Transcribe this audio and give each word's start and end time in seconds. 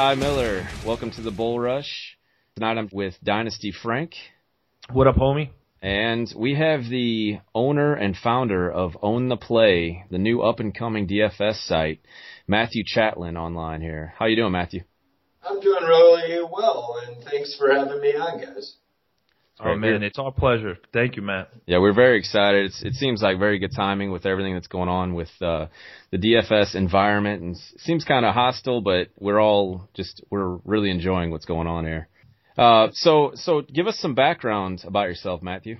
name 0.00 0.12
is 0.12 0.18
Ty 0.18 0.26
Miller. 0.26 0.68
Welcome 0.86 1.10
to 1.12 1.20
the 1.20 1.30
Bull 1.30 1.60
Rush. 1.60 2.16
Tonight 2.56 2.78
I'm 2.78 2.88
with 2.90 3.14
Dynasty 3.22 3.70
Frank. 3.70 4.14
What 4.90 5.06
up, 5.06 5.16
homie? 5.16 5.50
And 5.82 6.32
we 6.36 6.54
have 6.54 6.88
the 6.88 7.38
owner 7.54 7.94
and 7.94 8.16
founder 8.16 8.70
of 8.70 8.96
Own 9.02 9.28
the 9.28 9.36
Play, 9.36 10.04
the 10.10 10.18
new 10.18 10.40
up 10.40 10.58
and 10.58 10.74
coming 10.74 11.06
DFS 11.06 11.66
site, 11.66 12.00
Matthew 12.46 12.82
Chatlin 12.84 13.36
online 13.36 13.82
here. 13.82 14.14
How 14.18 14.24
you 14.26 14.36
doing, 14.36 14.52
Matthew? 14.52 14.84
I'm 15.42 15.60
doing 15.60 15.84
really 15.84 16.42
well, 16.50 16.98
and 17.06 17.22
thanks 17.22 17.54
for 17.58 17.70
having 17.70 18.00
me 18.00 18.12
on, 18.12 18.40
guys. 18.40 18.76
Oh 19.62 19.76
man, 19.76 20.02
it's 20.02 20.18
our 20.18 20.32
pleasure. 20.32 20.78
Thank 20.94 21.16
you, 21.16 21.22
Matt. 21.22 21.50
Yeah, 21.66 21.78
we're 21.78 21.92
very 21.92 22.18
excited. 22.18 22.66
It's, 22.66 22.82
it 22.82 22.94
seems 22.94 23.20
like 23.20 23.38
very 23.38 23.58
good 23.58 23.72
timing 23.76 24.10
with 24.10 24.24
everything 24.24 24.54
that's 24.54 24.68
going 24.68 24.88
on 24.88 25.12
with 25.12 25.28
uh, 25.42 25.66
the 26.12 26.18
DFS 26.18 26.74
environment, 26.74 27.42
and 27.42 27.56
seems 27.78 28.04
kind 28.04 28.26
of 28.26 28.34
hostile, 28.34 28.80
but 28.80 29.08
we're 29.18 29.40
all 29.40 29.88
just 29.94 30.22
we're 30.30 30.56
really 30.64 30.90
enjoying 30.90 31.30
what's 31.30 31.44
going 31.44 31.66
on 31.66 31.84
here. 31.84 32.08
Uh, 32.58 32.88
so, 32.92 33.32
so 33.36 33.62
give 33.62 33.86
us 33.86 33.98
some 33.98 34.14
background 34.14 34.82
about 34.84 35.08
yourself, 35.08 35.40
Matthew. 35.42 35.78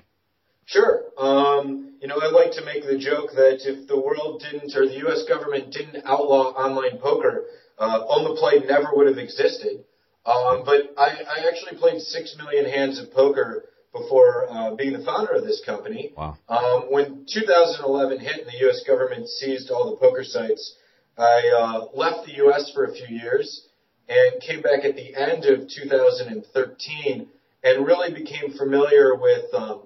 Sure. 0.64 1.02
Um, 1.18 1.96
you 2.00 2.08
know, 2.08 2.16
I 2.22 2.30
like 2.30 2.52
to 2.52 2.64
make 2.64 2.84
the 2.84 2.96
joke 2.96 3.32
that 3.32 3.58
if 3.64 3.88
the 3.88 4.00
world 4.00 4.42
didn't, 4.48 4.74
or 4.76 4.86
the 4.86 4.98
U.S. 4.98 5.24
government 5.28 5.72
didn't 5.72 6.04
outlaw 6.06 6.52
online 6.52 6.98
poker, 6.98 7.44
uh, 7.78 8.00
own 8.08 8.24
the 8.24 8.36
play 8.38 8.60
never 8.66 8.88
would 8.92 9.08
have 9.08 9.18
existed. 9.18 9.84
Um, 10.24 10.62
but 10.64 10.94
I, 10.96 11.18
I 11.26 11.48
actually 11.48 11.78
played 11.78 12.00
six 12.00 12.36
million 12.38 12.66
hands 12.66 13.00
of 13.00 13.12
poker 13.12 13.64
before 13.92 14.46
uh, 14.50 14.74
being 14.74 14.92
the 14.92 15.04
founder 15.04 15.32
of 15.32 15.44
this 15.44 15.62
company. 15.64 16.12
Wow. 16.16 16.38
Um, 16.48 16.82
when 16.90 17.26
2011 17.32 18.20
hit 18.20 18.38
and 18.38 18.46
the 18.46 18.58
U.S. 18.66 18.82
government 18.86 19.28
seized 19.28 19.70
all 19.70 19.90
the 19.90 19.96
poker 19.96 20.24
sites, 20.24 20.76
I 21.18 21.50
uh, 21.56 21.96
left 21.96 22.26
the 22.26 22.34
U.S. 22.36 22.70
for 22.72 22.84
a 22.84 22.92
few 22.92 23.08
years 23.08 23.66
and 24.08 24.40
came 24.42 24.62
back 24.62 24.84
at 24.84 24.96
the 24.96 25.14
end 25.14 25.44
of 25.44 25.68
2013 25.68 27.28
and 27.62 27.86
really 27.86 28.12
became 28.14 28.56
familiar 28.56 29.14
with 29.14 29.52
um, 29.54 29.82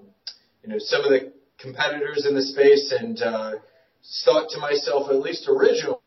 you 0.62 0.70
know 0.70 0.78
some 0.78 1.02
of 1.02 1.10
the 1.10 1.32
competitors 1.58 2.26
in 2.28 2.34
the 2.34 2.42
space 2.42 2.92
and 2.98 3.20
uh, 3.22 3.52
thought 4.24 4.50
to 4.50 4.58
myself, 4.58 5.10
at 5.10 5.20
least 5.20 5.48
originally, 5.48 5.98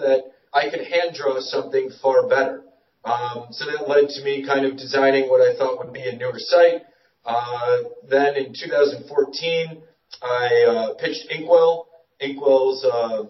that 0.00 0.32
I 0.52 0.70
could 0.70 0.80
hand 0.80 1.14
draw 1.14 1.40
something 1.40 1.90
far 2.02 2.28
better. 2.28 2.62
Um, 3.04 3.46
so 3.50 3.64
that 3.66 3.88
led 3.88 4.08
to 4.08 4.24
me 4.24 4.44
kind 4.46 4.66
of 4.66 4.76
designing 4.76 5.28
what 5.28 5.40
I 5.40 5.56
thought 5.56 5.78
would 5.78 5.92
be 5.92 6.02
a 6.02 6.16
newer 6.16 6.38
site. 6.38 6.82
Uh, 7.28 7.82
then 8.08 8.36
in 8.36 8.54
2014, 8.54 9.82
I 10.22 10.64
uh, 10.66 10.94
pitched 10.94 11.30
Incwell. 11.30 11.84
Incwell's 12.22 12.84
uh, 12.84 13.24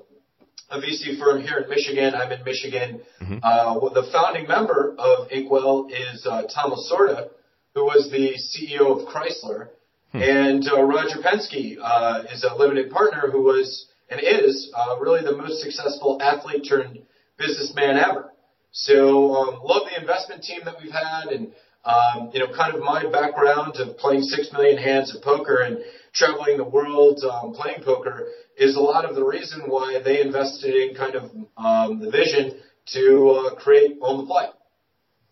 a 0.71 0.79
VC 0.79 1.19
firm 1.19 1.43
here 1.43 1.59
in 1.59 1.69
Michigan. 1.69 2.15
I'm 2.15 2.31
in 2.31 2.45
Michigan. 2.45 3.01
Mm-hmm. 3.21 3.39
Uh, 3.43 3.89
the 3.91 4.09
founding 4.13 4.47
member 4.47 4.95
of 4.99 5.29
Incwell 5.31 5.89
is 5.91 6.27
uh, 6.27 6.43
Tom 6.55 6.73
Lasorda, 6.73 7.31
who 7.75 7.85
was 7.85 8.09
the 8.11 8.35
CEO 8.39 9.01
of 9.01 9.09
Chrysler. 9.09 9.71
Hmm. 10.13 10.23
And 10.23 10.69
uh, 10.69 10.83
Roger 10.83 11.19
Penske 11.19 11.77
uh, 11.83 12.23
is 12.33 12.45
a 12.45 12.55
limited 12.55 12.91
partner 12.91 13.29
who 13.31 13.43
was 13.43 13.87
and 14.11 14.21
is 14.23 14.73
uh, 14.75 14.97
really 15.01 15.23
the 15.23 15.37
most 15.37 15.61
successful 15.61 16.19
athlete 16.23 16.67
turned 16.67 17.01
businessman 17.37 17.99
ever. 17.99 18.33
So 18.71 19.35
um, 19.35 19.61
love 19.63 19.83
the 19.91 20.01
investment 20.01 20.43
team 20.43 20.61
that 20.65 20.77
we've 20.83 20.93
had, 20.93 21.29
and 21.29 21.53
um, 21.89 22.31
you 22.35 22.41
know, 22.41 22.53
kind 22.55 22.75
of 22.75 22.83
my 22.83 23.05
background 23.11 23.77
of 23.77 23.97
playing 23.97 24.23
six 24.23 24.53
million 24.53 24.77
hands 24.77 25.15
of 25.15 25.23
poker 25.23 25.63
and 25.63 25.79
traveling 26.13 26.59
the 26.59 26.65
world 26.65 27.21
um, 27.25 27.55
playing 27.55 27.83
poker 27.83 28.29
is 28.59 28.77
a 28.77 28.81
lot 28.81 29.05
of 29.05 29.15
the 29.15 29.25
reason 29.25 29.63
why 29.67 30.01
they 30.05 30.21
invested 30.21 30.75
in 30.75 30.95
kind 30.95 31.15
of 31.15 31.25
um, 31.57 32.01
the 32.01 32.11
vision 32.11 32.61
to 32.87 33.31
uh, 33.31 33.55
create 33.55 33.97
own 34.03 34.19
the 34.19 34.27
play. 34.27 34.47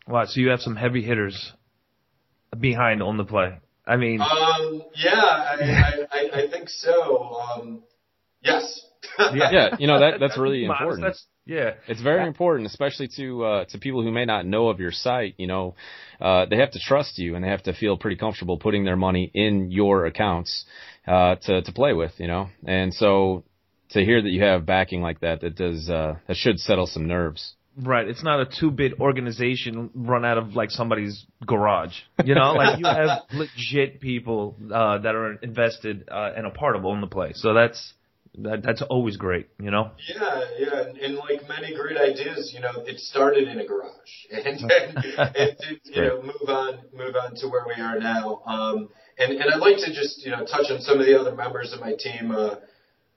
Wow, 0.08 0.24
so 0.26 0.40
you 0.40 0.48
have 0.48 0.60
some 0.60 0.76
heavy 0.76 1.02
hitters 1.02 1.52
behind 2.58 3.02
own 3.02 3.16
the 3.16 3.24
play. 3.24 3.58
I 3.86 3.96
mean, 3.96 4.20
um, 4.20 4.82
yeah, 4.94 5.12
I, 5.12 6.06
I, 6.10 6.42
I 6.42 6.50
think 6.50 6.68
so. 6.68 7.34
Um, 7.34 7.82
yes. 8.42 8.82
yeah, 9.18 9.50
yeah, 9.52 9.76
you 9.78 9.86
know 9.86 10.00
that 10.00 10.20
that's 10.20 10.38
really 10.38 10.64
important. 10.64 11.02
That's, 11.02 11.26
yeah, 11.46 11.74
it's 11.86 12.02
very 12.02 12.26
important, 12.26 12.66
especially 12.66 13.08
to 13.16 13.44
uh, 13.44 13.64
to 13.66 13.78
people 13.78 14.02
who 14.02 14.10
may 14.10 14.24
not 14.24 14.44
know 14.44 14.68
of 14.68 14.80
your 14.80 14.90
site. 14.90 15.36
You 15.38 15.46
know, 15.46 15.76
uh, 16.20 16.46
they 16.46 16.56
have 16.56 16.72
to 16.72 16.80
trust 16.80 17.18
you 17.18 17.36
and 17.36 17.44
they 17.44 17.48
have 17.48 17.62
to 17.62 17.72
feel 17.72 17.96
pretty 17.96 18.16
comfortable 18.16 18.58
putting 18.58 18.84
their 18.84 18.96
money 18.96 19.30
in 19.32 19.70
your 19.70 20.06
accounts 20.06 20.64
uh, 21.06 21.36
to 21.36 21.62
to 21.62 21.72
play 21.72 21.92
with. 21.92 22.12
You 22.18 22.26
know, 22.26 22.48
and 22.66 22.92
so 22.92 23.44
to 23.90 24.04
hear 24.04 24.20
that 24.20 24.28
you 24.28 24.42
have 24.42 24.66
backing 24.66 25.02
like 25.02 25.20
that, 25.20 25.40
that 25.42 25.54
does 25.54 25.88
uh, 25.88 26.16
that 26.26 26.36
should 26.36 26.58
settle 26.58 26.88
some 26.88 27.06
nerves. 27.06 27.54
Right. 27.78 28.08
It's 28.08 28.24
not 28.24 28.40
a 28.40 28.46
two 28.46 28.70
bit 28.70 28.94
organization 29.00 29.90
run 29.94 30.24
out 30.24 30.38
of 30.38 30.56
like 30.56 30.70
somebody's 30.70 31.26
garage. 31.46 31.94
You 32.24 32.34
know, 32.34 32.54
like 32.54 32.78
you 32.78 32.86
have 32.86 33.22
legit 33.32 34.00
people 34.00 34.56
uh, 34.72 34.98
that 34.98 35.14
are 35.14 35.34
invested 35.34 36.08
uh, 36.10 36.32
and 36.36 36.46
a 36.46 36.50
part 36.50 36.74
of 36.74 36.84
own 36.86 37.02
the 37.02 37.06
play. 37.06 37.32
So 37.34 37.54
that's 37.54 37.92
that, 38.38 38.62
that's 38.62 38.82
always 38.82 39.16
great, 39.16 39.48
you 39.58 39.70
know. 39.70 39.92
Yeah, 40.08 40.40
yeah, 40.58 40.80
and, 40.82 40.98
and 40.98 41.14
like 41.16 41.48
many 41.48 41.74
great 41.74 41.96
ideas, 41.96 42.52
you 42.54 42.60
know, 42.60 42.72
it 42.86 43.00
started 43.00 43.48
in 43.48 43.58
a 43.58 43.66
garage, 43.66 43.90
and 44.30 44.46
and, 44.46 45.04
and 45.18 45.58
to, 45.58 45.76
you 45.84 46.02
know 46.02 46.22
move 46.22 46.48
on 46.48 46.80
move 46.92 47.14
on 47.16 47.34
to 47.36 47.48
where 47.48 47.64
we 47.66 47.80
are 47.82 47.98
now. 47.98 48.42
Um, 48.46 48.88
and 49.18 49.32
and 49.32 49.52
I'd 49.52 49.60
like 49.60 49.78
to 49.78 49.94
just 49.94 50.24
you 50.24 50.30
know 50.30 50.44
touch 50.44 50.70
on 50.70 50.80
some 50.80 51.00
of 51.00 51.06
the 51.06 51.18
other 51.18 51.34
members 51.34 51.72
of 51.72 51.80
my 51.80 51.94
team. 51.98 52.30
Uh, 52.30 52.56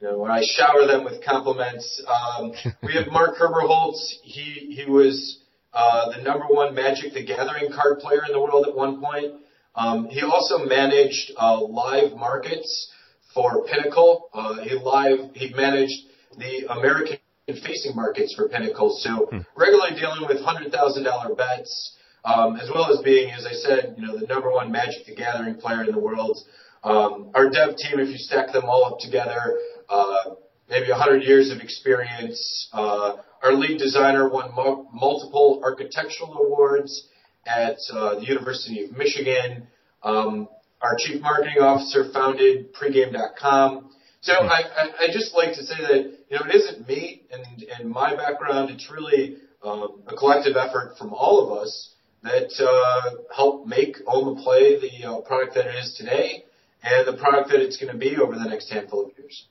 you 0.01 0.07
know, 0.07 0.17
when 0.17 0.31
I 0.31 0.41
shower 0.43 0.87
them 0.87 1.03
with 1.03 1.23
compliments, 1.25 2.01
um, 2.07 2.53
we 2.83 2.93
have 2.93 3.07
Mark 3.11 3.37
Herberholz. 3.37 4.19
He 4.23 4.73
he 4.75 4.89
was 4.89 5.39
uh, 5.73 6.15
the 6.15 6.23
number 6.23 6.45
one 6.47 6.73
Magic 6.73 7.13
the 7.13 7.25
Gathering 7.25 7.71
card 7.73 7.99
player 7.99 8.21
in 8.25 8.31
the 8.31 8.39
world 8.39 8.65
at 8.67 8.75
one 8.75 9.01
point. 9.01 9.33
Um, 9.75 10.07
he 10.07 10.21
also 10.23 10.59
managed 10.59 11.31
uh, 11.37 11.61
live 11.61 12.13
markets 12.13 12.91
for 13.39 13.63
Pinnacle. 13.63 14.29
Uh, 14.33 14.55
he 14.63 14.75
live 14.75 15.31
he 15.33 15.53
managed 15.53 15.95
the 16.37 16.65
American 16.69 17.17
facing 17.47 17.95
markets 17.95 18.35
for 18.35 18.49
Pinnacle, 18.49 18.97
so 18.99 19.27
hmm. 19.31 19.39
regularly 19.55 19.99
dealing 19.99 20.27
with 20.27 20.41
hundred 20.41 20.71
thousand 20.71 21.03
dollar 21.03 21.33
bets, 21.35 21.95
um, 22.25 22.57
as 22.57 22.69
well 22.73 22.93
as 22.93 23.01
being, 23.01 23.31
as 23.31 23.45
I 23.45 23.53
said, 23.53 23.95
you 23.97 24.05
know, 24.05 24.17
the 24.19 24.27
number 24.27 24.51
one 24.51 24.71
Magic 24.71 25.05
the 25.05 25.15
Gathering 25.15 25.55
player 25.55 25.83
in 25.83 25.91
the 25.91 25.99
world. 25.99 26.37
Um, 26.83 27.31
our 27.33 27.49
dev 27.49 27.77
team, 27.77 27.99
if 27.99 28.09
you 28.09 28.17
stack 28.17 28.51
them 28.51 28.63
all 28.65 28.85
up 28.85 28.99
together, 28.99 29.57
uh, 29.89 30.35
maybe 30.69 30.89
100 30.89 31.23
years 31.23 31.49
of 31.51 31.59
experience. 31.59 32.69
Uh, 32.71 33.17
our 33.41 33.53
lead 33.53 33.79
designer 33.79 34.29
won 34.29 34.53
mo- 34.55 34.87
multiple 34.93 35.61
architectural 35.63 36.33
awards 36.33 37.07
at 37.45 37.77
uh, 37.91 38.15
the 38.15 38.25
University 38.25 38.83
of 38.83 38.97
Michigan. 38.97 39.67
Um, 40.03 40.47
our 40.81 40.95
chief 40.97 41.21
marketing 41.21 41.61
officer 41.61 42.11
founded 42.13 42.73
pregame.com. 42.73 43.89
So 44.21 44.33
I, 44.33 44.61
I, 44.61 44.89
I 44.99 45.07
just 45.11 45.33
like 45.33 45.53
to 45.55 45.63
say 45.63 45.75
that 45.79 46.13
you 46.29 46.37
know 46.37 46.45
it 46.45 46.55
isn't 46.55 46.87
me 46.87 47.23
and, 47.31 47.63
and 47.63 47.89
my 47.89 48.15
background. 48.15 48.69
It's 48.69 48.89
really 48.91 49.37
um, 49.63 50.01
a 50.07 50.15
collective 50.15 50.55
effort 50.55 50.95
from 50.97 51.13
all 51.13 51.45
of 51.45 51.57
us 51.61 51.93
that 52.23 52.51
uh, 52.59 53.15
help 53.35 53.65
make 53.65 53.97
the 53.97 54.41
Play 54.43 54.79
the 54.79 55.09
uh, 55.09 55.21
product 55.21 55.55
that 55.55 55.67
it 55.67 55.75
is 55.75 55.95
today 55.97 56.43
and 56.83 57.07
the 57.07 57.17
product 57.17 57.49
that 57.49 57.61
it's 57.61 57.77
going 57.77 57.91
to 57.91 57.97
be 57.97 58.17
over 58.17 58.33
the 58.33 58.45
next 58.45 58.69
handful 58.69 59.05
of 59.05 59.11
years. 59.17 59.45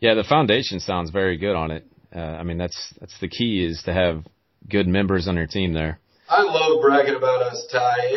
Yeah, 0.00 0.14
the 0.14 0.24
foundation 0.24 0.80
sounds 0.80 1.10
very 1.10 1.36
good 1.36 1.54
on 1.54 1.70
it. 1.70 1.86
Uh, 2.14 2.20
I 2.20 2.42
mean, 2.42 2.58
that's 2.58 2.94
that's 3.00 3.18
the 3.20 3.28
key 3.28 3.64
is 3.64 3.82
to 3.84 3.92
have 3.92 4.24
good 4.68 4.86
members 4.86 5.28
on 5.28 5.36
your 5.36 5.46
team 5.46 5.72
there. 5.72 6.00
I 6.28 6.42
love 6.42 6.80
bragging 6.82 7.14
about 7.14 7.42
us, 7.42 7.66
Ty. 7.72 8.16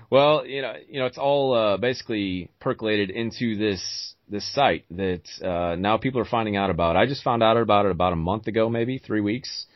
well, 0.10 0.46
you 0.46 0.62
know, 0.62 0.74
you 0.88 1.00
know, 1.00 1.06
it's 1.06 1.18
all 1.18 1.54
uh, 1.54 1.76
basically 1.76 2.50
percolated 2.60 3.10
into 3.10 3.56
this 3.56 4.14
this 4.28 4.52
site 4.54 4.84
that 4.90 5.22
uh, 5.42 5.76
now 5.76 5.96
people 5.96 6.20
are 6.20 6.24
finding 6.24 6.56
out 6.56 6.70
about. 6.70 6.96
I 6.96 7.06
just 7.06 7.22
found 7.22 7.42
out 7.42 7.56
about 7.56 7.86
it 7.86 7.92
about 7.92 8.12
a 8.12 8.16
month 8.16 8.46
ago, 8.46 8.68
maybe 8.68 8.98
three 8.98 9.20
weeks, 9.20 9.66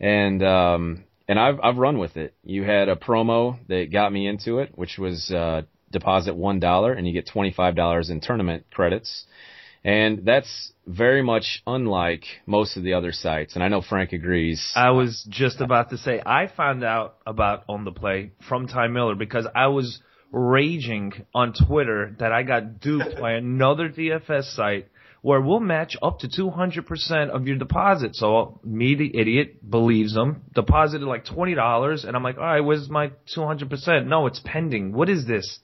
and 0.00 0.42
um, 0.42 1.04
and 1.28 1.38
I've 1.38 1.60
I've 1.62 1.76
run 1.76 1.98
with 1.98 2.16
it. 2.16 2.34
You 2.42 2.64
had 2.64 2.88
a 2.88 2.96
promo 2.96 3.58
that 3.68 3.92
got 3.92 4.12
me 4.12 4.26
into 4.26 4.58
it, 4.58 4.72
which 4.74 4.98
was 4.98 5.30
uh, 5.30 5.62
deposit 5.90 6.34
one 6.34 6.58
dollar 6.58 6.92
and 6.92 7.06
you 7.06 7.12
get 7.12 7.28
twenty 7.28 7.52
five 7.52 7.76
dollars 7.76 8.10
in 8.10 8.20
tournament 8.20 8.64
credits. 8.72 9.24
And 9.84 10.24
that's 10.24 10.72
very 10.86 11.22
much 11.22 11.62
unlike 11.66 12.24
most 12.46 12.76
of 12.76 12.84
the 12.84 12.94
other 12.94 13.12
sites. 13.12 13.54
And 13.54 13.64
I 13.64 13.68
know 13.68 13.82
Frank 13.82 14.12
agrees. 14.12 14.72
I 14.76 14.90
was 14.90 15.26
just 15.28 15.60
about 15.60 15.90
to 15.90 15.98
say, 15.98 16.22
I 16.24 16.46
found 16.46 16.84
out 16.84 17.16
about 17.26 17.64
Own 17.68 17.84
the 17.84 17.92
Play 17.92 18.32
from 18.48 18.68
Ty 18.68 18.88
Miller 18.88 19.14
because 19.14 19.46
I 19.54 19.68
was 19.68 20.00
raging 20.30 21.12
on 21.34 21.52
Twitter 21.52 22.14
that 22.20 22.32
I 22.32 22.42
got 22.42 22.80
duped 22.80 23.20
by 23.20 23.32
another 23.32 23.88
DFS 23.88 24.54
site 24.54 24.88
where 25.20 25.40
we'll 25.40 25.60
match 25.60 25.96
up 26.02 26.18
to 26.20 26.28
200% 26.28 27.30
of 27.30 27.46
your 27.46 27.56
deposit. 27.56 28.16
So 28.16 28.60
me, 28.64 28.96
the 28.96 29.16
idiot, 29.16 29.68
believes 29.68 30.14
them, 30.14 30.42
deposited 30.52 31.06
like 31.06 31.24
$20, 31.24 32.04
and 32.04 32.16
I'm 32.16 32.24
like, 32.24 32.38
all 32.38 32.44
right, 32.44 32.60
where's 32.60 32.88
my 32.88 33.12
200%? 33.36 34.06
No, 34.06 34.26
it's 34.26 34.40
pending. 34.44 34.92
What 34.92 35.08
is 35.08 35.26
this? 35.26 35.60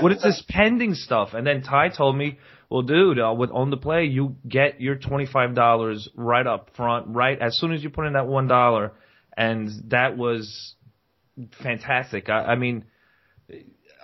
what 0.00 0.12
is 0.12 0.22
this 0.22 0.42
pending 0.48 0.94
stuff? 0.94 1.30
And 1.34 1.46
then 1.46 1.62
Ty 1.62 1.88
told 1.90 2.16
me, 2.16 2.38
Well, 2.72 2.80
dude, 2.80 3.18
uh, 3.18 3.34
with 3.36 3.50
own 3.52 3.68
the 3.68 3.76
play, 3.76 4.06
you 4.06 4.36
get 4.48 4.80
your 4.80 4.94
twenty 4.94 5.26
five 5.26 5.54
dollars 5.54 6.08
right 6.14 6.46
up 6.46 6.70
front, 6.74 7.08
right 7.08 7.38
as 7.38 7.58
soon 7.58 7.74
as 7.74 7.82
you 7.82 7.90
put 7.90 8.06
in 8.06 8.14
that 8.14 8.26
one 8.26 8.48
dollar, 8.48 8.92
and 9.36 9.68
that 9.88 10.16
was 10.16 10.74
fantastic. 11.62 12.30
I, 12.30 12.44
I 12.44 12.54
mean, 12.54 12.86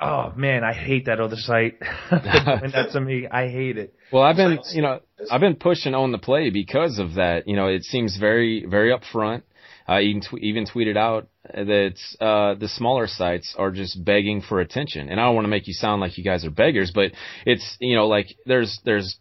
oh 0.02 0.34
man, 0.36 0.64
I 0.64 0.74
hate 0.74 1.06
that 1.06 1.18
other 1.18 1.36
site. 1.36 1.78
and 2.10 2.70
that's 2.70 2.92
to 2.92 3.00
me, 3.00 3.26
I 3.26 3.48
hate 3.48 3.78
it. 3.78 3.94
Well, 4.12 4.22
I've 4.22 4.36
been, 4.36 4.58
you 4.74 4.82
know, 4.82 5.00
I've 5.30 5.40
been 5.40 5.56
pushing 5.56 5.94
own 5.94 6.12
the 6.12 6.18
play 6.18 6.50
because 6.50 6.98
of 6.98 7.14
that. 7.14 7.48
You 7.48 7.56
know, 7.56 7.68
it 7.68 7.84
seems 7.84 8.18
very, 8.18 8.66
very 8.66 8.92
upfront. 8.92 9.44
I 9.86 10.02
even 10.02 10.20
tw- 10.20 10.42
even 10.42 10.66
tweeted 10.66 10.98
out 10.98 11.28
that 11.54 11.94
uh, 12.20 12.54
the 12.54 12.68
smaller 12.68 13.06
sites 13.06 13.54
are 13.58 13.70
just 13.70 14.04
begging 14.04 14.40
for 14.42 14.60
attention, 14.60 15.08
and 15.08 15.18
I 15.20 15.24
don't 15.24 15.34
want 15.34 15.44
to 15.44 15.50
make 15.50 15.66
you 15.66 15.74
sound 15.74 16.00
like 16.00 16.18
you 16.18 16.24
guys 16.24 16.44
are 16.44 16.50
beggars, 16.50 16.90
but 16.94 17.12
it's 17.46 17.76
you 17.80 17.96
know 17.96 18.06
like 18.08 18.26
there's 18.46 18.80
there's 18.84 19.18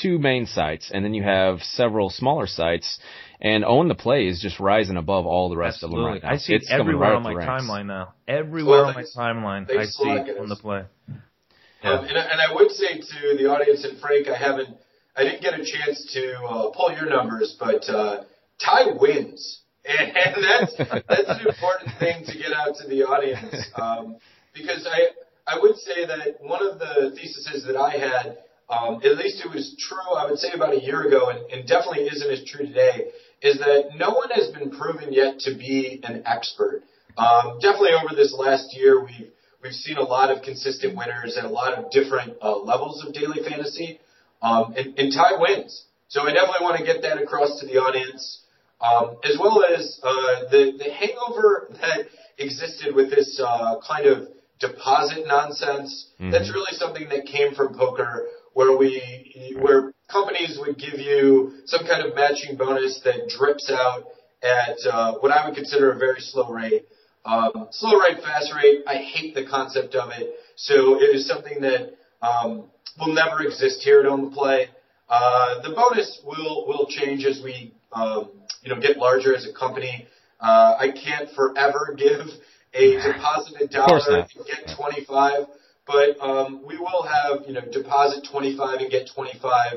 two 0.00 0.18
main 0.18 0.46
sites, 0.46 0.90
and 0.92 1.04
then 1.04 1.14
you 1.14 1.22
have 1.22 1.60
several 1.62 2.10
smaller 2.10 2.46
sites, 2.46 2.98
and 3.40 3.64
own 3.64 3.88
the 3.88 3.94
play 3.94 4.26
is 4.28 4.40
just 4.40 4.60
rising 4.60 4.96
above 4.96 5.26
all 5.26 5.48
the 5.48 5.56
rest 5.56 5.78
Absolutely. 5.82 5.98
of 6.00 6.04
them 6.04 6.12
right 6.14 6.22
now. 6.22 6.30
I 6.30 6.36
see 6.36 6.54
it's 6.54 6.70
it 6.70 6.74
everywhere 6.74 7.08
right 7.10 7.16
on 7.16 7.22
my 7.24 7.32
ranks. 7.34 7.64
timeline 7.64 7.86
now. 7.86 8.14
Everywhere 8.28 8.78
Well, 8.82 8.88
on 8.88 8.94
my 8.94 9.02
thanks- 9.02 9.16
timeline, 9.16 9.70
I 9.76 9.84
see 9.86 10.04
Slack, 10.04 10.26
own 10.38 10.48
the 10.48 10.56
play. 10.56 10.84
Um, 11.82 12.04
and, 12.04 12.16
I- 12.18 12.28
and 12.32 12.40
I 12.40 12.54
would 12.54 12.70
say 12.70 12.98
to 12.98 13.36
the 13.38 13.46
audience 13.50 13.84
and 13.84 13.98
Frank, 13.98 14.28
I 14.28 14.36
haven't, 14.36 14.68
I 15.16 15.24
didn't 15.24 15.42
get 15.42 15.54
a 15.54 15.64
chance 15.64 16.12
to 16.12 16.34
uh, 16.40 16.70
pull 16.70 16.92
your 16.92 17.08
numbers, 17.08 17.56
but 17.58 17.88
uh, 17.88 18.24
Ty 18.64 18.92
wins, 19.00 19.62
and, 19.84 20.44
that's 20.44 20.76
that's 21.08 21.28
an 21.28 21.46
important 21.46 21.90
thing 21.98 22.24
to 22.26 22.38
get 22.38 22.52
out 22.52 22.76
to 22.76 22.88
the 22.88 23.02
audience 23.02 23.54
um, 23.76 24.16
because 24.54 24.86
I 24.86 25.08
I 25.46 25.58
would 25.60 25.76
say 25.76 26.06
that 26.06 26.40
one 26.40 26.66
of 26.66 26.78
the 26.78 27.12
theses 27.16 27.64
that 27.66 27.76
I 27.76 27.96
had, 27.96 28.38
um, 28.68 29.00
at 29.04 29.16
least 29.16 29.44
it 29.44 29.50
was 29.50 29.74
true, 29.78 30.14
I 30.14 30.30
would 30.30 30.38
say 30.38 30.52
about 30.54 30.74
a 30.74 30.80
year 30.80 31.02
ago, 31.02 31.30
and, 31.30 31.50
and 31.50 31.66
definitely 31.66 32.04
isn't 32.04 32.30
as 32.30 32.44
true 32.44 32.66
today, 32.66 33.10
is 33.42 33.58
that 33.58 33.96
no 33.96 34.10
one 34.10 34.30
has 34.30 34.48
been 34.50 34.70
proven 34.70 35.12
yet 35.12 35.40
to 35.40 35.54
be 35.54 36.00
an 36.04 36.22
expert. 36.26 36.82
Um, 37.16 37.58
definitely 37.60 37.92
over 37.92 38.14
this 38.14 38.34
last 38.38 38.76
year, 38.76 39.00
we've 39.02 39.30
we've 39.62 39.72
seen 39.72 39.96
a 39.96 40.02
lot 40.02 40.30
of 40.30 40.42
consistent 40.42 40.96
winners 40.96 41.36
at 41.36 41.44
a 41.44 41.48
lot 41.48 41.74
of 41.74 41.90
different 41.90 42.34
uh, 42.42 42.56
levels 42.58 43.04
of 43.04 43.12
daily 43.12 43.42
fantasy, 43.42 44.00
um, 44.42 44.74
and, 44.76 44.98
and 44.98 45.12
Ty 45.12 45.38
wins. 45.38 45.84
So 46.08 46.22
I 46.22 46.32
definitely 46.32 46.62
want 46.62 46.78
to 46.78 46.84
get 46.84 47.02
that 47.02 47.20
across 47.20 47.60
to 47.60 47.66
the 47.66 47.78
audience, 47.78 48.40
um, 48.80 49.16
as 49.24 49.36
well 49.38 49.64
as 49.64 50.00
uh, 50.02 50.48
the 50.50 50.72
the 50.78 50.90
hangover 50.92 51.68
that 51.80 52.06
existed 52.38 52.94
with 52.94 53.10
this 53.10 53.40
uh, 53.44 53.76
kind 53.86 54.06
of 54.06 54.28
deposit 54.58 55.26
nonsense. 55.26 56.10
Mhm. 56.20 56.32
That's 56.32 56.50
really 56.50 56.72
something 56.72 57.08
that 57.08 57.26
came 57.26 57.54
from 57.54 57.74
poker, 57.74 58.26
where 58.54 58.76
we 58.76 59.56
where 59.58 59.92
companies 60.08 60.58
would 60.58 60.78
give 60.78 60.98
you 60.98 61.52
some 61.66 61.86
kind 61.86 62.02
of 62.04 62.14
matching 62.14 62.56
bonus 62.56 63.00
that 63.04 63.28
drips 63.28 63.70
out 63.70 64.04
at 64.42 64.76
uh, 64.90 65.14
what 65.20 65.30
I 65.30 65.46
would 65.46 65.54
consider 65.54 65.92
a 65.92 65.98
very 65.98 66.20
slow 66.20 66.48
rate. 66.50 66.86
Um, 67.24 67.68
slow 67.70 67.98
rate, 67.98 68.22
fast 68.22 68.52
rate. 68.54 68.82
I 68.86 68.94
hate 68.96 69.34
the 69.34 69.44
concept 69.44 69.94
of 69.94 70.10
it. 70.12 70.34
So 70.56 70.96
it 71.00 71.14
is 71.14 71.26
something 71.26 71.60
that 71.60 71.94
um, 72.22 72.64
will 72.98 73.14
never 73.14 73.42
exist 73.42 73.82
here 73.82 74.00
at 74.00 74.06
Own 74.06 74.30
the 74.30 74.30
Play. 74.30 74.68
Uh, 75.08 75.60
the 75.62 75.70
bonus 75.70 76.20
will 76.24 76.66
will 76.66 76.86
change 76.86 77.24
as 77.26 77.42
we 77.42 77.74
um, 77.92 78.30
you 78.62 78.74
know 78.74 78.80
get 78.80 78.96
larger 78.96 79.34
as 79.34 79.46
a 79.46 79.52
company. 79.52 80.06
Uh, 80.40 80.76
I 80.78 80.90
can't 80.90 81.30
forever 81.34 81.94
give 81.98 82.26
a 82.72 82.96
deposited 83.02 83.70
dollar 83.70 84.00
and 84.08 84.28
get 84.46 84.76
25, 84.76 85.46
but 85.86 86.20
um, 86.20 86.62
we 86.66 86.76
will 86.78 87.02
have 87.02 87.46
you 87.46 87.54
know 87.54 87.62
deposit 87.72 88.26
25 88.30 88.80
and 88.80 88.90
get 88.90 89.10
25 89.14 89.72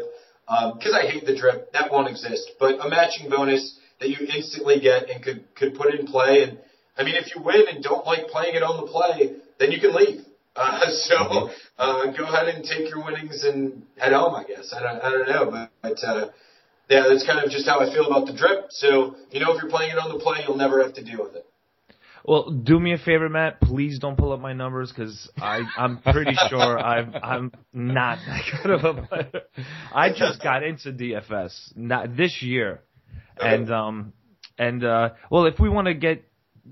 because 0.75 0.93
I 0.93 1.07
hate 1.07 1.25
the 1.25 1.35
drip. 1.35 1.71
That 1.73 1.91
won't 1.91 2.07
exist. 2.09 2.51
But 2.59 2.85
a 2.85 2.89
matching 2.89 3.29
bonus 3.29 3.77
that 3.99 4.09
you 4.09 4.27
instantly 4.35 4.79
get 4.79 5.09
and 5.09 5.23
could 5.23 5.43
could 5.55 5.75
put 5.75 5.93
in 5.93 6.05
play. 6.07 6.43
And 6.43 6.59
I 6.97 7.03
mean, 7.03 7.15
if 7.15 7.35
you 7.35 7.41
win 7.41 7.63
and 7.69 7.83
don't 7.83 8.05
like 8.05 8.27
playing 8.27 8.55
it 8.55 8.63
on 8.63 8.85
the 8.85 8.91
play, 8.91 9.35
then 9.59 9.71
you 9.71 9.79
can 9.79 9.93
leave. 9.93 10.21
Uh, 10.55 10.87
so 10.91 11.49
uh, 11.79 12.05
go 12.15 12.25
ahead 12.25 12.47
and 12.47 12.63
take 12.63 12.87
your 12.87 13.03
winnings 13.03 13.43
and 13.43 13.81
head 13.97 14.13
home. 14.13 14.35
I 14.35 14.43
guess 14.43 14.71
I 14.71 14.83
don't 14.83 15.01
I 15.01 15.09
don't 15.09 15.27
know, 15.27 15.49
but, 15.49 15.71
but 15.81 16.03
uh, 16.07 16.29
yeah, 16.89 17.03
that's 17.09 17.25
kind 17.25 17.43
of 17.43 17.49
just 17.49 17.67
how 17.67 17.79
I 17.79 17.91
feel 17.93 18.05
about 18.05 18.27
the 18.27 18.33
drip. 18.33 18.67
So 18.69 19.15
you 19.31 19.39
know, 19.39 19.55
if 19.55 19.61
you're 19.61 19.71
playing 19.71 19.91
it 19.91 19.97
on 19.97 20.15
the 20.15 20.23
play, 20.23 20.39
you'll 20.45 20.57
never 20.57 20.81
have 20.83 20.93
to 20.95 21.03
deal 21.03 21.23
with 21.23 21.35
it. 21.35 21.45
Well, 22.25 22.51
do 22.51 22.79
me 22.79 22.93
a 22.93 22.97
favor, 22.97 23.27
Matt. 23.27 23.59
Please 23.59 23.99
don't 23.99 24.17
pull 24.17 24.31
up 24.31 24.39
my 24.39 24.53
numbers 24.53 24.91
because 24.91 25.29
I'm 25.37 26.01
pretty 26.01 26.35
sure 26.49 26.79
I'm 26.79 27.13
I'm 27.21 27.51
not 27.73 28.19
that 28.25 28.41
good 28.63 28.71
of 28.71 28.97
a 28.97 29.01
player. 29.01 29.41
I 29.93 30.09
just 30.09 30.41
got 30.41 30.63
into 30.63 30.93
DFS 30.93 31.75
not 31.75 32.15
this 32.15 32.41
year, 32.41 32.81
and 33.37 33.69
um 33.71 34.13
and 34.57 34.83
uh 34.83 35.09
well, 35.29 35.45
if 35.47 35.59
we 35.59 35.69
want 35.69 35.87
to 35.87 35.93
get 35.93 36.23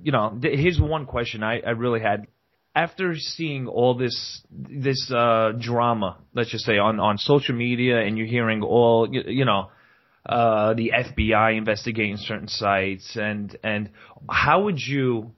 you 0.01 0.13
know, 0.13 0.37
th- 0.41 0.57
here's 0.57 0.79
one 0.79 1.05
question 1.05 1.43
I 1.43 1.59
I 1.59 1.71
really 1.71 1.99
had 1.99 2.27
after 2.73 3.15
seeing 3.17 3.67
all 3.67 3.95
this 3.95 4.41
this 4.49 5.11
uh 5.13 5.51
drama, 5.59 6.17
let's 6.33 6.49
just 6.49 6.63
say 6.63 6.77
on 6.77 7.01
on 7.01 7.17
social 7.17 7.55
media, 7.55 7.99
and 7.99 8.17
you're 8.17 8.27
hearing 8.27 8.63
all 8.63 9.09
you, 9.11 9.23
you 9.27 9.43
know 9.43 9.69
uh, 10.25 10.73
the 10.75 10.91
FBI 10.95 11.57
investigating 11.57 12.17
certain 12.17 12.47
sites, 12.47 13.15
and 13.15 13.57
and 13.63 13.89
how 14.29 14.63
would 14.63 14.79
you 14.79 15.31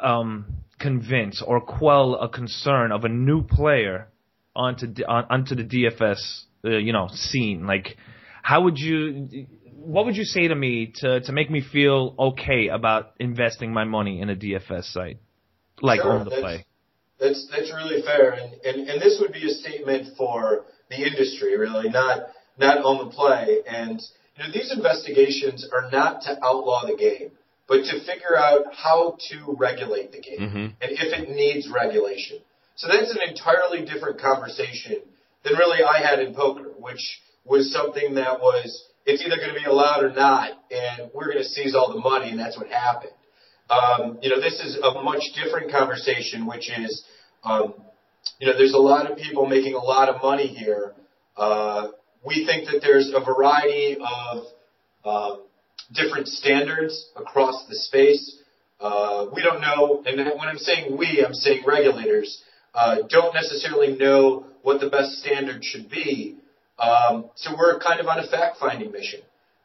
um, 0.00 0.46
convince 0.78 1.42
or 1.46 1.60
quell 1.60 2.14
a 2.16 2.28
concern 2.28 2.92
of 2.92 3.04
a 3.04 3.08
new 3.08 3.42
player 3.42 4.08
onto 4.56 4.86
on, 5.06 5.24
onto 5.30 5.54
the 5.54 5.62
DFS 5.64 6.42
uh, 6.64 6.70
you 6.70 6.92
know 6.92 7.08
scene? 7.12 7.66
Like, 7.66 7.96
how 8.42 8.62
would 8.62 8.78
you? 8.78 9.46
What 9.74 10.06
would 10.06 10.16
you 10.16 10.24
say 10.24 10.48
to 10.48 10.54
me 10.54 10.92
to 10.96 11.20
to 11.20 11.32
make 11.32 11.50
me 11.50 11.60
feel 11.60 12.14
okay 12.18 12.68
about 12.68 13.12
investing 13.20 13.72
my 13.72 13.84
money 13.84 14.20
in 14.20 14.28
a 14.30 14.34
DFS 14.36 14.92
site, 14.92 15.18
like 15.80 16.00
Sure, 16.00 16.12
on 16.12 16.24
the 16.24 16.30
that's- 16.30 16.42
play? 16.42 16.64
That's 17.20 17.48
that's 17.50 17.72
really 17.72 18.02
fair, 18.02 18.30
and, 18.30 18.52
and 18.64 18.88
and 18.88 19.02
this 19.02 19.18
would 19.20 19.32
be 19.32 19.44
a 19.44 19.50
statement 19.50 20.16
for 20.16 20.66
the 20.88 20.96
industry, 21.04 21.58
really, 21.58 21.88
not 21.88 22.28
not 22.58 22.84
own 22.84 22.98
the 22.98 23.10
play. 23.14 23.60
And 23.66 24.00
you 24.36 24.44
know, 24.44 24.52
these 24.52 24.72
investigations 24.72 25.68
are 25.72 25.90
not 25.90 26.22
to 26.22 26.38
outlaw 26.44 26.86
the 26.86 26.96
game, 26.96 27.32
but 27.66 27.84
to 27.84 28.00
figure 28.00 28.36
out 28.36 28.72
how 28.74 29.16
to 29.30 29.56
regulate 29.58 30.12
the 30.12 30.20
game 30.20 30.40
Mhm. 30.40 30.72
and 30.80 30.92
if 30.92 31.12
it 31.12 31.30
needs 31.30 31.68
regulation. 31.68 32.38
So 32.76 32.86
that's 32.88 33.10
an 33.10 33.22
entirely 33.26 33.84
different 33.84 34.20
conversation 34.20 35.02
than 35.42 35.54
really 35.54 35.82
I 35.82 35.98
had 35.98 36.20
in 36.20 36.34
poker, 36.34 36.70
which 36.78 37.20
was 37.44 37.72
something 37.72 38.14
that 38.14 38.40
was 38.40 38.84
it's 39.06 39.22
either 39.22 39.36
going 39.36 39.54
to 39.54 39.58
be 39.58 39.64
allowed 39.64 40.04
or 40.04 40.10
not, 40.10 40.50
and 40.70 41.10
we're 41.14 41.32
going 41.32 41.38
to 41.38 41.44
seize 41.44 41.74
all 41.74 41.88
the 41.94 41.98
money, 41.98 42.28
and 42.28 42.38
that's 42.38 42.58
what 42.58 42.68
happened. 42.68 43.12
Um, 43.70 44.18
you 44.20 44.28
know, 44.28 44.38
this 44.38 44.60
is 44.60 44.76
a 44.76 45.02
much 45.02 45.22
different 45.34 45.72
conversation, 45.72 46.46
which 46.46 46.70
is, 46.70 47.04
um, 47.42 47.72
you 48.38 48.46
know, 48.46 48.52
there's 48.56 48.74
a 48.74 48.78
lot 48.78 49.10
of 49.10 49.16
people 49.16 49.46
making 49.46 49.74
a 49.74 49.82
lot 49.82 50.10
of 50.10 50.22
money 50.22 50.46
here. 50.46 50.94
Uh, 51.38 51.88
we 52.24 52.46
think 52.46 52.66
that 52.66 52.80
there's 52.82 53.12
a 53.14 53.20
variety 53.24 53.96
of 54.00 54.44
um, 55.04 55.42
different 55.94 56.28
standards 56.28 57.10
across 57.16 57.66
the 57.68 57.76
space. 57.76 58.36
Uh, 58.80 59.26
we 59.34 59.42
don't 59.42 59.60
know, 59.60 60.02
and 60.06 60.18
when 60.38 60.48
I'm 60.48 60.58
saying 60.58 60.96
we, 60.96 61.24
I'm 61.24 61.34
saying 61.34 61.64
regulators 61.66 62.42
uh, 62.74 62.96
don't 63.08 63.34
necessarily 63.34 63.96
know 63.96 64.46
what 64.62 64.80
the 64.80 64.88
best 64.88 65.12
standard 65.18 65.64
should 65.64 65.90
be. 65.90 66.36
Um, 66.78 67.30
so 67.34 67.54
we're 67.58 67.80
kind 67.80 68.00
of 68.00 68.06
on 68.06 68.20
a 68.20 68.26
fact-finding 68.28 68.92
mission. 68.92 69.20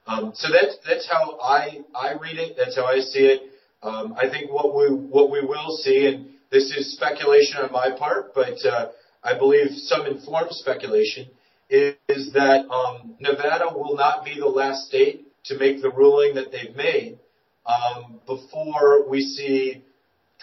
Um, 0.08 0.32
so 0.36 0.50
that's 0.52 0.78
that's 0.88 1.08
how 1.10 1.40
I 1.40 1.82
I 1.96 2.14
read 2.14 2.38
it. 2.38 2.56
That's 2.58 2.76
how 2.76 2.86
I 2.86 3.00
see 3.00 3.20
it. 3.20 3.42
Um, 3.84 4.16
I 4.18 4.30
think 4.30 4.52
what 4.52 4.76
we 4.76 4.88
what 4.88 5.32
we 5.32 5.42
will 5.42 5.78
see, 5.78 6.08
and 6.08 6.28
this 6.52 6.72
is 6.76 6.94
speculation 6.94 7.58
on 7.58 7.72
my 7.72 7.92
part, 7.98 8.34
but 8.34 8.66
uh, 8.66 8.90
I 9.24 9.38
believe 9.38 9.72
some 9.76 10.06
informed 10.06 10.52
speculation 10.52 11.28
is, 11.74 12.32
that 12.34 12.66
um, 12.70 13.16
Nevada 13.20 13.66
will 13.74 13.96
not 13.96 14.24
be 14.24 14.40
the 14.40 14.48
last 14.48 14.88
state 14.88 15.28
to 15.46 15.58
make 15.58 15.82
the 15.82 15.90
ruling 15.90 16.36
that 16.36 16.52
they've 16.52 16.76
made 16.76 17.20
um, 17.66 18.20
before 18.26 19.10
we 19.10 19.22
see 19.22 19.84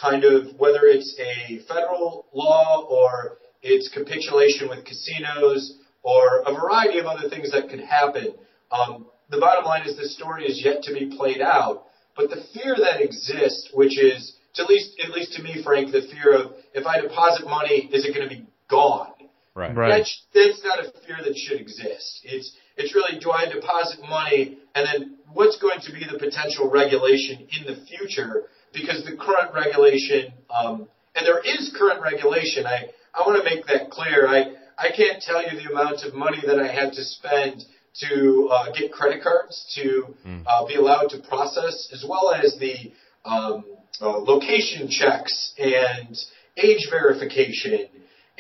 kind 0.01 0.25
of 0.25 0.59
whether 0.59 0.81
it's 0.85 1.19
a 1.21 1.61
federal 1.69 2.27
law 2.33 2.87
or 2.89 3.39
it's 3.63 3.89
capitulation 3.93 4.69
with 4.69 4.85
casinos 4.85 5.79
or 6.03 6.43
a 6.47 6.55
variety 6.55 6.99
of 6.99 7.07
other 7.07 7.29
things 7.29 7.53
that 7.53 7.69
could 7.69 7.81
happen. 7.81 8.35
Um, 8.71 9.07
the 9.29 9.39
bottom 9.39 9.65
line 9.65 9.87
is 9.87 9.97
the 9.97 10.09
story 10.09 10.47
is 10.47 10.63
yet 10.65 10.83
to 10.85 10.95
be 10.95 11.15
played 11.17 11.41
out, 11.41 11.85
but 12.17 12.31
the 12.31 12.43
fear 12.55 12.75
that 12.77 13.01
exists, 13.01 13.71
which 13.75 13.99
is 13.99 14.35
at 14.59 14.69
least 14.69 15.01
at 15.05 15.11
least 15.11 15.35
to 15.35 15.43
me, 15.43 15.63
Frank, 15.63 15.93
the 15.93 16.03
fear 16.13 16.35
of 16.35 16.53
if 16.75 16.87
I 16.87 17.01
deposit 17.01 17.47
money, 17.47 17.89
is 17.93 18.05
it 18.05 18.15
going 18.15 18.29
to 18.29 18.35
be 18.35 18.47
gone? 18.69 19.10
Right. 19.55 19.75
Right. 19.75 19.99
That's, 19.99 20.23
that's 20.33 20.65
not 20.65 20.79
a 20.79 20.93
fear 21.07 21.19
that 21.25 21.37
should 21.37 21.61
exist. 21.61 22.21
It's 22.25 22.57
it's 22.77 22.95
really 22.95 23.19
do 23.19 23.31
I 23.31 23.47
deposit 23.47 24.01
money 24.09 24.59
and 24.75 24.87
then 24.87 25.19
what's 25.33 25.59
going 25.59 25.81
to 25.81 25.93
be 25.93 26.05
the 26.11 26.19
potential 26.19 26.71
regulation 26.71 27.49
in 27.59 27.67
the 27.67 27.85
future? 27.87 28.45
Because 28.73 29.05
the 29.05 29.17
current 29.17 29.53
regulation, 29.53 30.33
um, 30.49 30.89
and 31.17 31.27
there 31.27 31.41
is 31.41 31.75
current 31.77 32.01
regulation. 32.01 32.67
I 32.67 32.91
I 33.13 33.27
want 33.27 33.43
to 33.43 33.45
make 33.45 33.67
that 33.67 33.91
clear. 33.91 34.29
I 34.29 34.55
I 34.79 34.91
can't 34.97 35.21
tell 35.21 35.43
you 35.43 35.61
the 35.61 35.71
amount 35.71 36.05
of 36.05 36.15
money 36.15 36.39
that 36.47 36.59
I 36.61 36.73
had 36.73 36.93
to 36.95 37.03
spend 37.05 37.65
to 38.01 38.49
uh, 38.53 38.73
get 38.73 38.93
credit 38.93 39.23
cards 39.23 39.67
to 39.75 40.15
mm. 40.27 40.45
uh, 40.47 40.65
be 40.67 40.77
allowed 40.77 41.11
to 41.11 41.19
process, 41.19 41.91
as 41.93 42.05
well 42.09 42.33
as 42.33 42.57
the 42.59 42.93
um, 43.25 43.65
uh, 44.01 44.19
location 44.19 44.89
checks 44.89 45.53
and 45.59 46.17
age 46.57 46.87
verification. 46.89 47.89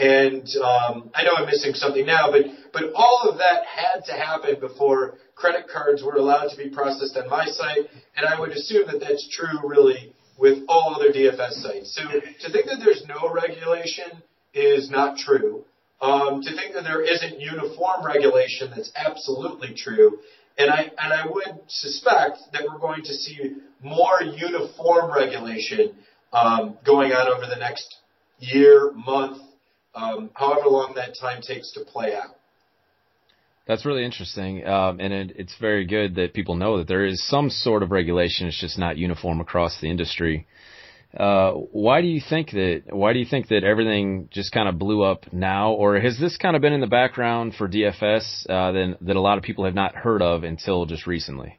And 0.00 0.48
um, 0.56 1.10
I 1.14 1.24
know 1.24 1.32
I'm 1.36 1.44
missing 1.44 1.74
something 1.74 2.06
now, 2.06 2.30
but 2.30 2.46
but 2.72 2.84
all 2.94 3.28
of 3.28 3.36
that 3.36 3.66
had 3.66 4.02
to 4.06 4.12
happen 4.12 4.58
before 4.58 5.18
credit 5.34 5.66
cards 5.70 6.02
were 6.02 6.16
allowed 6.16 6.48
to 6.48 6.56
be 6.56 6.70
processed 6.70 7.18
on 7.18 7.28
my 7.28 7.44
site, 7.44 7.84
and 8.16 8.26
I 8.26 8.40
would 8.40 8.50
assume 8.50 8.86
that 8.86 9.00
that's 9.00 9.28
true 9.28 9.60
really 9.62 10.14
with 10.38 10.64
all 10.68 10.94
other 10.94 11.12
DFS 11.12 11.52
sites. 11.60 11.94
So 11.94 12.02
to 12.08 12.50
think 12.50 12.66
that 12.66 12.80
there's 12.82 13.04
no 13.06 13.30
regulation 13.30 14.22
is 14.54 14.90
not 14.90 15.18
true. 15.18 15.64
Um, 16.00 16.40
to 16.40 16.56
think 16.56 16.72
that 16.72 16.84
there 16.84 17.02
isn't 17.02 17.38
uniform 17.38 18.04
regulation, 18.06 18.72
that's 18.74 18.90
absolutely 18.96 19.74
true. 19.74 20.20
And 20.56 20.70
I, 20.70 20.90
and 20.98 21.12
I 21.12 21.26
would 21.26 21.60
suspect 21.68 22.38
that 22.54 22.62
we're 22.66 22.78
going 22.78 23.02
to 23.04 23.12
see 23.12 23.56
more 23.82 24.22
uniform 24.22 25.12
regulation 25.14 25.94
um, 26.32 26.78
going 26.86 27.12
on 27.12 27.28
over 27.28 27.46
the 27.46 27.60
next 27.60 27.96
year, 28.38 28.92
month, 28.92 29.42
um, 29.94 30.30
however 30.34 30.68
long 30.68 30.94
that 30.96 31.16
time 31.20 31.42
takes 31.42 31.72
to 31.72 31.84
play 31.84 32.14
out. 32.14 32.36
That's 33.66 33.84
really 33.84 34.04
interesting, 34.04 34.66
um, 34.66 34.98
and 34.98 35.12
it, 35.12 35.32
it's 35.36 35.54
very 35.60 35.86
good 35.86 36.16
that 36.16 36.34
people 36.34 36.56
know 36.56 36.78
that 36.78 36.88
there 36.88 37.06
is 37.06 37.24
some 37.28 37.50
sort 37.50 37.82
of 37.82 37.90
regulation. 37.90 38.48
It's 38.48 38.60
just 38.60 38.78
not 38.78 38.96
uniform 38.96 39.40
across 39.40 39.80
the 39.80 39.88
industry. 39.88 40.46
Uh, 41.16 41.52
why 41.52 42.00
do 42.00 42.06
you 42.06 42.20
think 42.20 42.50
that? 42.50 42.82
Why 42.88 43.12
do 43.12 43.18
you 43.18 43.26
think 43.26 43.48
that 43.48 43.64
everything 43.64 44.28
just 44.32 44.52
kind 44.52 44.68
of 44.68 44.78
blew 44.78 45.02
up 45.02 45.32
now, 45.32 45.72
or 45.72 46.00
has 46.00 46.18
this 46.18 46.36
kind 46.36 46.56
of 46.56 46.62
been 46.62 46.72
in 46.72 46.80
the 46.80 46.86
background 46.86 47.54
for 47.56 47.68
DFS 47.68 48.46
uh, 48.48 48.72
that 48.72 48.96
that 49.02 49.16
a 49.16 49.20
lot 49.20 49.36
of 49.36 49.44
people 49.44 49.64
have 49.64 49.74
not 49.74 49.94
heard 49.94 50.22
of 50.22 50.44
until 50.44 50.86
just 50.86 51.06
recently? 51.06 51.58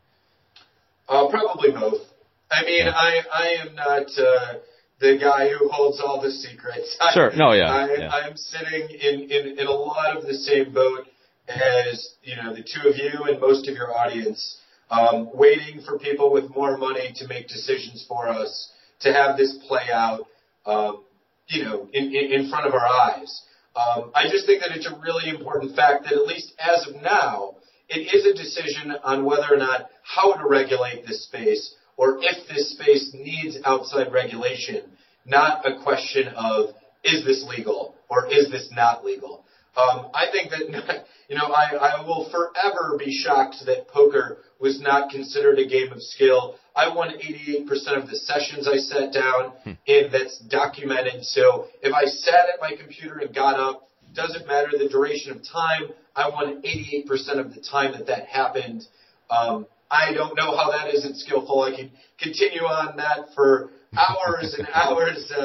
Uh, 1.07 1.27
probably 1.29 1.71
both. 1.71 2.01
I 2.49 2.63
mean, 2.63 2.85
yeah. 2.85 2.91
I 2.93 3.21
I 3.33 3.47
am 3.61 3.75
not 3.75 4.07
uh, 4.17 4.53
the 5.01 5.17
guy 5.17 5.49
who 5.49 5.67
holds 5.69 5.99
all 5.99 6.21
the 6.21 6.31
secrets. 6.31 6.95
Sure. 7.13 7.31
No. 7.35 7.53
Yeah. 7.53 7.73
I, 7.73 7.95
yeah. 7.97 8.09
I'm 8.09 8.37
sitting 8.37 8.87
in, 8.89 9.21
in 9.29 9.59
in 9.59 9.67
a 9.67 9.71
lot 9.71 10.15
of 10.15 10.23
the 10.23 10.35
same 10.35 10.73
boat 10.73 11.07
as 11.49 12.15
you 12.23 12.35
know 12.35 12.53
the 12.53 12.63
two 12.63 12.87
of 12.87 12.95
you 12.95 13.25
and 13.25 13.41
most 13.41 13.67
of 13.67 13.75
your 13.75 13.95
audience, 13.97 14.57
um, 14.89 15.29
waiting 15.33 15.81
for 15.85 15.99
people 15.99 16.31
with 16.31 16.49
more 16.55 16.77
money 16.77 17.11
to 17.15 17.27
make 17.27 17.47
decisions 17.47 18.05
for 18.07 18.29
us 18.29 18.71
to 19.01 19.11
have 19.11 19.37
this 19.37 19.57
play 19.67 19.87
out, 19.91 20.27
um, 20.65 21.03
you 21.47 21.63
know, 21.63 21.89
in, 21.91 22.05
in, 22.15 22.31
in 22.31 22.49
front 22.49 22.67
of 22.67 22.73
our 22.73 22.85
eyes. 22.85 23.41
Um, 23.75 24.11
I 24.13 24.29
just 24.29 24.45
think 24.45 24.61
that 24.61 24.75
it's 24.75 24.85
a 24.85 24.99
really 24.99 25.29
important 25.29 25.75
fact 25.75 26.03
that 26.03 26.13
at 26.13 26.27
least 26.27 26.53
as 26.59 26.87
of 26.87 27.01
now, 27.01 27.55
it 27.89 28.13
is 28.13 28.25
a 28.25 28.33
decision 28.33 28.93
on 29.03 29.25
whether 29.25 29.47
or 29.49 29.57
not 29.57 29.89
how 30.03 30.33
to 30.33 30.47
regulate 30.47 31.05
this 31.07 31.25
space 31.25 31.73
or 32.01 32.17
if 32.19 32.47
this 32.47 32.71
space 32.71 33.11
needs 33.13 33.59
outside 33.63 34.11
regulation, 34.11 34.81
not 35.23 35.63
a 35.67 35.83
question 35.83 36.29
of 36.29 36.71
is 37.03 37.23
this 37.23 37.45
legal 37.47 37.93
or 38.09 38.27
is 38.27 38.49
this 38.49 38.69
not 38.71 39.05
legal. 39.05 39.45
Um, 39.77 40.09
I 40.11 40.25
think 40.31 40.49
that, 40.49 41.05
you 41.29 41.35
know, 41.35 41.45
I, 41.45 41.75
I 41.75 42.03
will 42.03 42.27
forever 42.31 42.97
be 42.97 43.13
shocked 43.13 43.57
that 43.67 43.87
poker 43.87 44.39
was 44.59 44.81
not 44.81 45.11
considered 45.11 45.59
a 45.59 45.67
game 45.67 45.91
of 45.91 46.01
skill. 46.01 46.55
I 46.75 46.89
won 46.93 47.09
88% 47.09 47.69
of 48.01 48.09
the 48.09 48.15
sessions 48.15 48.67
I 48.67 48.77
sat 48.77 49.13
down, 49.13 49.53
hmm. 49.63 49.71
and 49.87 50.11
that's 50.11 50.39
documented. 50.39 51.23
So 51.23 51.67
if 51.83 51.93
I 51.93 52.05
sat 52.05 52.49
at 52.51 52.59
my 52.59 52.75
computer 52.75 53.19
and 53.19 53.33
got 53.33 53.59
up, 53.59 53.87
doesn't 54.15 54.47
matter 54.47 54.71
the 54.71 54.89
duration 54.89 55.33
of 55.33 55.43
time. 55.47 55.91
I 56.15 56.29
won 56.29 56.63
88% 56.63 57.05
of 57.37 57.53
the 57.53 57.61
time 57.61 57.91
that 57.91 58.07
that 58.07 58.25
happened. 58.25 58.87
Um, 59.29 59.67
I 59.91 60.13
don't 60.13 60.35
know 60.37 60.55
how 60.55 60.71
that 60.71 60.93
isn't 60.95 61.17
skillful. 61.17 61.63
I 61.63 61.75
can 61.75 61.91
continue 62.17 62.61
on 62.61 62.95
that 62.95 63.35
for 63.35 63.71
hours 63.97 64.55
and 64.57 64.67
hours 64.73 65.31
uh, 65.37 65.41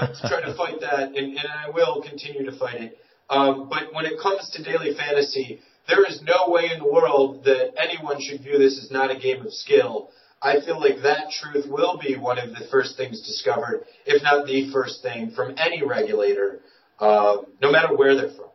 uh, 0.00 0.06
to 0.06 0.28
try 0.28 0.42
to 0.42 0.54
fight 0.54 0.80
that, 0.82 1.08
and, 1.08 1.38
and 1.38 1.48
I 1.48 1.70
will 1.70 2.02
continue 2.02 2.44
to 2.44 2.56
fight 2.58 2.80
it. 2.82 2.98
Um, 3.30 3.68
but 3.70 3.94
when 3.94 4.04
it 4.04 4.20
comes 4.20 4.50
to 4.50 4.62
daily 4.62 4.94
fantasy, 4.94 5.60
there 5.88 6.04
is 6.04 6.20
no 6.22 6.52
way 6.52 6.68
in 6.72 6.80
the 6.80 6.92
world 6.92 7.44
that 7.44 7.72
anyone 7.80 8.20
should 8.20 8.42
view 8.42 8.58
this 8.58 8.78
as 8.84 8.90
not 8.90 9.10
a 9.10 9.18
game 9.18 9.46
of 9.46 9.52
skill. 9.52 10.10
I 10.42 10.60
feel 10.60 10.80
like 10.80 11.02
that 11.02 11.30
truth 11.30 11.66
will 11.68 11.98
be 11.98 12.16
one 12.16 12.38
of 12.38 12.50
the 12.50 12.66
first 12.70 12.96
things 12.96 13.20
discovered, 13.26 13.84
if 14.04 14.22
not 14.22 14.46
the 14.46 14.70
first 14.72 15.02
thing, 15.02 15.30
from 15.30 15.54
any 15.56 15.82
regulator, 15.82 16.60
uh, 16.98 17.38
no 17.62 17.70
matter 17.70 17.96
where 17.96 18.14
they're 18.14 18.30
from. 18.30 18.46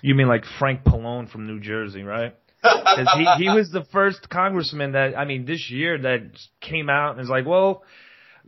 You 0.00 0.14
mean 0.14 0.28
like 0.28 0.44
Frank 0.58 0.84
Pallone 0.84 1.30
from 1.30 1.46
New 1.46 1.60
Jersey, 1.60 2.02
right? 2.02 2.34
Because 2.62 3.08
he, 3.16 3.44
he 3.44 3.50
was 3.50 3.70
the 3.70 3.84
first 3.92 4.28
congressman 4.28 4.92
that 4.92 5.16
I 5.16 5.24
mean 5.24 5.44
this 5.44 5.70
year 5.70 5.98
that 5.98 6.22
came 6.60 6.90
out 6.90 7.12
and 7.12 7.20
is 7.20 7.28
like, 7.28 7.46
well, 7.46 7.84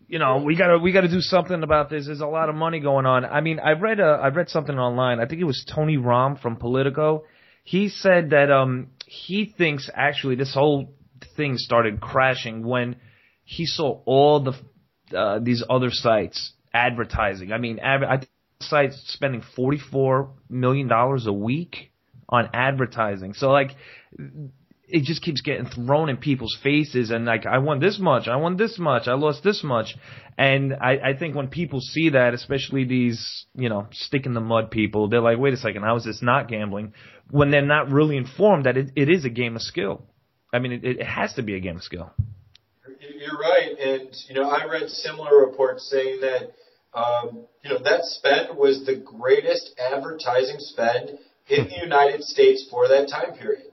you 0.09 0.19
know, 0.19 0.43
we 0.45 0.57
gotta 0.57 0.79
we 0.79 0.93
gotta 0.93 1.09
do 1.09 1.21
something 1.21 1.63
about 1.63 1.91
this. 1.91 2.07
There's 2.07 2.21
a 2.21 2.27
lot 2.27 2.49
of 2.49 2.55
money 2.55 2.81
going 2.81 3.07
on. 3.07 3.25
I 3.25 3.41
mean, 3.41 3.61
I 3.61 3.73
read 3.73 4.01
a 4.01 4.19
I 4.23 4.29
read 4.29 4.49
something 4.49 4.77
online. 4.77 5.21
I 5.21 5.27
think 5.27 5.41
it 5.41 5.45
was 5.45 5.65
Tony 5.73 5.97
Romm 5.97 6.41
from 6.41 6.57
Politico. 6.57 7.25
He 7.63 7.89
said 7.89 8.31
that 8.31 8.51
um 8.51 8.89
he 9.07 9.55
thinks 9.57 9.89
actually 9.95 10.35
this 10.35 10.55
whole 10.55 10.93
thing 11.37 11.57
started 11.57 12.01
crashing 12.01 12.67
when 12.67 12.97
he 13.45 13.67
saw 13.67 14.01
all 14.05 14.41
the 14.41 15.17
uh, 15.17 15.39
these 15.41 15.63
other 15.69 15.91
sites 15.91 16.53
advertising. 16.73 17.53
I 17.53 17.59
mean, 17.59 17.79
adver- 17.79 18.07
I 18.07 18.21
sites 18.61 19.01
spending 19.07 19.43
forty 19.57 19.79
four 19.79 20.31
million 20.49 20.89
dollars 20.89 21.27
a 21.27 21.33
week 21.33 21.93
on 22.31 22.49
advertising. 22.55 23.35
So 23.35 23.51
like 23.51 23.73
it 24.93 25.05
just 25.05 25.23
keeps 25.23 25.41
getting 25.41 25.67
thrown 25.67 26.09
in 26.09 26.17
people's 26.17 26.57
faces 26.63 27.11
and 27.11 27.25
like 27.25 27.47
I 27.47 27.59
won 27.59 27.81
this 27.81 27.99
much, 27.99 28.29
I 28.29 28.37
won 28.37 28.57
this 28.57 28.79
much, 28.79 29.07
I 29.07 29.15
lost 29.15 29.43
this 29.43 29.63
much. 29.63 29.97
And 30.37 30.75
I, 30.75 31.11
I 31.11 31.17
think 31.19 31.35
when 31.35 31.49
people 31.49 31.81
see 31.81 32.11
that, 32.11 32.35
especially 32.35 32.85
these, 32.85 33.47
you 33.55 33.69
know, 33.69 33.89
stick 33.93 34.27
in 34.27 34.35
the 34.35 34.41
mud 34.41 34.71
people, 34.71 35.09
they're 35.09 35.21
like, 35.21 35.39
wait 35.39 35.55
a 35.55 35.57
second, 35.57 35.83
how 35.83 35.97
is 35.97 36.05
this 36.05 36.23
not 36.23 36.49
gambling? 36.49 36.95
When 37.31 37.51
they're 37.51 37.63
not 37.63 37.91
really 37.91 38.17
informed 38.17 38.67
that 38.67 38.77
it, 38.77 38.91
it 38.97 39.09
is 39.09 39.25
a 39.25 39.31
game 39.31 39.55
of 39.55 39.63
skill. 39.63 40.03
I 40.53 40.59
mean, 40.59 40.73
it, 40.73 40.85
it 40.85 41.03
has 41.03 41.35
to 41.35 41.43
be 41.43 41.55
a 41.55 41.61
game 41.61 41.77
of 41.77 41.83
skill. 41.83 42.11
You're 43.01 43.39
right. 43.39 43.79
And, 43.79 44.17
you 44.29 44.35
know, 44.35 44.49
I 44.49 44.65
read 44.65 44.89
similar 44.89 45.47
reports 45.47 45.89
saying 45.91 46.21
that, 46.23 46.53
um, 46.99 47.47
you 47.63 47.71
know, 47.71 47.79
that 47.85 48.01
spend 48.03 48.59
was 48.59 48.85
the 48.85 48.97
greatest 48.97 49.79
advertising 49.79 50.57
spend 50.59 51.19
in 51.51 51.65
the 51.69 51.79
United 51.83 52.23
States 52.23 52.67
for 52.71 52.89
that 52.89 53.09
time 53.09 53.37
period. 53.39 53.67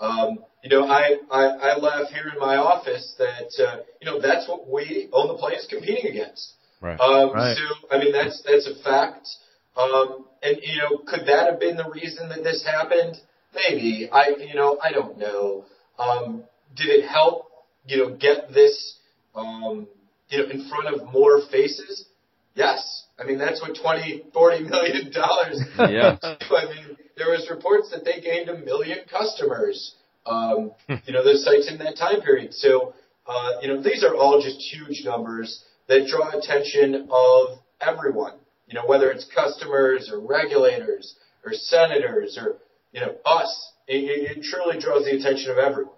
Um, 0.00 0.38
you 0.62 0.70
know, 0.70 0.86
I, 0.86 1.16
I, 1.30 1.44
I 1.44 1.76
laugh 1.76 2.08
here 2.10 2.30
in 2.32 2.38
my 2.38 2.56
office 2.56 3.14
that, 3.18 3.52
uh, 3.64 3.80
you 4.00 4.06
know, 4.06 4.20
that's 4.20 4.48
what 4.48 4.68
we 4.68 5.08
own 5.12 5.28
the 5.28 5.34
play 5.34 5.52
is 5.54 5.66
competing 5.68 6.10
against. 6.10 6.54
Right. 6.80 6.98
Um, 6.98 7.32
right. 7.32 7.56
So, 7.56 7.88
I 7.90 7.98
mean, 7.98 8.12
that's, 8.12 8.42
that's 8.42 8.66
a 8.66 8.82
fact. 8.82 9.28
Um, 9.76 10.26
and, 10.42 10.58
you 10.62 10.78
know, 10.78 10.98
could 11.06 11.26
that 11.26 11.50
have 11.50 11.60
been 11.60 11.76
the 11.76 11.88
reason 11.90 12.28
that 12.30 12.42
this 12.42 12.64
happened? 12.64 13.16
Maybe. 13.54 14.08
I, 14.10 14.34
you 14.38 14.54
know, 14.54 14.78
I 14.82 14.92
don't 14.92 15.18
know. 15.18 15.64
Um, 15.98 16.44
did 16.74 16.86
it 16.86 17.08
help, 17.08 17.50
you 17.86 17.98
know, 17.98 18.16
get 18.16 18.52
this, 18.52 18.98
um, 19.34 19.86
you 20.28 20.38
know, 20.38 20.50
in 20.50 20.68
front 20.68 20.94
of 20.94 21.12
more 21.12 21.40
faces? 21.50 22.06
Yes. 22.54 23.04
I 23.18 23.24
mean, 23.24 23.38
that's 23.38 23.60
what 23.60 23.78
20, 23.80 24.24
40 24.32 24.64
million 24.64 25.12
dollars. 25.12 25.60
yeah. 25.78 26.16
I 26.22 26.64
mean, 26.66 26.96
there 27.16 27.30
was 27.30 27.48
reports 27.50 27.90
that 27.90 28.04
they 28.04 28.20
gained 28.20 28.48
a 28.48 28.58
million 28.58 28.98
customers 29.10 29.94
um, 30.26 30.72
you 30.88 31.12
know, 31.12 31.24
those 31.24 31.44
sites 31.44 31.70
in 31.70 31.78
that 31.78 31.96
time 31.96 32.22
period. 32.22 32.54
So, 32.54 32.94
uh, 33.26 33.52
you 33.62 33.68
know, 33.68 33.82
these 33.82 34.04
are 34.04 34.14
all 34.14 34.40
just 34.40 34.58
huge 34.58 35.02
numbers 35.04 35.64
that 35.88 36.06
draw 36.06 36.30
attention 36.30 37.08
of 37.10 37.58
everyone. 37.80 38.34
You 38.66 38.74
know, 38.74 38.86
whether 38.86 39.10
it's 39.10 39.26
customers 39.34 40.10
or 40.12 40.20
regulators 40.20 41.14
or 41.44 41.52
senators 41.52 42.38
or 42.40 42.56
you 42.92 43.00
know 43.00 43.14
us, 43.26 43.72
it, 43.86 44.38
it 44.38 44.42
truly 44.42 44.80
draws 44.80 45.04
the 45.04 45.16
attention 45.16 45.50
of 45.50 45.58
everyone. 45.58 45.92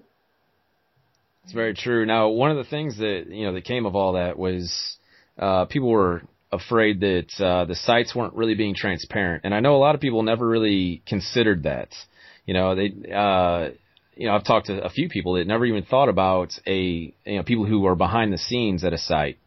It's 1.45 1.53
very 1.53 1.75
true. 1.75 2.05
Now, 2.05 2.29
one 2.29 2.51
of 2.51 2.57
the 2.57 2.65
things 2.65 2.99
that 2.99 3.27
you 3.29 3.47
know 3.47 3.53
that 3.55 3.65
came 3.65 3.87
of 3.87 3.95
all 3.95 4.15
that 4.15 4.37
was 4.37 4.97
uh, 5.39 5.67
people 5.67 5.89
were 5.91 6.23
afraid 6.53 7.01
that 7.01 7.29
uh, 7.41 7.65
the 7.65 7.75
sites 7.75 8.15
weren't 8.15 8.35
really 8.35 8.55
being 8.55 8.75
transparent, 8.75 9.43
and 9.45 9.55
I 9.55 9.61
know 9.61 9.77
a 9.77 9.79
lot 9.79 9.95
of 9.95 10.01
people 10.01 10.23
never 10.23 10.47
really 10.47 11.03
considered 11.07 11.65
that. 11.65 11.89
You 12.45 12.55
know, 12.55 12.75
they 12.75 12.93
uh, 13.13 13.71
you 14.17 14.27
know, 14.27 14.35
I've 14.35 14.45
talked 14.45 14.67
to 14.67 14.83
a 14.83 14.89
few 14.89 15.09
people 15.09 15.35
that 15.35 15.47
never 15.47 15.67
even 15.67 15.85
thought 15.85 16.09
about 16.09 16.53
a, 16.67 16.75
you 16.77 17.37
know, 17.37 17.43
people 17.43 17.67
who 17.67 17.87
are 17.87 17.95
behind 17.95 18.33
the 18.33 18.39
scenes 18.39 18.83
at 18.83 18.95
a 18.95 18.99
site 18.99 19.39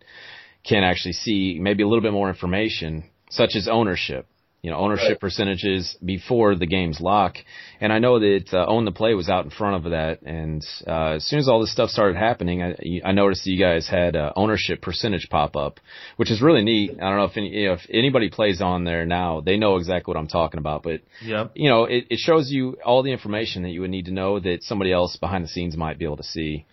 can 0.63 0.83
actually 0.83 1.13
see 1.13 1.57
maybe 1.59 1.81
a 1.81 1.87
little 1.87 2.03
bit 2.03 2.13
more 2.13 2.29
information, 2.29 3.09
such 3.31 3.55
as 3.55 3.67
ownership. 3.67 4.27
You 4.61 4.69
know 4.69 4.77
ownership 4.77 5.09
Right. 5.11 5.19
percentages 5.21 5.95
before 6.03 6.55
the 6.55 6.65
games 6.65 6.99
lock. 6.99 7.35
And 7.79 7.93
I 7.93 7.99
know 7.99 8.19
that 8.19 8.45
uh, 8.53 8.65
Own 8.67 8.83
the 8.85 8.91
Play 8.91 9.13
was 9.13 9.29
out 9.29 9.45
in 9.45 9.51
front 9.51 9.85
of 9.85 9.91
that. 9.91 10.21
And 10.23 10.65
uh, 10.85 11.11
as 11.15 11.25
soon 11.25 11.39
as 11.39 11.47
all 11.47 11.61
this 11.61 11.71
stuff 11.71 11.89
started 11.89 12.17
happening, 12.17 12.61
I, 12.61 12.75
I 13.05 13.11
noticed 13.13 13.45
that 13.45 13.51
you 13.51 13.59
guys 13.59 13.87
had 13.87 14.15
uh, 14.17 14.33
ownership 14.35 14.81
percentage 14.81 15.27
pop 15.29 15.55
up, 15.55 15.79
which 16.17 16.29
is 16.29 16.41
really 16.41 16.63
neat. 16.63 16.91
I 16.91 17.07
don't 17.09 17.17
know 17.17 17.23
if 17.23 17.37
any, 17.37 17.49
you 17.49 17.67
know, 17.67 17.73
if 17.73 17.81
anybody 17.89 18.29
plays 18.29 18.61
on 18.61 18.83
there 18.83 19.05
now, 19.05 19.39
they 19.39 19.55
know 19.57 19.77
exactly 19.77 20.11
what 20.13 20.19
I'm 20.19 20.27
talking 20.27 20.57
about. 20.57 20.83
But 20.83 21.01
Yep. 21.23 21.51
you 21.55 21.69
know, 21.69 21.85
it, 21.85 22.05
it 22.09 22.19
shows 22.19 22.51
you 22.51 22.77
all 22.83 23.01
the 23.03 23.11
information 23.11 23.63
that 23.63 23.69
you 23.69 23.81
would 23.81 23.89
need 23.91 24.05
to 24.05 24.11
know 24.13 24.39
that 24.39 24.63
somebody 24.63 24.91
else 24.91 25.15
behind 25.15 25.43
the 25.43 25.47
scenes 25.49 25.77
might 25.77 25.97
be 25.97 26.05
able 26.05 26.17
to 26.17 26.23
see. 26.23 26.65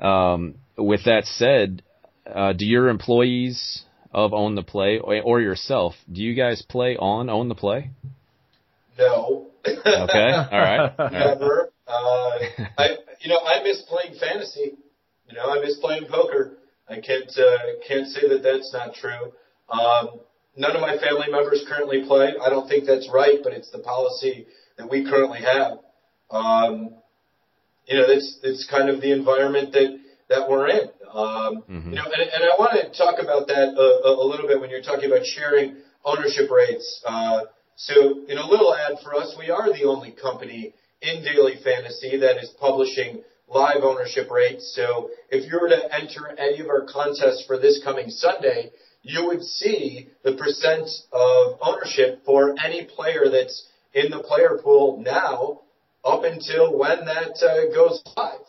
Um, 0.00 0.54
with 0.76 1.04
that 1.04 1.24
said, 1.26 1.82
uh, 2.32 2.52
do 2.52 2.66
your 2.66 2.88
employees 2.88 3.84
of 4.12 4.32
Own 4.32 4.54
the 4.54 4.62
Play 4.62 4.98
or, 5.00 5.40
yourself, 5.40 5.94
do 6.10 6.22
you 6.22 6.34
guys 6.34 6.62
play 6.62 6.96
on 6.96 7.28
Own 7.28 7.48
the 7.48 7.54
Play? 7.54 7.90
No. 8.98 9.46
Okay, 9.66 9.82
all 9.86 10.04
right, 10.06 10.92
all 10.98 11.04
right. 11.06 11.12
Never. 11.12 11.70
Uh, 11.86 12.38
I, 12.78 12.96
you 13.20 13.28
know, 13.28 13.38
I 13.38 13.62
miss 13.62 13.82
playing 13.82 14.18
fantasy. 14.18 14.72
You 15.28 15.36
know, 15.36 15.50
I 15.50 15.60
miss 15.60 15.76
playing 15.76 16.06
poker. 16.08 16.56
I 16.88 17.00
can't 17.00 17.30
uh, 17.36 17.58
can't 17.86 18.06
say 18.08 18.28
that 18.28 18.42
that's 18.42 18.72
not 18.72 18.94
true. 18.94 19.32
Um, 19.68 20.20
none 20.56 20.74
of 20.74 20.80
my 20.80 20.96
family 20.98 21.30
members 21.30 21.64
currently 21.68 22.04
play. 22.06 22.32
I 22.42 22.48
don't 22.48 22.68
think 22.68 22.86
that's 22.86 23.08
right, 23.12 23.38
but 23.42 23.52
it's 23.52 23.70
the 23.70 23.78
policy 23.78 24.46
that 24.76 24.90
we 24.90 25.04
currently 25.04 25.40
have. 25.40 25.78
Um, 26.30 26.94
you 27.86 27.98
know, 27.98 28.06
that's 28.06 28.38
it's 28.42 28.66
kind 28.70 28.88
of 28.88 29.00
the 29.00 29.12
environment 29.12 29.72
that 29.72 29.98
that 30.28 30.48
we're 30.48 30.68
in. 30.68 30.88
Um, 31.14 31.62
Mhm. 31.68 31.86
You 31.86 31.96
know, 31.96 32.04
and, 32.04 32.22
and 32.22 32.44
I 32.44 32.54
want 32.58 32.72
to 32.72 32.88
talk 32.96 33.18
about 33.20 33.48
that 33.48 33.68
a, 33.68 34.08
a, 34.08 34.24
a 34.24 34.26
little 34.26 34.46
bit 34.46 34.60
when 34.60 34.70
you're 34.70 34.82
talking 34.82 35.10
about 35.10 35.24
sharing 35.26 35.76
ownership 36.04 36.50
rates. 36.50 37.02
Uh, 37.06 37.42
so, 37.76 38.24
in 38.26 38.38
a 38.38 38.46
little 38.46 38.74
ad 38.74 38.98
for 39.02 39.14
us, 39.14 39.36
we 39.38 39.50
are 39.50 39.72
the 39.72 39.84
only 39.84 40.10
company 40.10 40.74
in 41.00 41.22
daily 41.22 41.56
fantasy 41.62 42.16
that 42.18 42.42
is 42.42 42.50
publishing 42.50 43.22
live 43.46 43.82
ownership 43.82 44.30
rates. 44.30 44.72
So, 44.74 45.10
if 45.30 45.50
you 45.50 45.58
were 45.60 45.68
to 45.68 45.94
enter 45.94 46.28
any 46.38 46.60
of 46.60 46.68
our 46.68 46.82
contests 46.86 47.44
for 47.46 47.56
this 47.58 47.82
coming 47.84 48.10
Sunday, 48.10 48.70
you 49.02 49.26
would 49.26 49.42
see 49.44 50.08
the 50.24 50.32
percent 50.32 50.88
of 51.12 51.58
ownership 51.62 52.24
for 52.24 52.54
any 52.64 52.84
player 52.84 53.28
that's 53.30 53.68
in 53.94 54.10
the 54.10 54.18
player 54.18 54.58
pool 54.62 55.00
now 55.00 55.60
up 56.04 56.24
until 56.24 56.76
when 56.76 57.04
that 57.04 57.40
uh, 57.42 57.72
goes 57.74 58.02
live. 58.16 58.40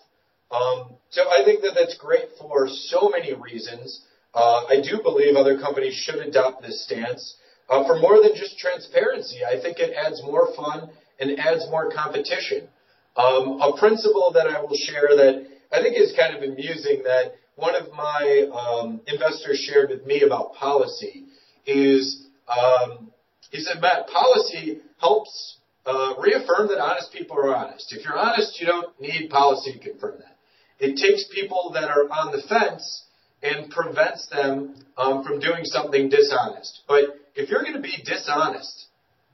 Um, 0.52 0.96
so 1.10 1.24
I 1.30 1.44
think 1.46 1.62
that 1.62 1.74
that's 1.76 1.98
great 1.98 2.30
for 2.40 2.68
so 2.68 3.10
many 3.10 3.34
reasons. 3.34 4.02
Uh, 4.34 4.66
I 4.70 4.82
do 4.82 5.02
believe 5.02 5.36
other 5.36 5.60
companies 5.60 5.94
should 5.94 6.16
adopt 6.16 6.62
this 6.62 6.84
stance 6.86 7.36
uh, 7.70 7.86
for 7.86 7.98
more 8.00 8.22
than 8.22 8.36
just 8.36 8.58
transparency. 8.58 9.40
I 9.46 9.62
think 9.62 9.80
it 9.80 9.94
adds 9.96 10.22
more 10.24 10.54
fun 10.56 10.90
and 11.20 11.40
adds 11.40 11.68
more 11.70 11.92
competition. 11.92 12.68
Um, 13.16 13.60
a 13.62 13.76
principle 13.78 14.32
that 14.34 14.48
I 14.48 14.62
will 14.62 14.76
share 14.76 15.10
that 15.16 15.46
I 15.72 15.82
think 15.82 15.98
is 15.98 16.14
kind 16.18 16.36
of 16.36 16.44
amusing 16.44 17.04
that 17.04 17.34
one 17.56 17.76
of 17.76 17.92
my 17.92 18.48
um, 18.54 19.02
investors 19.08 19.60
shared 19.60 19.90
with 19.90 20.06
me 20.06 20.22
about 20.22 20.56
policy 20.56 21.26
is 21.66 22.28
um, 22.48 23.12
he 23.52 23.60
said, 23.62 23.82
Matt, 23.82 24.08
policy 24.08 24.80
helps 25.00 25.58
uh, 25.86 26.14
reaffirm 26.20 26.68
that 26.70 26.80
honest 26.80 27.12
people 27.12 27.38
are 27.38 27.56
honest. 27.56 27.94
If 27.94 28.04
you're 28.04 28.18
honest, 28.18 28.60
you 28.60 28.68
don't 28.68 29.00
need 29.00 29.30
policy 29.30 29.74
to 29.74 29.80
confirm 29.80 30.20
that. 30.20 30.36
It 30.80 30.96
takes 30.98 31.26
people 31.34 31.72
that 31.74 31.90
are 31.90 32.06
on 32.10 32.32
the 32.32 32.42
fence 32.48 33.06
and 33.42 33.70
prevents 33.70 34.28
them 34.28 34.76
um, 34.98 35.24
from 35.24 35.40
doing 35.40 35.64
something 35.64 36.10
dishonest. 36.10 36.84
But 36.88 37.16
if 37.36 37.50
you're 37.50 37.64
going 37.64 37.76
to 37.76 37.82
be 37.82 37.96
dishonest, 38.04 38.88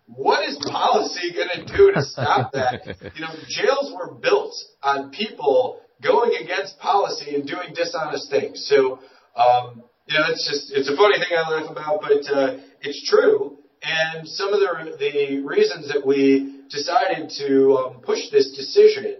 what 0.07 0.47
is 0.47 0.57
policy 0.71 1.33
going 1.33 1.65
to 1.65 1.77
do 1.77 1.91
to 1.93 2.03
stop 2.03 2.51
that? 2.53 2.85
you 3.15 3.21
know, 3.21 3.33
jails 3.47 3.91
were 3.97 4.13
built 4.13 4.53
on 4.83 5.11
people 5.11 5.81
going 6.03 6.31
against 6.43 6.77
policy 6.79 7.35
and 7.35 7.47
doing 7.47 7.73
dishonest 7.73 8.29
things. 8.29 8.65
So, 8.67 8.99
um, 9.35 9.83
you 10.07 10.19
know, 10.19 10.25
it's 10.29 10.47
just, 10.47 10.71
it's 10.71 10.89
a 10.89 10.95
funny 10.95 11.17
thing 11.17 11.35
I 11.35 11.49
laugh 11.49 11.71
about, 11.71 12.01
but 12.01 12.31
uh, 12.31 12.57
it's 12.81 13.09
true. 13.09 13.57
And 13.81 14.27
some 14.27 14.53
of 14.53 14.59
the, 14.59 14.95
the 14.99 15.39
reasons 15.41 15.91
that 15.91 16.05
we 16.05 16.61
decided 16.69 17.31
to 17.37 17.77
um, 17.77 18.01
push 18.01 18.29
this 18.31 18.51
decision. 18.55 19.17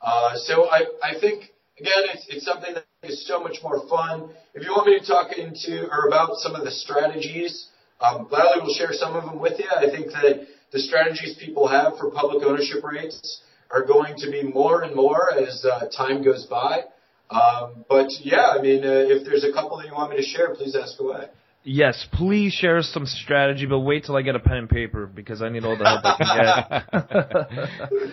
Uh, 0.00 0.36
so 0.36 0.68
I, 0.68 0.84
I 1.02 1.20
think, 1.20 1.44
again, 1.82 2.14
it's, 2.14 2.26
it's 2.28 2.44
something 2.46 2.74
that 2.74 2.86
is 3.02 3.26
so 3.26 3.42
much 3.42 3.58
more 3.62 3.82
fun. 3.88 4.30
If 4.54 4.62
you 4.62 4.70
want 4.70 4.86
me 4.86 4.98
to 4.98 5.04
talk 5.04 5.36
into 5.36 5.88
or 5.90 6.06
about 6.06 6.36
some 6.36 6.54
of 6.54 6.64
the 6.64 6.70
strategies, 6.70 7.68
um, 8.00 8.26
gladly 8.30 8.62
will 8.62 8.74
share 8.74 8.92
some 8.92 9.16
of 9.16 9.24
them 9.24 9.40
with 9.40 9.58
you. 9.58 9.66
I 9.68 9.90
think 9.90 10.06
that 10.12 10.46
the 10.72 10.78
strategies 10.78 11.36
people 11.38 11.66
have 11.68 11.98
for 11.98 12.10
public 12.10 12.44
ownership 12.46 12.84
rates 12.84 13.42
are 13.70 13.84
going 13.84 14.14
to 14.18 14.30
be 14.30 14.42
more 14.42 14.82
and 14.82 14.94
more 14.94 15.34
as 15.34 15.64
uh, 15.64 15.88
time 15.88 16.22
goes 16.22 16.46
by. 16.46 16.82
Um, 17.30 17.84
but 17.88 18.10
yeah, 18.20 18.54
I 18.56 18.62
mean, 18.62 18.84
uh, 18.84 19.10
if 19.10 19.24
there's 19.24 19.44
a 19.44 19.52
couple 19.52 19.78
that 19.78 19.86
you 19.86 19.94
want 19.94 20.10
me 20.10 20.16
to 20.18 20.22
share, 20.22 20.54
please 20.54 20.76
ask 20.76 21.00
away. 21.00 21.26
Yes, 21.64 22.06
please 22.12 22.52
share 22.52 22.82
some 22.82 23.06
strategy, 23.06 23.66
but 23.66 23.80
wait 23.80 24.04
till 24.04 24.16
I 24.16 24.22
get 24.22 24.34
a 24.34 24.40
pen 24.40 24.56
and 24.56 24.68
paper 24.68 25.06
because 25.06 25.42
I 25.42 25.48
need 25.48 25.64
all 25.64 25.78
the 25.78 25.84
help 25.84 26.00
I 26.04 26.82
can 26.90 27.70
get. 28.00 28.10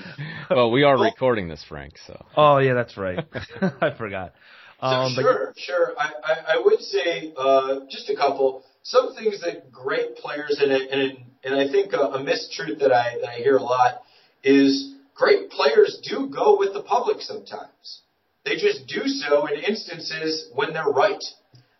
well, 0.52 0.70
we 0.70 0.84
are 0.84 0.96
recording 1.00 1.48
this, 1.48 1.64
Frank. 1.68 1.94
So 2.06 2.26
oh 2.38 2.60
yeah, 2.60 2.76
that's 2.76 2.96
right. 2.96 3.26
I 3.82 3.92
forgot. 3.98 4.34
Um, 4.80 5.14
so 5.14 5.16
but- 5.16 5.22
sure, 5.22 5.54
sure. 5.58 5.94
I, 5.98 6.12
I, 6.24 6.34
I 6.56 6.62
would 6.64 6.80
say 6.80 7.34
uh, 7.36 7.80
just 7.90 8.10
a 8.10 8.16
couple. 8.16 8.64
Some 8.84 9.16
things 9.16 9.42
that 9.42 9.72
great 9.72 10.16
players 10.18 10.60
and 10.62 10.72
and 10.72 11.18
and 11.44 11.56
I 11.56 11.72
think 11.72 11.94
a, 11.94 11.98
a 11.98 12.20
mistruth 12.20 12.80
that 12.80 12.92
I 12.92 13.18
that 13.22 13.30
I 13.30 13.38
hear 13.38 13.58
a 13.58 13.64
lot 13.64 14.02
is 14.44 14.94
great 15.16 15.50
players 15.50 16.00
do 16.08 16.30
go 16.30 16.58
with 16.58 16.74
the 16.74 16.84
public 16.84 17.22
sometimes. 17.22 18.02
They 18.46 18.56
just 18.56 18.88
do 18.88 19.08
so 19.08 19.48
in 19.48 19.60
instances 19.60 20.50
when 20.54 20.74
they're 20.74 20.86
right. 20.86 21.24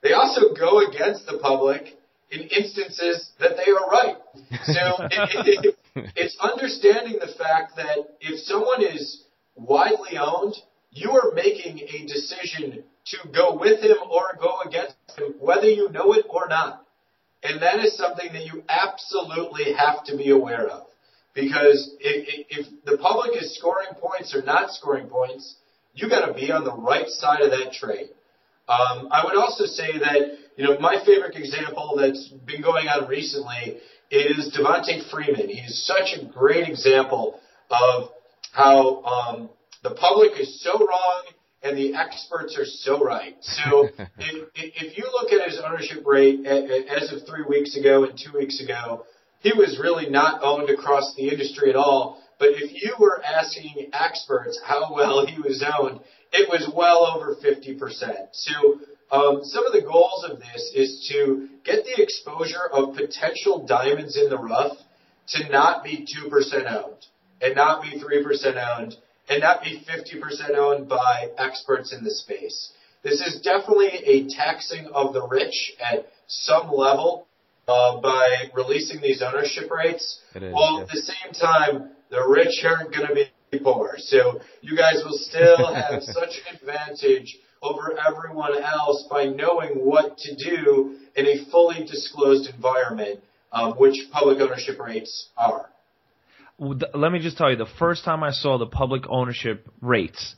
They 0.02 0.14
also 0.14 0.54
go 0.54 0.88
against 0.88 1.26
the 1.26 1.38
public 1.40 1.98
in 2.32 2.42
instances 2.42 3.32
that 3.40 3.58
they 3.58 3.72
are 3.72 3.90
right. 3.90 4.16
So 4.66 5.08
it, 5.12 5.66
it, 5.66 5.76
it's 6.16 6.38
understanding 6.40 7.20
the 7.20 7.34
fact 7.34 7.76
that 7.76 7.98
if 8.22 8.40
someone 8.42 8.84
is 8.84 9.24
widely 9.56 10.18
owned, 10.18 10.56
you 10.92 11.12
are 11.12 11.34
making 11.34 11.80
a 11.80 12.06
decision 12.08 12.84
to 13.06 13.18
go 13.34 13.58
with 13.58 13.82
him 13.82 13.98
or 14.10 14.38
go 14.40 14.60
against 14.66 14.96
him, 15.18 15.36
whether 15.40 15.68
you 15.68 15.90
know 15.90 16.14
it 16.14 16.26
or 16.30 16.48
not. 16.48 16.86
And 17.44 17.62
that 17.62 17.80
is 17.80 17.98
something 17.98 18.34
that 18.34 18.46
you 18.46 18.64
absolutely 18.68 19.74
have 19.74 20.04
to 20.06 20.18
be 20.18 20.30
aware 20.30 20.68
of. 20.68 20.88
Because 21.34 21.96
if, 22.00 22.46
if 22.50 22.86
the 22.86 22.98
public 22.98 23.42
is 23.42 23.56
scoring 23.58 23.94
points 24.00 24.36
or 24.36 24.42
not 24.42 24.72
scoring 24.72 25.08
points, 25.08 25.56
you 25.94 26.10
got 26.10 26.26
to 26.26 26.34
be 26.34 26.52
on 26.52 26.64
the 26.64 26.74
right 26.74 27.08
side 27.08 27.42
of 27.42 27.52
that 27.52 27.72
trade. 27.74 28.10
Um, 28.70 29.10
I 29.12 29.26
would 29.26 29.36
also 29.36 29.66
say 29.66 29.98
that, 29.98 30.38
you 30.56 30.64
know, 30.64 30.78
my 30.80 31.04
favorite 31.04 31.36
example 31.36 31.98
that's 32.00 32.28
been 32.46 32.62
going 32.62 32.88
on 32.88 33.08
recently 33.08 33.80
is 34.12 34.56
Devonta 34.56 35.10
Freeman. 35.10 35.50
He's 35.50 35.84
such 35.86 36.16
a 36.16 36.26
great 36.26 36.70
example 36.70 37.40
of 37.72 38.10
how 38.54 39.04
um, 39.04 39.50
the 39.82 39.92
public 39.92 40.40
is 40.40 40.62
so 40.62 40.78
wrong 40.78 41.24
and 41.64 41.76
the 41.76 41.96
experts 41.96 42.58
are 42.58 42.66
so 42.66 43.04
right. 43.04 43.36
So 43.42 43.90
if, 44.20 44.50
if 44.56 44.98
you 44.98 45.04
look 45.12 45.34
at 45.34 45.50
his 45.50 45.60
ownership 45.66 46.06
rate 46.06 46.46
as 46.46 47.12
of 47.12 47.26
three 47.28 47.44
weeks 47.48 47.76
ago 47.76 48.04
and 48.04 48.18
two 48.18 48.38
weeks 48.38 48.62
ago, 48.62 49.04
he 49.40 49.52
was 49.54 49.80
really 49.82 50.10
not 50.10 50.42
owned 50.44 50.70
across 50.70 51.16
the 51.16 51.30
industry 51.30 51.70
at 51.70 51.76
all. 51.76 52.22
But 52.40 52.50
if 52.52 52.82
you 52.82 52.96
were 52.98 53.22
asking 53.24 53.90
experts 53.92 54.60
how 54.64 54.94
well 54.94 55.26
he 55.26 55.40
was 55.40 55.64
owned, 55.78 56.00
it 56.32 56.50
was 56.50 56.72
well 56.74 57.06
over 57.06 57.36
50%. 57.36 58.30
So 58.32 58.80
um, 59.12 59.42
some 59.44 59.66
of 59.66 59.74
the 59.74 59.82
goals 59.82 60.26
of 60.30 60.40
this 60.40 60.72
is 60.74 61.12
to 61.12 61.50
get 61.66 61.84
the 61.84 62.02
exposure 62.02 62.66
of 62.72 62.96
potential 62.96 63.66
diamonds 63.68 64.18
in 64.18 64.30
the 64.30 64.38
rough 64.38 64.78
to 65.30 65.50
not 65.50 65.84
be 65.84 66.08
2% 66.08 66.32
owned 66.72 67.06
and 67.42 67.56
not 67.56 67.82
be 67.82 68.00
3% 68.00 68.80
owned 68.80 68.96
and 69.28 69.42
not 69.42 69.62
be 69.62 69.84
50% 69.86 70.56
owned 70.56 70.88
by 70.88 71.30
experts 71.38 71.94
in 71.94 72.04
the 72.04 72.12
space. 72.12 72.72
This 73.04 73.22
is 73.22 73.42
definitely 73.42 73.88
a 73.88 74.30
taxing 74.30 74.88
of 74.88 75.14
the 75.14 75.26
rich 75.28 75.74
at 75.80 76.08
some 76.28 76.72
level 76.72 77.28
uh, 77.68 78.00
by 78.02 78.50
releasing 78.54 79.02
these 79.02 79.22
ownership 79.22 79.70
rates. 79.72 80.20
Is, 80.36 80.54
while 80.54 80.80
yes. 80.80 80.90
at 80.90 80.96
the 80.96 81.02
same 81.02 81.34
time, 81.34 81.92
the 82.10 82.26
rich 82.28 82.64
aren't 82.66 82.94
going 82.94 83.08
to 83.08 83.14
be 83.14 83.60
poor. 83.60 83.96
So 83.98 84.40
you 84.62 84.76
guys 84.76 85.02
will 85.04 85.18
still 85.18 85.74
have 85.74 86.02
such 86.04 86.42
an 86.50 86.58
advantage 86.58 87.38
over 87.62 87.98
everyone 88.08 88.62
else 88.62 89.06
by 89.10 89.26
knowing 89.26 89.86
what 89.86 90.18
to 90.18 90.36
do 90.36 90.98
in 91.16 91.26
a 91.26 91.46
fully 91.52 91.86
disclosed 91.86 92.50
environment, 92.54 93.20
um, 93.52 93.74
which 93.74 93.98
public 94.12 94.40
ownership 94.40 94.80
rates 94.80 95.30
are. 95.38 95.70
Let 96.60 97.12
me 97.12 97.20
just 97.20 97.38
tell 97.38 97.50
you, 97.50 97.56
the 97.56 97.66
first 97.78 98.04
time 98.04 98.24
I 98.24 98.32
saw 98.32 98.58
the 98.58 98.66
public 98.66 99.04
ownership 99.08 99.68
rates, 99.82 100.36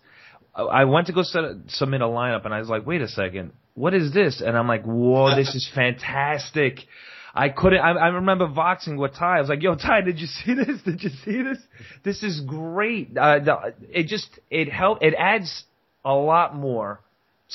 I- 0.55 0.85
went 0.85 1.07
to 1.07 1.13
go 1.13 1.23
set, 1.23 1.43
submit 1.67 2.01
a 2.01 2.05
lineup, 2.05 2.45
and 2.45 2.53
I 2.53 2.59
was 2.59 2.69
like, 2.69 2.85
"Wait 2.85 3.01
a 3.01 3.07
second, 3.07 3.53
what 3.73 3.93
is 3.95 4.13
this?" 4.13 4.41
And 4.41 4.55
I'm 4.55 4.67
like, 4.67 4.83
"Whoa, 4.83 5.35
this 5.35 5.55
is 5.55 5.67
fantastic!" 5.75 6.85
I 7.33 7.49
couldn't. 7.49 7.79
I, 7.79 7.91
I 7.91 8.07
remember 8.07 8.47
voxing 8.47 8.97
with 8.97 9.13
Ty. 9.15 9.37
I 9.37 9.39
was 9.39 9.49
like, 9.49 9.63
"Yo, 9.63 9.75
Ty, 9.75 10.01
did 10.01 10.19
you 10.19 10.27
see 10.27 10.53
this? 10.53 10.81
Did 10.85 11.03
you 11.03 11.09
see 11.23 11.41
this? 11.41 11.57
This 12.03 12.23
is 12.23 12.41
great. 12.41 13.17
Uh, 13.17 13.39
the, 13.39 13.73
it 13.89 14.07
just 14.07 14.39
it 14.49 14.69
help. 14.69 14.99
It 15.01 15.13
adds 15.17 15.63
a 16.03 16.13
lot 16.13 16.55
more 16.55 17.01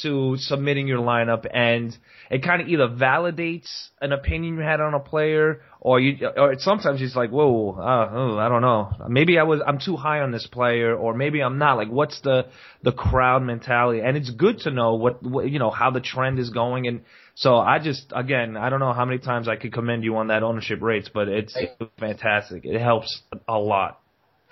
to 0.02 0.36
submitting 0.38 0.86
your 0.86 0.98
lineup, 0.98 1.46
and 1.52 1.96
it 2.30 2.42
kind 2.42 2.60
of 2.60 2.68
either 2.68 2.88
validates 2.88 3.88
an 4.00 4.12
opinion 4.12 4.56
you 4.56 4.60
had 4.60 4.80
on 4.80 4.94
a 4.94 5.00
player, 5.00 5.62
or 5.80 5.98
you, 5.98 6.26
or 6.36 6.54
sometimes 6.58 7.00
it's 7.00 7.16
like, 7.16 7.30
whoa, 7.30 7.72
uh, 7.78 8.10
oh, 8.12 8.38
I 8.38 8.48
don't 8.48 8.60
know, 8.60 8.92
maybe 9.08 9.38
I 9.38 9.44
was, 9.44 9.60
I'm 9.66 9.78
too 9.78 9.96
high 9.96 10.20
on 10.20 10.32
this 10.32 10.46
player, 10.46 10.94
or 10.94 11.14
maybe 11.14 11.40
I'm 11.40 11.58
not. 11.58 11.76
Like, 11.76 11.88
what's 11.88 12.20
the 12.20 12.46
the 12.82 12.92
crowd 12.92 13.42
mentality? 13.42 14.00
And 14.00 14.16
it's 14.16 14.30
good 14.30 14.58
to 14.60 14.70
know 14.70 14.94
what, 14.94 15.22
what 15.22 15.50
you 15.50 15.58
know 15.58 15.70
how 15.70 15.90
the 15.90 16.00
trend 16.00 16.38
is 16.38 16.50
going, 16.50 16.86
and 16.86 17.00
so 17.36 17.56
I 17.56 17.78
just, 17.78 18.14
again, 18.16 18.56
I 18.56 18.70
don't 18.70 18.80
know 18.80 18.94
how 18.94 19.04
many 19.04 19.18
times 19.18 19.46
I 19.46 19.56
could 19.56 19.70
commend 19.70 20.04
you 20.04 20.16
on 20.16 20.28
that 20.28 20.42
ownership 20.42 20.80
rates, 20.80 21.10
but 21.12 21.28
it's, 21.28 21.54
it's 21.54 21.92
fantastic. 22.00 22.64
It 22.64 22.80
helps 22.80 23.20
a 23.46 23.58
lot 23.58 24.00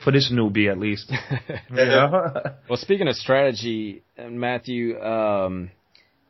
for 0.04 0.10
this 0.10 0.30
newbie 0.30 0.70
at 0.70 0.78
least. 0.78 1.10
well, 2.68 2.76
speaking 2.76 3.08
of 3.08 3.16
strategy, 3.16 4.02
Matthew, 4.18 5.00
um, 5.00 5.70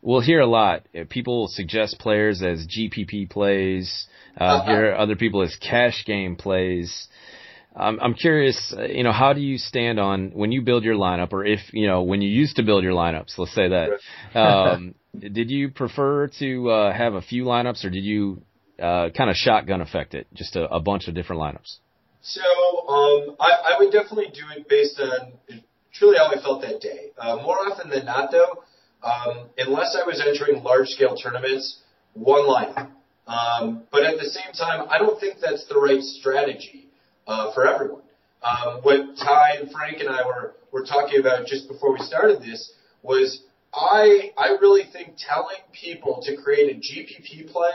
we'll 0.01 0.21
hear 0.21 0.39
a 0.39 0.47
lot. 0.47 0.87
People 1.09 1.49
suggest 1.49 1.99
players 1.99 2.41
as 2.41 2.69
GPP 2.69 3.31
plays. 3.31 4.07
Uh, 4.41 4.45
uh-huh. 4.45 4.71
Hear 4.71 4.95
other 4.95 5.17
people 5.17 5.43
as 5.43 5.57
cash 5.57 6.05
game 6.07 6.37
plays. 6.37 7.09
Um, 7.75 7.99
I'm 8.01 8.15
curious, 8.15 8.73
uh, 8.79 8.85
you 8.85 9.03
know, 9.03 9.11
how 9.11 9.33
do 9.33 9.41
you 9.41 9.59
stand 9.59 9.99
on 9.99 10.31
when 10.31 10.53
you 10.53 10.63
build 10.63 10.85
your 10.85 10.95
lineup, 10.95 11.33
or 11.33 11.45
if 11.45 11.59
you 11.73 11.89
know 11.89 12.05
when 12.05 12.23
you 12.23 12.29
used 12.29 12.55
to 12.57 12.63
build 12.63 12.85
your 12.85 12.93
lineups? 12.93 13.37
Let's 13.39 13.53
say 13.53 13.71
that. 13.71 14.39
Um, 14.39 14.95
did 15.19 15.51
you 15.51 15.71
prefer 15.71 16.29
to 16.39 16.71
uh, 16.71 16.93
have 16.93 17.15
a 17.15 17.23
few 17.23 17.45
lineups, 17.45 17.85
or 17.85 17.91
did 17.91 18.05
you 18.05 18.43
uh, 18.79 19.11
kind 19.17 19.31
of 19.31 19.37
shotgun 19.37 19.81
affect 19.81 20.15
it, 20.15 20.27
just 20.35 20.57
a, 20.57 20.69
a 20.73 20.81
bunch 20.81 21.09
of 21.09 21.15
different 21.15 21.41
lineups? 21.41 21.77
So 22.23 22.41
um, 22.41 23.37
I, 23.39 23.75
I 23.75 23.77
would 23.79 23.93
definitely 23.93 24.33
do 24.33 24.43
it 24.57 24.69
based 24.69 24.99
on 25.01 25.33
truly 25.93 26.17
how 26.19 26.27
I 26.27 26.41
felt 26.43 26.63
that 26.63 26.81
day. 26.81 27.11
Uh, 27.19 27.37
more 27.37 27.57
often 27.57 27.91
than 27.91 28.07
not, 28.07 28.31
though, 28.31 28.65
um, 29.03 29.51
unless 29.59 29.97
I 30.01 30.07
was 30.07 30.23
entering 30.27 30.63
large 30.63 30.89
scale 30.89 31.17
tournaments, 31.17 31.81
one 32.15 32.43
lineup. 32.43 32.91
Um, 33.27 33.85
but 33.91 34.05
at 34.05 34.19
the 34.19 34.29
same 34.29 34.53
time, 34.53 34.87
I 34.91 34.99
don't 34.99 35.19
think 35.19 35.37
that's 35.41 35.67
the 35.67 35.79
right 35.79 36.03
strategy 36.03 36.89
uh, 37.27 37.53
for 37.53 37.67
everyone. 37.67 38.03
Um, 38.43 38.81
what 38.83 39.17
Ty 39.17 39.57
and 39.61 39.71
Frank 39.71 40.01
and 40.01 40.09
I 40.09 40.25
were, 40.27 40.55
were 40.73 40.85
talking 40.85 41.21
about 41.21 41.47
just 41.47 41.69
before 41.69 41.93
we 41.93 42.01
started 42.01 42.43
this 42.43 42.73
was 43.03 43.43
I 43.75 44.31
I 44.39 44.49
really 44.61 44.85
think 44.93 45.17
telling 45.19 45.59
people 45.73 46.23
to 46.23 46.37
create 46.37 46.77
a 46.77 46.79
GPP 46.79 47.51
play 47.51 47.71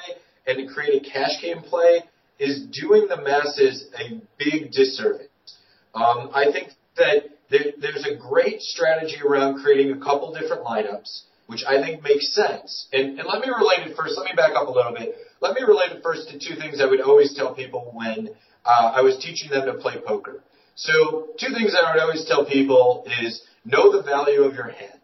and 0.47 0.57
to 0.57 0.73
create 0.73 1.05
a 1.05 1.09
cash 1.09 1.41
game 1.41 1.62
play 1.62 2.03
is 2.39 2.65
doing 2.67 3.07
the 3.09 3.17
masses 3.17 3.85
a 3.99 4.21
big 4.38 4.71
disservice. 4.71 5.27
Um, 5.93 6.31
I 6.33 6.51
think 6.51 6.69
that 6.95 7.23
there, 7.49 7.73
there's 7.79 8.05
a 8.05 8.15
great 8.15 8.62
strategy 8.62 9.17
around 9.25 9.62
creating 9.62 9.91
a 9.91 9.99
couple 9.99 10.33
different 10.33 10.63
lineups, 10.63 11.23
which 11.47 11.63
I 11.67 11.81
think 11.81 12.01
makes 12.01 12.33
sense. 12.33 12.88
And, 12.93 13.19
and 13.19 13.27
let 13.27 13.41
me 13.41 13.49
relate 13.49 13.88
it 13.88 13.97
first. 13.97 14.17
Let 14.17 14.25
me 14.25 14.31
back 14.35 14.51
up 14.55 14.67
a 14.67 14.71
little 14.71 14.93
bit. 14.93 15.15
Let 15.41 15.55
me 15.55 15.62
relate 15.67 15.91
it 15.91 16.03
first 16.03 16.29
to 16.29 16.39
two 16.39 16.59
things 16.59 16.79
I 16.81 16.85
would 16.85 17.01
always 17.01 17.33
tell 17.35 17.53
people 17.53 17.91
when 17.93 18.29
uh, 18.65 18.91
I 18.95 19.01
was 19.01 19.17
teaching 19.17 19.49
them 19.49 19.65
to 19.65 19.73
play 19.73 19.95
poker. 20.05 20.43
So 20.75 21.29
two 21.39 21.53
things 21.53 21.75
I 21.75 21.91
would 21.91 22.01
always 22.01 22.25
tell 22.25 22.45
people 22.45 23.05
is 23.21 23.41
know 23.65 23.91
the 23.91 24.03
value 24.03 24.43
of 24.43 24.53
your 24.53 24.69
hand. 24.69 24.98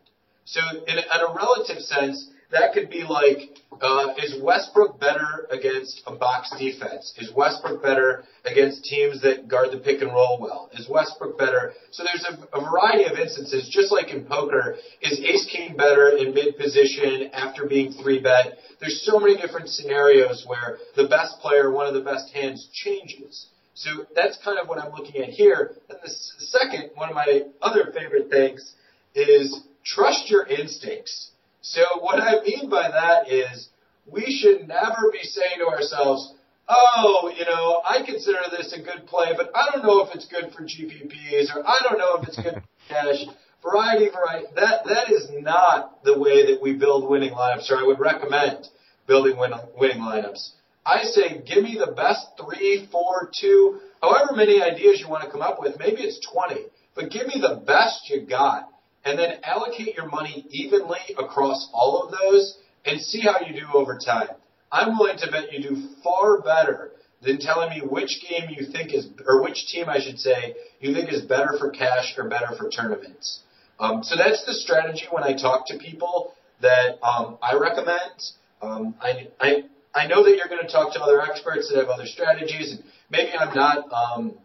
So 0.45 0.61
in 0.87 0.97
a, 0.97 1.01
in 1.01 1.21
a 1.27 1.33
relative 1.35 1.79
sense, 1.79 2.29
that 2.51 2.73
could 2.73 2.89
be 2.89 3.03
like, 3.03 3.57
uh, 3.81 4.13
is 4.23 4.39
Westbrook 4.41 4.99
better 4.99 5.47
against 5.49 6.01
a 6.05 6.15
box 6.15 6.51
defense? 6.57 7.13
Is 7.17 7.31
Westbrook 7.35 7.81
better 7.81 8.23
against 8.45 8.85
teams 8.85 9.21
that 9.23 9.47
guard 9.47 9.71
the 9.71 9.79
pick 9.79 10.01
and 10.01 10.11
roll 10.11 10.37
well? 10.39 10.69
Is 10.73 10.87
Westbrook 10.87 11.37
better? 11.37 11.73
So 11.91 12.03
there's 12.03 12.23
a, 12.29 12.57
a 12.57 12.61
variety 12.61 13.05
of 13.05 13.17
instances, 13.19 13.67
just 13.69 13.91
like 13.91 14.09
in 14.09 14.25
poker. 14.25 14.77
Is 15.01 15.19
Ace 15.19 15.49
King 15.51 15.75
better 15.75 16.09
in 16.09 16.33
mid 16.33 16.57
position 16.57 17.31
after 17.33 17.65
being 17.65 17.91
three 17.91 18.21
bet? 18.21 18.57
There's 18.79 19.03
so 19.03 19.19
many 19.19 19.35
different 19.37 19.69
scenarios 19.69 20.45
where 20.47 20.77
the 20.95 21.07
best 21.07 21.39
player, 21.39 21.71
one 21.71 21.87
of 21.87 21.95
the 21.95 22.01
best 22.01 22.31
hands, 22.33 22.69
changes. 22.71 23.47
So 23.73 23.89
that's 24.15 24.37
kind 24.43 24.59
of 24.59 24.69
what 24.69 24.79
I'm 24.79 24.93
looking 24.93 25.21
at 25.21 25.29
here. 25.29 25.75
And 25.89 25.99
the 26.01 26.09
second, 26.09 26.91
one 26.93 27.09
of 27.09 27.15
my 27.15 27.41
other 27.61 27.91
favorite 27.91 28.29
things 28.29 28.73
is 29.15 29.61
trust 29.85 30.29
your 30.29 30.45
instincts. 30.45 31.31
So 31.61 31.81
what 31.99 32.21
I 32.21 32.41
mean 32.41 32.69
by 32.69 32.89
that 32.89 33.31
is 33.31 33.69
we 34.05 34.25
should 34.25 34.67
never 34.67 35.11
be 35.11 35.23
saying 35.23 35.59
to 35.59 35.67
ourselves, 35.67 36.33
oh, 36.67 37.31
you 37.37 37.45
know, 37.45 37.81
I 37.87 38.05
consider 38.05 38.39
this 38.51 38.73
a 38.73 38.81
good 38.81 39.07
play, 39.07 39.31
but 39.35 39.51
I 39.55 39.69
don't 39.71 39.83
know 39.83 40.01
if 40.01 40.13
it's 40.15 40.27
good 40.27 40.51
for 40.53 40.63
GPPs 40.63 41.55
or 41.55 41.67
I 41.67 41.79
don't 41.83 41.97
know 41.97 42.17
if 42.21 42.27
it's 42.27 42.37
good 42.37 42.55
for 42.87 42.93
cash. 42.93 43.25
Variety, 43.63 44.09
variety. 44.09 44.47
That 44.55 44.85
that 44.85 45.11
is 45.11 45.27
not 45.41 46.03
the 46.03 46.19
way 46.19 46.53
that 46.53 46.61
we 46.61 46.73
build 46.73 47.09
winning 47.09 47.31
lineups, 47.31 47.71
or 47.71 47.77
I 47.77 47.83
would 47.83 47.99
recommend 47.99 48.67
building 49.07 49.37
win, 49.37 49.53
winning 49.75 49.97
lineups. 49.97 50.51
I 50.85 51.01
say, 51.01 51.41
give 51.43 51.63
me 51.63 51.75
the 51.83 51.91
best 51.91 52.27
three, 52.39 52.87
four, 52.91 53.31
two, 53.35 53.79
however 54.03 54.33
many 54.33 54.61
ideas 54.61 54.99
you 54.99 55.09
want 55.09 55.23
to 55.23 55.31
come 55.31 55.41
up 55.41 55.59
with. 55.59 55.79
Maybe 55.79 56.03
it's 56.03 56.19
20, 56.31 56.61
but 56.93 57.09
give 57.09 57.25
me 57.25 57.41
the 57.41 57.55
best 57.65 58.07
you 58.07 58.21
got 58.21 58.69
and 59.05 59.17
then 59.17 59.37
allocate 59.43 59.95
your 59.95 60.07
money 60.07 60.45
evenly 60.49 60.99
across 61.17 61.69
all 61.73 62.03
of 62.03 62.11
those 62.11 62.57
and 62.85 62.99
see 62.99 63.21
how 63.21 63.39
you 63.45 63.53
do 63.53 63.67
over 63.73 63.97
time. 64.03 64.29
I'm 64.71 64.97
willing 64.97 65.17
to 65.19 65.31
bet 65.31 65.53
you 65.53 65.61
do 65.61 65.87
far 66.03 66.41
better 66.41 66.91
than 67.21 67.39
telling 67.39 67.69
me 67.69 67.81
which 67.81 68.23
game 68.27 68.49
you 68.49 68.65
think 68.65 68.93
is, 68.93 69.07
or 69.25 69.41
which 69.41 69.67
team 69.67 69.87
I 69.87 69.99
should 69.99 70.19
say, 70.19 70.55
you 70.79 70.93
think 70.93 71.11
is 71.13 71.21
better 71.21 71.55
for 71.57 71.69
cash 71.69 72.13
or 72.17 72.27
better 72.27 72.55
for 72.57 72.69
tournaments. 72.69 73.39
Um, 73.79 74.03
so 74.03 74.15
that's 74.15 74.45
the 74.45 74.53
strategy 74.53 75.05
when 75.11 75.23
I 75.23 75.33
talk 75.33 75.67
to 75.67 75.77
people 75.77 76.33
that 76.61 76.97
um, 77.03 77.37
I 77.41 77.55
recommend. 77.55 78.21
Um, 78.61 78.95
I, 79.01 79.27
I 79.39 79.63
I 79.93 80.07
know 80.07 80.23
that 80.23 80.35
you're 80.35 80.49
going 80.49 80.65
to 80.65 80.71
talk 80.71 80.93
to 80.93 81.01
other 81.01 81.21
experts 81.21 81.69
that 81.69 81.79
have 81.79 81.87
other 81.87 82.05
strategies, 82.05 82.71
and 82.71 82.83
maybe 83.09 83.31
I'm 83.37 83.55
not 83.55 83.91
um, 83.93 84.37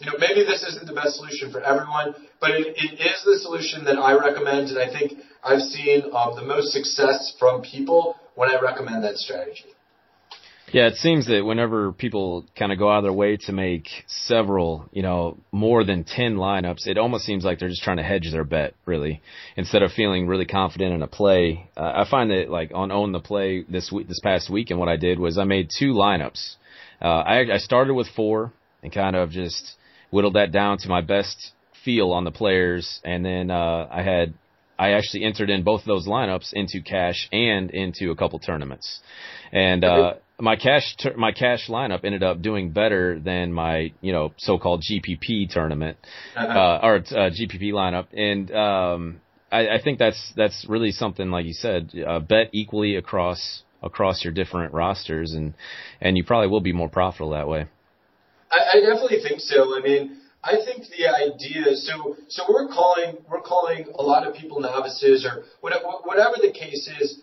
you 0.00 0.06
know, 0.06 0.18
maybe 0.18 0.44
this 0.44 0.62
isn't 0.62 0.86
the 0.86 0.92
best 0.94 1.16
solution 1.16 1.50
for 1.50 1.60
everyone, 1.60 2.14
but 2.40 2.50
it, 2.50 2.74
it 2.76 3.00
is 3.00 3.22
the 3.24 3.38
solution 3.38 3.84
that 3.84 3.98
I 3.98 4.12
recommend, 4.14 4.68
and 4.68 4.78
I 4.78 4.90
think 4.90 5.20
I've 5.42 5.60
seen 5.60 6.04
um, 6.12 6.34
the 6.36 6.44
most 6.44 6.72
success 6.72 7.34
from 7.38 7.62
people 7.62 8.16
when 8.34 8.50
I 8.50 8.60
recommend 8.60 9.04
that 9.04 9.16
strategy. 9.16 9.64
Yeah, 10.72 10.88
it 10.88 10.96
seems 10.96 11.28
that 11.28 11.44
whenever 11.44 11.92
people 11.92 12.46
kind 12.58 12.72
of 12.72 12.78
go 12.78 12.90
out 12.90 12.98
of 12.98 13.04
their 13.04 13.12
way 13.12 13.36
to 13.36 13.52
make 13.52 13.86
several, 14.08 14.88
you 14.92 15.02
know, 15.02 15.38
more 15.52 15.84
than 15.84 16.02
10 16.02 16.34
lineups, 16.36 16.88
it 16.88 16.98
almost 16.98 17.24
seems 17.24 17.44
like 17.44 17.60
they're 17.60 17.68
just 17.68 17.82
trying 17.82 17.98
to 17.98 18.02
hedge 18.02 18.28
their 18.32 18.42
bet, 18.42 18.74
really, 18.84 19.22
instead 19.56 19.82
of 19.82 19.92
feeling 19.92 20.26
really 20.26 20.46
confident 20.46 20.92
in 20.92 21.02
a 21.02 21.06
play. 21.06 21.70
Uh, 21.76 21.92
I 22.04 22.10
find 22.10 22.30
that, 22.32 22.50
like, 22.50 22.72
on 22.74 22.90
Own 22.90 23.12
the 23.12 23.20
Play 23.20 23.62
this 23.68 23.92
week, 23.92 24.08
this 24.08 24.18
past 24.20 24.50
week, 24.50 24.70
and 24.70 24.80
what 24.80 24.88
I 24.88 24.96
did 24.96 25.20
was 25.20 25.38
I 25.38 25.44
made 25.44 25.68
two 25.78 25.92
lineups. 25.92 26.56
Uh, 27.00 27.06
I, 27.06 27.52
I 27.52 27.58
started 27.58 27.94
with 27.94 28.08
four 28.08 28.52
and 28.82 28.92
kind 28.92 29.14
of 29.14 29.30
just 29.30 29.76
whittled 30.14 30.34
that 30.34 30.52
down 30.52 30.78
to 30.78 30.88
my 30.88 31.00
best 31.00 31.52
feel 31.84 32.12
on 32.12 32.24
the 32.24 32.30
players, 32.30 33.00
and 33.04 33.24
then 33.24 33.50
uh, 33.50 33.88
I 33.90 34.02
had 34.02 34.32
I 34.78 34.92
actually 34.92 35.24
entered 35.24 35.50
in 35.50 35.64
both 35.64 35.80
of 35.80 35.86
those 35.86 36.06
lineups 36.06 36.52
into 36.52 36.80
cash 36.80 37.28
and 37.32 37.70
into 37.70 38.10
a 38.12 38.16
couple 38.16 38.38
tournaments, 38.38 39.00
and 39.52 39.84
uh, 39.84 40.14
my 40.40 40.56
cash 40.56 40.96
my 41.16 41.32
cash 41.32 41.68
lineup 41.68 42.04
ended 42.04 42.22
up 42.22 42.40
doing 42.40 42.70
better 42.70 43.18
than 43.18 43.52
my 43.52 43.92
you 44.00 44.12
know 44.12 44.32
so-called 44.38 44.84
GPP 44.88 45.50
tournament 45.50 45.98
uh-huh. 46.36 46.58
uh, 46.58 46.80
or 46.82 46.96
uh, 46.96 47.30
GPP 47.30 47.72
lineup, 47.72 48.06
and 48.16 48.50
um, 48.52 49.20
I, 49.50 49.76
I 49.76 49.82
think 49.82 49.98
that's 49.98 50.32
that's 50.36 50.64
really 50.68 50.92
something 50.92 51.30
like 51.30 51.44
you 51.44 51.54
said, 51.54 51.90
uh, 52.06 52.20
bet 52.20 52.50
equally 52.52 52.96
across 52.96 53.62
across 53.82 54.24
your 54.24 54.32
different 54.32 54.72
rosters, 54.72 55.32
and 55.32 55.54
and 56.00 56.16
you 56.16 56.24
probably 56.24 56.48
will 56.48 56.60
be 56.60 56.72
more 56.72 56.88
profitable 56.88 57.30
that 57.30 57.48
way. 57.48 57.66
I, 58.54 58.78
I 58.78 58.80
definitely 58.80 59.20
think 59.22 59.40
so. 59.40 59.76
I 59.76 59.80
mean, 59.80 60.18
I 60.42 60.56
think 60.64 60.84
the 60.96 61.08
idea. 61.08 61.74
So, 61.74 62.16
so 62.28 62.44
we're 62.48 62.68
calling 62.68 63.16
we're 63.30 63.40
calling 63.40 63.86
a 63.98 64.02
lot 64.02 64.26
of 64.26 64.34
people 64.34 64.60
novices 64.60 65.26
or 65.26 65.44
whatever 65.60 66.36
the 66.40 66.52
case 66.52 66.88
is. 67.00 67.20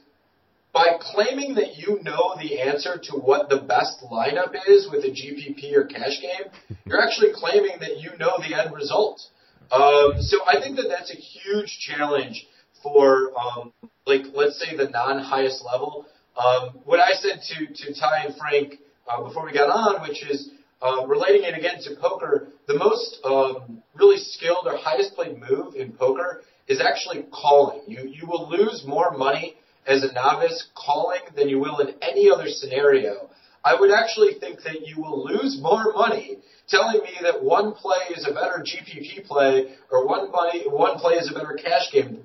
By 0.73 0.97
claiming 1.01 1.55
that 1.55 1.77
you 1.77 1.99
know 2.01 2.35
the 2.41 2.61
answer 2.61 2.97
to 2.97 3.17
what 3.17 3.49
the 3.49 3.57
best 3.57 4.01
lineup 4.09 4.55
is 4.67 4.87
with 4.89 5.03
a 5.03 5.09
GPP 5.09 5.73
or 5.75 5.83
cash 5.83 6.21
game, 6.21 6.77
you're 6.85 7.01
actually 7.01 7.31
claiming 7.33 7.75
that 7.81 7.99
you 7.99 8.11
know 8.17 8.31
the 8.39 8.57
end 8.57 8.73
result. 8.73 9.21
Um, 9.69 10.21
so 10.21 10.39
I 10.47 10.61
think 10.61 10.77
that 10.77 10.87
that's 10.87 11.11
a 11.11 11.17
huge 11.17 11.77
challenge 11.79 12.47
for, 12.81 13.31
um, 13.37 13.73
like, 14.05 14.23
let's 14.33 14.59
say 14.59 14.75
the 14.75 14.89
non-highest 14.89 15.63
level. 15.65 16.05
Um, 16.37 16.79
what 16.85 16.99
I 16.99 17.13
said 17.13 17.41
to 17.49 17.65
to 17.67 17.99
Ty 17.99 18.25
and 18.25 18.35
Frank 18.37 18.75
uh, 19.09 19.23
before 19.23 19.45
we 19.45 19.51
got 19.51 19.69
on, 19.69 20.01
which 20.07 20.25
is 20.25 20.51
uh, 20.81 21.05
relating 21.07 21.43
it 21.43 21.57
again 21.57 21.81
to 21.83 21.95
poker, 21.95 22.47
the 22.67 22.77
most 22.77 23.19
um, 23.23 23.83
really 23.95 24.17
skilled 24.17 24.65
or 24.65 24.77
highest 24.77 25.13
played 25.15 25.39
move 25.39 25.75
in 25.75 25.93
poker 25.93 26.41
is 26.67 26.81
actually 26.81 27.25
calling. 27.31 27.81
You 27.87 28.07
you 28.07 28.27
will 28.27 28.49
lose 28.49 28.83
more 28.85 29.11
money 29.17 29.55
as 29.87 30.03
a 30.03 30.13
novice 30.13 30.67
calling 30.75 31.21
than 31.35 31.49
you 31.49 31.59
will 31.59 31.79
in 31.79 31.95
any 32.01 32.29
other 32.29 32.47
scenario, 32.47 33.29
I 33.63 33.79
would 33.79 33.91
actually 33.91 34.35
think 34.39 34.63
that 34.63 34.87
you 34.87 35.01
will 35.01 35.25
lose 35.25 35.59
more 35.61 35.93
money 35.93 36.37
telling 36.67 37.01
me 37.03 37.11
that 37.21 37.43
one 37.43 37.73
play 37.73 37.99
is 38.15 38.27
a 38.27 38.33
better 38.33 38.63
GPP 38.63 39.25
play 39.25 39.75
or 39.91 40.07
one 40.07 40.31
money, 40.31 40.63
one 40.67 40.97
play 40.97 41.15
is 41.15 41.29
a 41.29 41.33
better 41.33 41.57
cash 41.61 41.91
game 41.91 42.23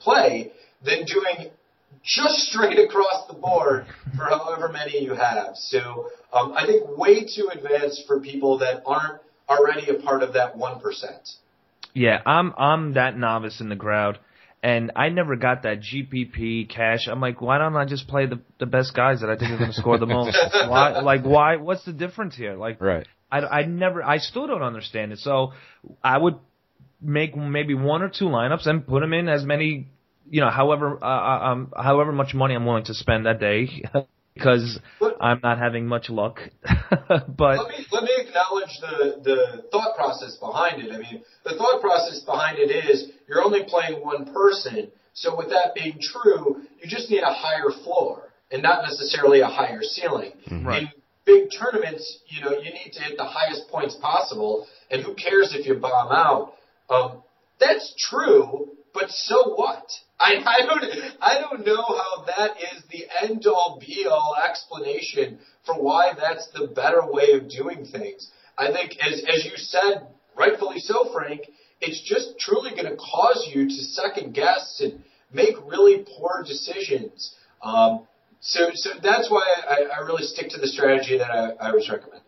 play 0.00 0.52
than 0.84 1.04
doing 1.04 1.50
just 2.02 2.34
straight 2.40 2.78
across 2.78 3.26
the 3.28 3.34
board 3.34 3.86
for 4.16 4.24
however 4.24 4.68
many 4.68 5.02
you 5.02 5.14
have. 5.14 5.56
So 5.56 6.10
um, 6.32 6.52
I 6.56 6.66
think 6.66 6.96
way 6.96 7.24
too 7.24 7.50
advanced 7.52 8.06
for 8.06 8.20
people 8.20 8.58
that 8.58 8.82
aren't 8.86 9.20
already 9.48 9.90
a 9.90 9.94
part 10.02 10.22
of 10.22 10.34
that 10.34 10.56
one 10.56 10.80
percent. 10.80 11.28
Yeah, 11.94 12.20
I'm 12.24 12.52
I'm 12.56 12.94
that 12.94 13.16
novice 13.16 13.60
in 13.60 13.68
the 13.68 13.76
crowd, 13.76 14.18
and 14.62 14.92
I 14.96 15.10
never 15.10 15.36
got 15.36 15.62
that 15.62 15.80
GPP 15.80 16.68
cash. 16.68 17.06
I'm 17.06 17.20
like, 17.20 17.40
why 17.40 17.58
don't 17.58 17.76
I 17.76 17.84
just 17.84 18.08
play 18.08 18.26
the 18.26 18.40
the 18.58 18.66
best 18.66 18.94
guys 18.94 19.20
that 19.20 19.30
I 19.30 19.36
think 19.36 19.52
are 19.52 19.58
going 19.58 19.70
to 19.70 19.76
score 19.76 19.98
the 19.98 20.06
most? 20.06 20.36
why? 20.52 21.00
Like, 21.00 21.22
why? 21.22 21.56
What's 21.56 21.84
the 21.84 21.92
difference 21.92 22.34
here? 22.34 22.54
Like, 22.54 22.80
right. 22.80 23.06
I 23.30 23.40
I 23.40 23.62
never 23.64 24.02
I 24.02 24.18
still 24.18 24.46
don't 24.46 24.62
understand 24.62 25.12
it. 25.12 25.18
So 25.20 25.52
I 26.02 26.18
would 26.18 26.36
make 27.00 27.36
maybe 27.36 27.74
one 27.74 28.02
or 28.02 28.08
two 28.08 28.24
lineups 28.24 28.66
and 28.66 28.86
put 28.86 29.00
them 29.00 29.12
in 29.12 29.28
as 29.28 29.44
many 29.44 29.88
you 30.28 30.40
know, 30.40 30.50
however, 30.50 30.98
uh, 31.02 31.06
uh, 31.06 31.44
um, 31.50 31.72
however 31.76 32.12
much 32.12 32.34
money 32.34 32.54
I'm 32.54 32.66
willing 32.66 32.84
to 32.84 32.94
spend 32.94 33.26
that 33.26 33.40
day, 33.40 33.84
because 34.34 34.78
I'm 35.20 35.40
not 35.42 35.58
having 35.58 35.86
much 35.86 36.10
luck. 36.10 36.40
but 37.08 37.58
let 37.58 37.68
me 37.68 37.86
let 37.92 38.02
me 38.02 38.10
acknowledge 38.18 38.78
the 38.80 39.20
the 39.22 39.62
thought 39.70 39.96
process 39.96 40.36
behind 40.36 40.82
it. 40.82 40.92
I 40.92 40.98
mean, 40.98 41.22
the 41.44 41.56
thought 41.56 41.80
process 41.80 42.20
behind 42.20 42.58
it 42.58 42.70
is 42.70 43.10
you're 43.28 43.42
only 43.42 43.64
playing 43.64 44.02
one 44.02 44.32
person. 44.32 44.90
So 45.14 45.36
with 45.36 45.50
that 45.50 45.74
being 45.74 45.98
true, 46.02 46.62
you 46.82 46.88
just 46.88 47.08
need 47.08 47.22
a 47.22 47.32
higher 47.32 47.70
floor 47.84 48.32
and 48.50 48.62
not 48.62 48.82
necessarily 48.82 49.40
a 49.40 49.46
higher 49.46 49.82
ceiling. 49.82 50.32
Mm-hmm. 50.46 50.66
Right. 50.66 50.82
In 50.82 50.88
big 51.24 51.48
tournaments, 51.56 52.18
you 52.26 52.40
know, 52.44 52.50
you 52.50 52.72
need 52.72 52.92
to 52.92 53.02
hit 53.02 53.16
the 53.16 53.24
highest 53.24 53.68
points 53.68 53.94
possible, 53.94 54.66
and 54.90 55.02
who 55.02 55.14
cares 55.14 55.54
if 55.54 55.66
you 55.66 55.76
bomb 55.76 56.12
out? 56.12 56.54
Um, 56.90 57.22
that's 57.60 57.94
true, 58.10 58.76
but 58.94 59.10
so 59.10 59.54
what? 59.56 59.84
I, 60.20 60.36
I 60.46 60.66
don't 60.66 60.84
I 61.20 61.40
don't 61.40 61.66
know 61.66 61.82
how 61.82 62.24
that 62.26 62.52
is 62.72 62.84
the 62.90 63.04
end 63.22 63.44
all 63.46 63.82
be 63.84 64.06
all 64.08 64.36
explanation 64.48 65.40
for 65.66 65.74
why 65.74 66.12
that's 66.16 66.48
the 66.52 66.68
better 66.68 67.02
way 67.04 67.32
of 67.32 67.50
doing 67.50 67.84
things. 67.84 68.30
I 68.56 68.70
think 68.70 68.96
as 69.02 69.24
as 69.28 69.44
you 69.44 69.56
said, 69.56 70.06
rightfully 70.38 70.78
so, 70.78 71.12
Frank, 71.12 71.42
it's 71.80 72.00
just 72.00 72.38
truly 72.38 72.70
going 72.70 72.84
to 72.84 72.96
cause 72.96 73.50
you 73.52 73.66
to 73.66 73.74
second 73.74 74.32
guess 74.32 74.80
and 74.82 75.02
make 75.32 75.56
really 75.66 76.06
poor 76.16 76.44
decisions. 76.46 77.34
Um, 77.60 78.06
so 78.40 78.70
so 78.74 78.90
that's 79.02 79.28
why 79.28 79.42
I, 79.68 79.98
I 79.98 80.06
really 80.06 80.22
stick 80.22 80.50
to 80.50 80.60
the 80.60 80.68
strategy 80.68 81.18
that 81.18 81.30
I, 81.30 81.68
I 81.68 81.72
was 81.72 81.88
recommending. 81.90 82.20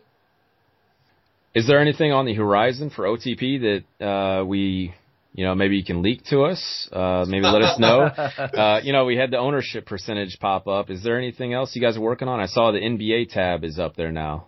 Is 1.55 1.65
there 1.65 1.79
anything 1.79 2.11
on 2.11 2.25
the 2.25 2.33
horizon 2.33 2.89
for 2.89 3.05
OTP 3.05 3.83
that 3.99 4.05
uh, 4.05 4.45
we 4.45 4.93
you 5.37 5.45
know, 5.45 5.53
maybe 5.53 5.77
you 5.77 5.85
can 5.85 6.01
leak 6.01 6.23
to 6.25 6.41
us. 6.41 6.89
Uh, 6.91 7.23
maybe 7.27 7.45
let 7.45 7.61
us 7.61 7.79
know. 7.79 8.09
Uh, 8.57 8.79
you 8.83 8.91
know, 8.91 9.05
we 9.05 9.15
had 9.15 9.29
the 9.29 9.37
ownership 9.37 9.85
percentage 9.85 10.39
pop 10.39 10.67
up. 10.67 10.89
Is 10.89 11.03
there 11.03 11.17
anything 11.17 11.53
else 11.53 11.75
you 11.75 11.81
guys 11.81 11.95
are 11.95 12.01
working 12.01 12.27
on? 12.27 12.39
I 12.39 12.47
saw 12.47 12.71
the 12.71 12.79
NBA 12.79 13.29
tab 13.29 13.63
is 13.63 13.77
up 13.77 13.95
there 13.95 14.11
now. 14.11 14.47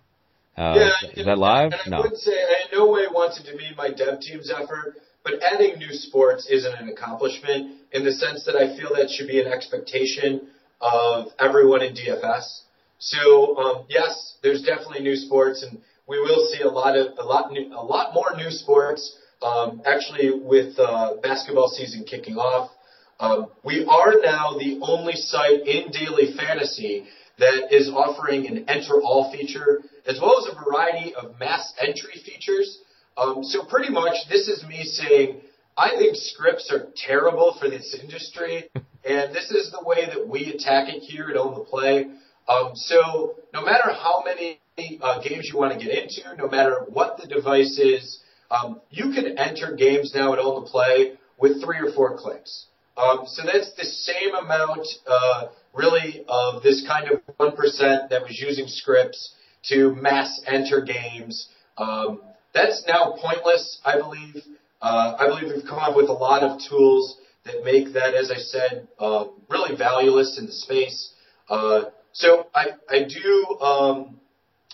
Uh, 0.58 0.74
yeah, 0.76 1.10
is 1.14 1.26
that 1.26 1.38
live? 1.38 1.74
And 1.86 1.94
I 1.94 1.98
no. 1.98 2.04
would 2.04 2.18
say 2.18 2.32
I 2.32 2.66
in 2.66 2.80
no 2.80 2.90
way 2.90 3.06
want 3.12 3.36
to 3.36 3.44
demean 3.44 3.76
my 3.78 3.90
dev 3.90 4.20
team's 4.20 4.52
effort, 4.52 4.96
but 5.24 5.34
adding 5.44 5.78
new 5.78 5.92
sports 5.92 6.48
isn't 6.50 6.74
an 6.74 6.90
accomplishment 6.90 7.76
in 7.92 8.04
the 8.04 8.12
sense 8.12 8.46
that 8.46 8.56
I 8.56 8.76
feel 8.76 8.90
that 8.96 9.10
should 9.12 9.28
be 9.28 9.40
an 9.40 9.52
expectation 9.52 10.48
of 10.82 11.28
everyone 11.38 11.84
in 11.84 11.94
DFS. 11.94 12.62
So 12.98 13.58
um, 13.58 13.86
yes, 13.90 14.38
there's 14.42 14.64
definitely 14.64 15.02
new 15.02 15.16
sports, 15.16 15.64
and 15.64 15.80
we 16.08 16.20
will 16.20 16.48
see 16.52 16.62
a 16.64 16.70
lot 16.70 16.98
of 16.98 17.18
a 17.18 17.24
lot 17.24 17.52
new, 17.52 17.74
a 17.74 17.84
lot 17.84 18.14
more 18.14 18.36
new 18.36 18.50
sports 18.50 19.16
um, 19.42 19.82
actually, 19.86 20.32
with 20.32 20.78
uh, 20.78 21.16
basketball 21.24 21.70
season 21.70 22.04
kicking 22.04 22.36
off, 22.36 22.72
um, 23.20 23.48
we 23.64 23.86
are 23.86 24.16
now 24.22 24.58
the 24.58 24.80
only 24.82 25.14
site 25.16 25.66
in 25.66 25.92
daily 25.92 26.34
fantasy 26.38 27.06
that 27.38 27.74
is 27.74 27.90
offering 27.90 28.48
an 28.48 28.66
enter 28.70 29.02
all 29.02 29.32
feature 29.32 29.82
as 30.06 30.20
well 30.22 30.38
as 30.40 30.54
a 30.54 30.64
variety 30.64 31.14
of 31.16 31.38
mass 31.40 31.74
entry 31.80 32.22
features. 32.26 32.80
Um, 33.18 33.44
so 33.44 33.66
pretty 33.66 33.92
much 33.92 34.16
this 34.30 34.48
is 34.48 34.64
me 34.66 34.84
saying 34.84 35.42
I 35.78 35.92
think 35.98 36.16
scripts 36.16 36.72
are 36.72 36.88
terrible 36.96 37.56
for 37.60 37.70
this 37.70 37.96
industry, 38.02 38.70
and 39.06 39.34
this 39.34 39.52
is 39.52 39.72
the 39.72 39.82
way 39.86 40.06
that 40.06 40.28
we 40.28 40.54
attack 40.54 40.90
it 40.90 41.00
here 41.00 41.30
at 41.30 41.38
Own 41.38 41.54
the 41.54 41.64
Play. 41.64 42.08
Um, 42.48 42.72
so 42.76 43.36
no 43.54 43.64
matter 43.64 43.94
how 43.94 44.24
many 44.26 44.60
uh, 45.02 45.22
games 45.22 45.50
you 45.52 45.58
want 45.58 45.78
to 45.78 45.86
get 45.86 45.96
into, 45.96 46.36
no 46.38 46.50
matter 46.50 46.86
what 46.90 47.18
the 47.22 47.28
device 47.28 47.78
is, 47.80 48.20
um, 48.52 48.82
you 48.90 49.12
can 49.14 49.38
enter 49.38 49.76
games 49.76 50.14
now 50.16 50.34
at 50.34 50.38
the 50.38 50.68
Play 50.70 51.14
with 51.38 51.64
three 51.64 51.78
or 51.78 51.92
four 51.94 52.18
clicks. 52.18 52.66
Um, 52.98 53.22
so 53.26 53.44
that's 53.46 53.74
the 53.76 53.86
same 53.86 54.36
amount, 54.36 54.88
uh, 55.08 55.48
really, 55.74 56.26
of 56.28 56.62
this 56.64 56.86
kind 56.86 57.10
of 57.10 57.22
1% 57.40 58.10
that 58.10 58.22
was 58.22 58.40
using 58.40 58.68
scripts 58.68 59.34
to 59.70 59.96
mass 59.96 60.42
enter 60.46 60.82
games. 60.82 61.48
Um, 61.78 62.22
that's 62.54 62.84
now 62.88 63.16
pointless, 63.22 63.80
I 63.86 63.98
believe. 63.98 64.44
Uh, 64.82 65.16
I 65.18 65.28
believe 65.28 65.54
we've 65.54 65.66
come 65.66 65.80
up 65.80 65.96
with 65.96 66.10
a 66.10 66.14
lot 66.14 66.44
of 66.44 66.60
tools 66.70 67.18
that 67.46 67.64
make 67.64 67.94
that, 67.94 68.16
as 68.16 68.32
I 68.32 68.38
said, 68.38 68.88
uh, 68.98 69.26
really 69.50 69.78
valueless 69.78 70.38
in 70.38 70.46
the 70.46 70.52
space. 70.52 71.14
Uh, 71.50 71.86
so 72.12 72.48
I, 72.54 72.72
I 72.90 73.04
do 73.04 73.60
um, 73.62 74.20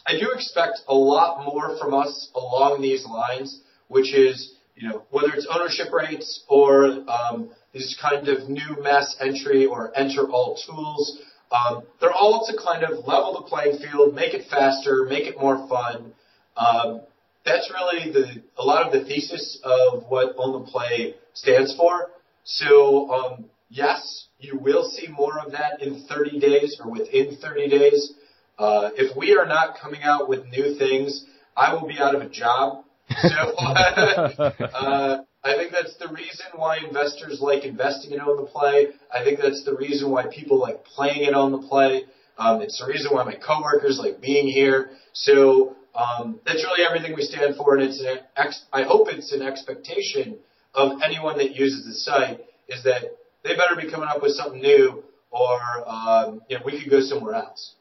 I 0.07 0.17
do 0.19 0.31
expect 0.31 0.81
a 0.87 0.93
lot 0.93 1.45
more 1.45 1.77
from 1.79 1.93
us 1.93 2.29
along 2.35 2.81
these 2.81 3.05
lines 3.05 3.61
which 3.87 4.13
is, 4.13 4.53
you 4.75 4.89
know, 4.89 5.03
whether 5.09 5.33
it's 5.33 5.47
ownership 5.49 5.91
rates 5.91 6.43
or 6.47 6.85
um, 7.09 7.49
these 7.73 7.97
kind 8.01 8.27
of 8.27 8.49
new 8.49 8.81
mass 8.81 9.15
entry 9.19 9.65
or 9.65 9.91
enter 9.97 10.29
all 10.29 10.57
tools, 10.65 11.19
um, 11.51 11.83
they're 12.01 12.11
all 12.11 12.45
to 12.47 12.57
kind 12.57 12.83
of 12.83 13.05
level 13.05 13.33
the 13.33 13.47
playing 13.47 13.77
field, 13.77 14.15
make 14.15 14.33
it 14.33 14.47
faster, 14.49 15.05
make 15.07 15.25
it 15.27 15.39
more 15.39 15.67
fun. 15.67 16.13
Um, 16.57 17.01
that's 17.45 17.71
really 17.71 18.11
the 18.11 18.41
a 18.57 18.63
lot 18.63 18.85
of 18.85 18.91
the 18.91 19.07
thesis 19.07 19.59
of 19.63 20.03
what 20.09 20.35
own 20.37 20.63
the 20.63 20.71
Play 20.71 21.15
stands 21.33 21.75
for. 21.75 22.09
So 22.43 23.11
um, 23.11 23.45
yes, 23.69 24.27
you 24.39 24.57
will 24.57 24.89
see 24.89 25.07
more 25.07 25.39
of 25.39 25.51
that 25.51 25.81
in 25.81 26.05
30 26.07 26.39
days 26.39 26.81
or 26.83 26.91
within 26.91 27.37
30 27.41 27.69
days. 27.69 28.13
Uh, 28.57 28.89
if 28.95 29.15
we 29.15 29.37
are 29.37 29.45
not 29.45 29.77
coming 29.79 30.01
out 30.01 30.27
with 30.29 30.45
new 30.45 30.77
things, 30.77 31.25
I 31.55 31.73
will 31.73 31.87
be 31.87 31.99
out 31.99 32.15
of 32.15 32.21
a 32.21 32.29
job 32.29 32.84
so 33.09 33.27
uh, 33.57 35.21
I 35.43 35.53
think 35.55 35.71
that's 35.71 35.95
the 35.97 36.07
reason 36.07 36.45
why 36.55 36.77
investors 36.77 37.39
like 37.39 37.63
investing 37.63 38.11
in 38.11 38.21
Own 38.21 38.37
the 38.37 38.49
Play. 38.49 38.87
I 39.13 39.23
think 39.23 39.39
that's 39.39 39.63
the 39.63 39.75
reason 39.75 40.09
why 40.09 40.25
people 40.27 40.59
like 40.59 40.83
playing 40.83 41.23
it 41.23 41.33
on 41.33 41.51
the 41.51 41.59
play. 41.59 42.05
Um, 42.37 42.61
it's 42.61 42.79
the 42.79 42.87
reason 42.87 43.13
why 43.13 43.23
my 43.23 43.35
coworkers 43.35 43.99
like 43.99 44.21
being 44.21 44.47
here. 44.47 44.91
So 45.13 45.75
um, 45.93 46.39
that's 46.45 46.63
really 46.63 46.85
everything 46.85 47.15
we 47.15 47.21
stand 47.21 47.55
for, 47.55 47.77
and 47.77 47.83
it's 47.83 48.01
an 48.01 48.19
ex- 48.35 48.65
I 48.73 48.83
hope 48.83 49.07
it's 49.09 49.31
an 49.31 49.41
expectation 49.41 50.37
of 50.73 51.01
anyone 51.03 51.37
that 51.37 51.55
uses 51.55 51.85
the 51.85 51.93
site 51.93 52.41
is 52.67 52.83
that 52.83 53.03
they 53.43 53.55
better 53.55 53.75
be 53.79 53.89
coming 53.89 54.09
up 54.09 54.21
with 54.21 54.33
something 54.33 54.61
new, 54.61 55.03
or 55.31 55.59
um, 55.87 56.41
you 56.49 56.57
know, 56.57 56.63
we 56.65 56.81
could 56.81 56.89
go 56.89 57.01
somewhere 57.01 57.35
else. 57.35 57.75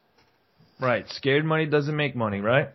Right. 0.79 1.07
Scared 1.09 1.45
money 1.45 1.65
doesn't 1.65 1.95
make 1.95 2.15
money, 2.15 2.41
right? 2.41 2.69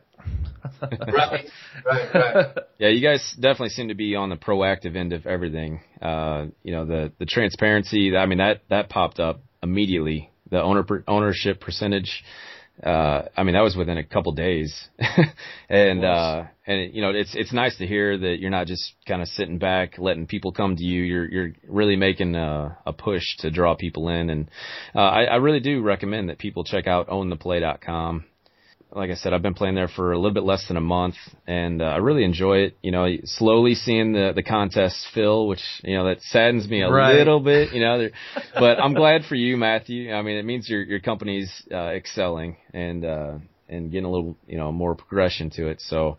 Right, 0.83 1.47
right, 1.85 2.15
right. 2.15 2.47
Yeah, 2.79 2.89
you 2.89 3.03
guys 3.03 3.35
definitely 3.35 3.71
seem 3.71 3.89
to 3.89 3.95
be 3.95 4.17
on 4.17 4.31
the 4.31 4.37
proactive 4.37 4.97
end 4.97 5.13
of 5.13 5.27
everything. 5.27 5.81
Uh, 6.01 6.47
you 6.63 6.73
know, 6.73 6.85
the 6.85 7.13
the 7.19 7.27
transparency. 7.27 8.17
I 8.17 8.27
mean, 8.27 8.39
that 8.39 8.63
that 8.71 8.89
popped 8.89 9.21
up 9.21 9.43
immediately. 9.63 10.31
The 10.51 10.63
owner 10.63 10.85
ownership 11.07 11.61
percentage. 11.61 12.25
Uh, 12.83 13.29
I 13.37 13.43
mean, 13.43 13.55
that 13.55 13.61
was 13.61 13.77
within 13.77 13.99
a 13.99 14.05
couple 14.05 14.33
days, 14.33 14.89
and 15.69 16.03
uh, 16.03 16.45
and 16.67 16.95
you 16.95 17.03
know, 17.03 17.11
it's 17.11 17.35
it's 17.35 17.53
nice 17.53 17.77
to 17.77 17.87
hear 17.87 18.17
that 18.17 18.39
you're 18.41 18.51
not 18.51 18.67
just 18.67 18.95
kind 19.07 19.21
of 19.21 19.29
sitting 19.29 19.59
back, 19.59 19.99
letting 19.99 20.27
people 20.27 20.53
come 20.53 20.77
to 20.77 20.83
you. 20.83 21.03
You're 21.03 21.29
you're 21.31 21.53
really 21.69 21.97
making 21.97 22.37
a, 22.37 22.79
a 22.87 22.95
push 22.95 23.25
to 23.41 23.51
draw 23.51 23.75
people 23.75 24.09
in, 24.09 24.31
and 24.31 24.51
uh, 24.95 25.01
I, 25.01 25.25
I 25.25 25.37
really 25.37 25.61
do 25.61 25.83
recommend 25.83 26.31
that 26.31 26.39
people 26.39 26.65
check 26.65 26.87
out 26.87 27.09
owntheplay.com 27.09 28.25
like 28.93 29.11
I 29.11 29.15
said, 29.15 29.33
I've 29.33 29.43
been 29.43 29.55
playing 29.55 29.75
there 29.77 29.89
for 29.89 30.13
a 30.13 30.17
little 30.17 30.35
bit 30.35 30.43
less 30.43 30.67
than 30.67 30.77
a 30.77 30.81
month, 30.81 31.15
and 31.47 31.81
uh, 31.81 31.87
I 31.87 31.97
really 31.99 32.25
enjoy 32.25 32.59
it. 32.59 32.77
You 32.83 32.91
know, 32.91 33.07
slowly 33.25 33.75
seeing 33.75 34.13
the 34.13 34.33
the 34.35 34.43
contests 34.43 35.07
fill, 35.15 35.47
which 35.47 35.63
you 35.85 35.97
know 35.97 36.07
that 36.07 36.23
saddens 36.23 36.69
me 36.69 36.83
a 36.83 36.91
right. 36.91 37.15
little 37.15 37.41
bit. 37.41 37.73
You 37.73 37.81
know, 37.81 38.09
but 38.55 38.81
I'm 38.81 38.95
glad 38.95 39.25
for 39.25 39.37
you, 39.37 39.57
Matthew. 39.57 40.13
I 40.13 40.23
mean, 40.23 40.37
it 40.37 40.45
means 40.45 40.69
your 40.69 40.83
your 40.83 41.01
company's 41.01 41.51
uh, 41.73 41.91
excelling 41.91 42.57
and 42.75 43.05
uh, 43.05 43.35
and 43.69 43.91
getting 43.91 44.07
a 44.07 44.11
little 44.11 44.37
you 44.47 44.57
know 44.57 44.73
more 44.73 44.95
progression 44.95 45.51
to 45.51 45.69
it. 45.69 45.81
So, 45.81 46.19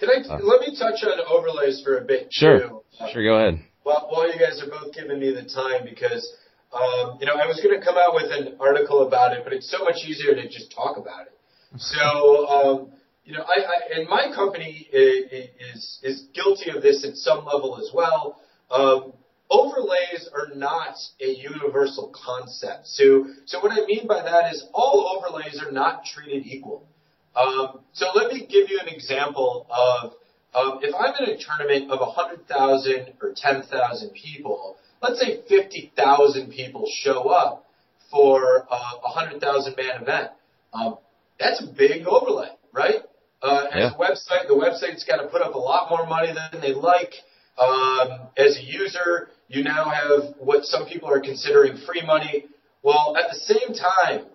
can 0.00 0.08
I 0.10 0.34
uh, 0.34 0.38
let 0.42 0.60
me 0.60 0.76
touch 0.78 1.02
on 1.02 1.18
overlays 1.28 1.82
for 1.84 1.98
a 1.98 2.04
bit? 2.04 2.28
Sure, 2.30 2.60
too. 2.60 2.80
sure, 3.12 3.24
go 3.24 3.34
ahead. 3.36 3.60
Well, 3.84 4.06
while 4.08 4.32
you 4.32 4.38
guys 4.38 4.62
are 4.62 4.70
both 4.70 4.94
giving 4.94 5.18
me 5.18 5.32
the 5.32 5.44
time, 5.44 5.84
because 5.84 6.32
Um, 6.74 7.18
you 7.20 7.26
know, 7.26 7.34
I 7.34 7.46
was 7.46 7.60
going 7.62 7.78
to 7.78 7.84
come 7.84 7.94
out 7.96 8.14
with 8.14 8.32
an 8.32 8.56
article 8.58 9.06
about 9.06 9.32
it, 9.32 9.44
but 9.44 9.52
it's 9.52 9.70
so 9.70 9.84
much 9.84 10.02
easier 10.04 10.34
to 10.34 10.48
just 10.48 10.74
talk 10.74 10.96
about 10.96 11.26
it. 11.26 11.33
So, 11.76 12.48
um, 12.48 12.92
you 13.24 13.32
know, 13.32 13.42
I, 13.42 13.60
I 13.60 13.98
and 13.98 14.08
my 14.08 14.32
company 14.34 14.88
is 14.92 15.98
is 16.02 16.26
guilty 16.34 16.70
of 16.70 16.82
this 16.82 17.04
at 17.04 17.16
some 17.16 17.44
level 17.44 17.78
as 17.78 17.90
well. 17.94 18.40
Um, 18.70 19.12
overlays 19.50 20.28
are 20.34 20.54
not 20.54 20.96
a 21.20 21.28
universal 21.28 22.12
concept. 22.14 22.86
So, 22.86 23.26
so 23.46 23.60
what 23.60 23.72
I 23.72 23.84
mean 23.86 24.06
by 24.06 24.22
that 24.22 24.52
is 24.52 24.64
all 24.72 25.18
overlays 25.18 25.60
are 25.64 25.72
not 25.72 26.04
treated 26.04 26.46
equal. 26.46 26.86
Um, 27.34 27.80
so 27.92 28.06
let 28.14 28.32
me 28.32 28.46
give 28.46 28.70
you 28.70 28.78
an 28.80 28.88
example 28.88 29.66
of 29.70 30.12
um, 30.54 30.78
if 30.82 30.94
I'm 30.94 31.14
in 31.24 31.34
a 31.34 31.38
tournament 31.38 31.90
of 31.90 31.98
100,000 31.98 33.14
or 33.20 33.32
10,000 33.36 34.10
people, 34.10 34.76
let's 35.02 35.20
say 35.20 35.42
50,000 35.48 36.50
people 36.50 36.88
show 36.88 37.28
up 37.30 37.66
for 38.10 38.66
a 38.70 38.78
100,000 39.02 39.76
man 39.76 40.02
event. 40.02 40.30
Um, 40.72 40.98
that's 41.38 41.62
a 41.62 41.66
big 41.66 42.06
overlay, 42.06 42.48
right? 42.72 43.02
Uh, 43.42 43.66
as 43.70 43.74
yeah. 43.74 43.94
a 43.94 43.98
website, 43.98 44.48
the 44.48 44.54
website's 44.54 45.04
got 45.04 45.16
to 45.16 45.28
put 45.28 45.42
up 45.42 45.54
a 45.54 45.58
lot 45.58 45.90
more 45.90 46.06
money 46.06 46.32
than 46.32 46.60
they 46.60 46.72
like. 46.72 47.12
Um, 47.58 48.28
as 48.36 48.56
a 48.56 48.62
user, 48.62 49.28
you 49.48 49.62
now 49.62 49.90
have 49.90 50.34
what 50.38 50.64
some 50.64 50.86
people 50.86 51.10
are 51.10 51.20
considering 51.20 51.76
free 51.86 52.02
money. 52.04 52.46
Well, 52.82 53.16
at 53.16 53.30
the 53.30 53.38
same 53.38 53.74
time, 53.74 54.26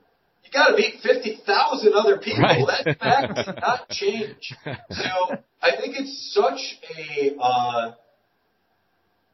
you 0.44 0.52
got 0.54 0.70
to 0.70 0.76
beat 0.76 1.02
50,000 1.02 1.94
other 1.94 2.18
people. 2.18 2.44
Right. 2.44 2.66
That 2.86 3.00
fact 3.00 3.36
does 3.36 3.56
not 3.62 3.90
change. 3.90 4.54
So 4.92 5.36
I 5.62 5.72
think 5.76 5.96
it's 5.98 6.34
such 6.34 6.80
a, 6.98 7.36
uh, 7.40 7.94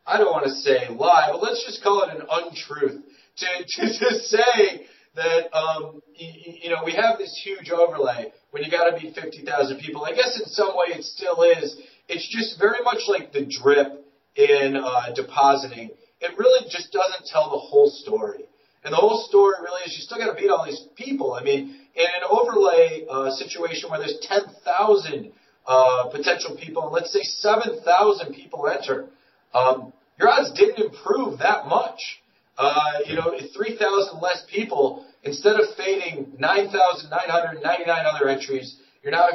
I 0.06 0.18
don't 0.18 0.32
want 0.32 0.46
to 0.46 0.52
say 0.52 0.90
lie, 0.90 1.28
but 1.32 1.42
let's 1.42 1.64
just 1.66 1.84
call 1.84 2.04
it 2.04 2.16
an 2.16 2.26
untruth 2.30 3.02
to, 3.38 3.48
to, 3.68 4.00
to 4.00 4.20
say 4.20 4.88
that, 5.16 5.56
um, 5.56 6.02
you, 6.16 6.30
you 6.64 6.70
know, 6.70 6.84
we 6.86 6.94
have 6.94 7.18
this 7.18 7.40
huge 7.44 7.70
overlay 7.70 8.32
when 8.52 8.64
you 8.64 8.72
got 8.72 8.90
to 8.90 8.98
beat 8.98 9.16
50,000 9.16 9.80
people. 9.80 10.06
I 10.06 10.14
guess 10.14 10.40
in 10.40 10.46
some 10.48 10.70
way 10.76 10.98
it 10.98 11.04
still 11.04 11.42
is. 11.44 11.78
It's 12.08 12.28
just 12.30 12.60
very 12.60 12.84
much 12.84 13.04
like 13.08 13.34
the 13.34 13.46
drip 13.46 14.06
in 14.36 14.76
uh, 14.76 15.14
depositing. 15.16 15.92
It 16.22 16.38
really 16.38 16.70
just 16.70 16.92
doesn't 16.92 17.28
tell 17.28 17.50
the 17.52 17.58
whole 17.58 17.90
story. 17.90 18.46
And 18.84 18.94
the 18.94 18.98
whole 18.98 19.26
story 19.28 19.56
really 19.62 19.82
is 19.86 19.96
you 19.96 20.02
still 20.02 20.20
got 20.20 20.36
to 20.36 20.40
beat 20.40 20.50
all 20.50 20.64
these 20.66 20.82
people. 20.96 21.34
I 21.34 21.44
mean, 21.44 21.76
in 21.96 22.06
an 22.06 22.24
overlay 22.30 23.06
uh, 23.10 23.32
situation 23.32 23.90
where 23.90 24.00
there's 24.00 24.20
10,000 24.22 25.32
uh, 25.66 26.10
potential 26.12 26.56
people, 26.56 26.84
and 26.84 26.94
let's 26.94 27.12
say 27.12 27.24
7,000 27.24 28.34
people 28.34 28.68
enter, 28.68 29.08
um, 29.54 29.92
your 30.20 30.30
odds 30.30 30.52
didn't 30.54 30.86
improve 30.86 31.40
that 31.40 31.66
much. 31.68 32.22
Uh, 32.58 33.00
you 33.06 33.16
know, 33.16 33.38
3,000 33.54 34.22
less 34.22 34.46
people, 34.50 35.06
instead 35.24 35.60
of 35.60 35.66
fading 35.76 36.32
9,999 36.40 38.06
other 38.06 38.30
entries, 38.30 38.78
you're 39.04 39.12
now 39.12 39.28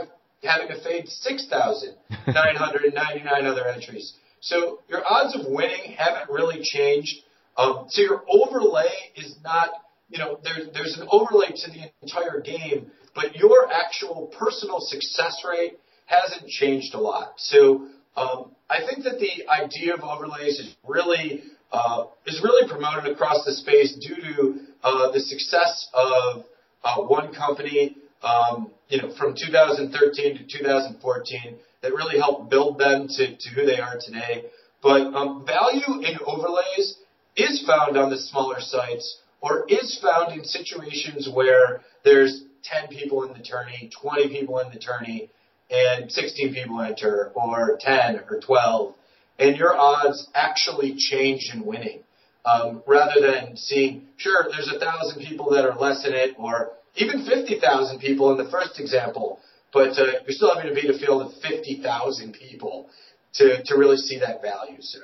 having 0.42 0.68
to 0.68 0.82
fade 0.82 1.06
6,999 1.08 3.46
other 3.46 3.68
entries. 3.68 4.14
So 4.40 4.80
your 4.88 5.02
odds 5.08 5.36
of 5.36 5.46
winning 5.46 5.92
haven't 5.98 6.30
really 6.30 6.62
changed. 6.62 7.18
Um, 7.56 7.86
so 7.88 8.00
your 8.00 8.24
overlay 8.28 8.88
is 9.16 9.36
not, 9.44 9.70
you 10.08 10.18
know, 10.18 10.38
there, 10.42 10.64
there's 10.72 10.96
an 10.98 11.06
overlay 11.10 11.48
to 11.48 11.70
the 11.70 11.90
entire 12.00 12.40
game, 12.40 12.90
but 13.14 13.36
your 13.36 13.70
actual 13.70 14.32
personal 14.38 14.80
success 14.80 15.44
rate 15.48 15.78
hasn't 16.06 16.48
changed 16.48 16.94
a 16.94 16.98
lot. 16.98 17.34
So 17.36 17.88
um, 18.16 18.52
I 18.68 18.78
think 18.86 19.04
that 19.04 19.18
the 19.18 19.48
idea 19.48 19.94
of 19.94 20.00
overlays 20.00 20.58
is 20.58 20.74
really 20.86 21.42
uh, 21.72 22.04
is 22.26 22.40
really 22.42 22.68
promoted 22.68 23.10
across 23.12 23.44
the 23.44 23.52
space 23.52 23.94
due 23.94 24.16
to 24.16 24.60
uh, 24.82 25.10
the 25.12 25.20
success 25.20 25.88
of 25.94 26.44
uh, 26.82 26.96
one 27.02 27.32
company, 27.34 27.96
um, 28.22 28.70
you 28.88 29.00
know, 29.00 29.14
from 29.16 29.34
2013 29.34 30.38
to 30.38 30.58
2014 30.58 31.56
that 31.82 31.92
really 31.92 32.18
helped 32.18 32.50
build 32.50 32.78
them 32.78 33.08
to, 33.08 33.36
to 33.36 33.48
who 33.50 33.64
they 33.66 33.78
are 33.78 33.98
today. 34.00 34.44
But 34.82 35.14
um, 35.14 35.46
value 35.46 36.00
in 36.02 36.18
overlays 36.26 36.96
is 37.36 37.64
found 37.66 37.96
on 37.96 38.10
the 38.10 38.18
smaller 38.18 38.60
sites 38.60 39.18
or 39.40 39.66
is 39.68 39.98
found 40.02 40.38
in 40.38 40.44
situations 40.44 41.28
where 41.32 41.82
there's 42.04 42.44
10 42.64 42.88
people 42.88 43.24
in 43.24 43.32
the 43.32 43.44
tourney, 43.44 43.90
20 44.02 44.28
people 44.28 44.58
in 44.58 44.70
the 44.72 44.78
tourney, 44.78 45.30
and 45.70 46.10
16 46.10 46.52
people 46.52 46.80
enter, 46.80 47.30
or 47.34 47.78
10 47.80 48.20
or 48.28 48.40
12, 48.40 48.94
and 49.40 49.56
your 49.56 49.76
odds 49.76 50.28
actually 50.34 50.94
change 50.96 51.50
in 51.52 51.64
winning. 51.64 52.04
Um, 52.44 52.82
rather 52.86 53.20
than 53.20 53.56
seeing, 53.56 54.08
sure, 54.16 54.46
there's 54.50 54.70
a 54.74 54.78
thousand 54.78 55.22
people 55.24 55.50
that 55.50 55.64
are 55.64 55.76
less 55.76 56.06
in 56.06 56.12
it, 56.14 56.36
or 56.38 56.72
even 56.96 57.26
50,000 57.26 57.98
people 57.98 58.30
in 58.32 58.38
the 58.42 58.50
first 58.50 58.80
example, 58.80 59.40
but 59.72 59.90
uh, 59.98 60.20
you're 60.26 60.30
still 60.30 60.54
having 60.54 60.74
to 60.74 60.80
beat 60.80 60.90
a 60.90 60.98
field 60.98 61.22
of 61.22 61.32
50,000 61.42 62.32
people 62.32 62.88
to, 63.34 63.62
to 63.64 63.74
really 63.76 63.96
see 63.96 64.18
that 64.20 64.42
value. 64.42 64.80
So 64.80 64.98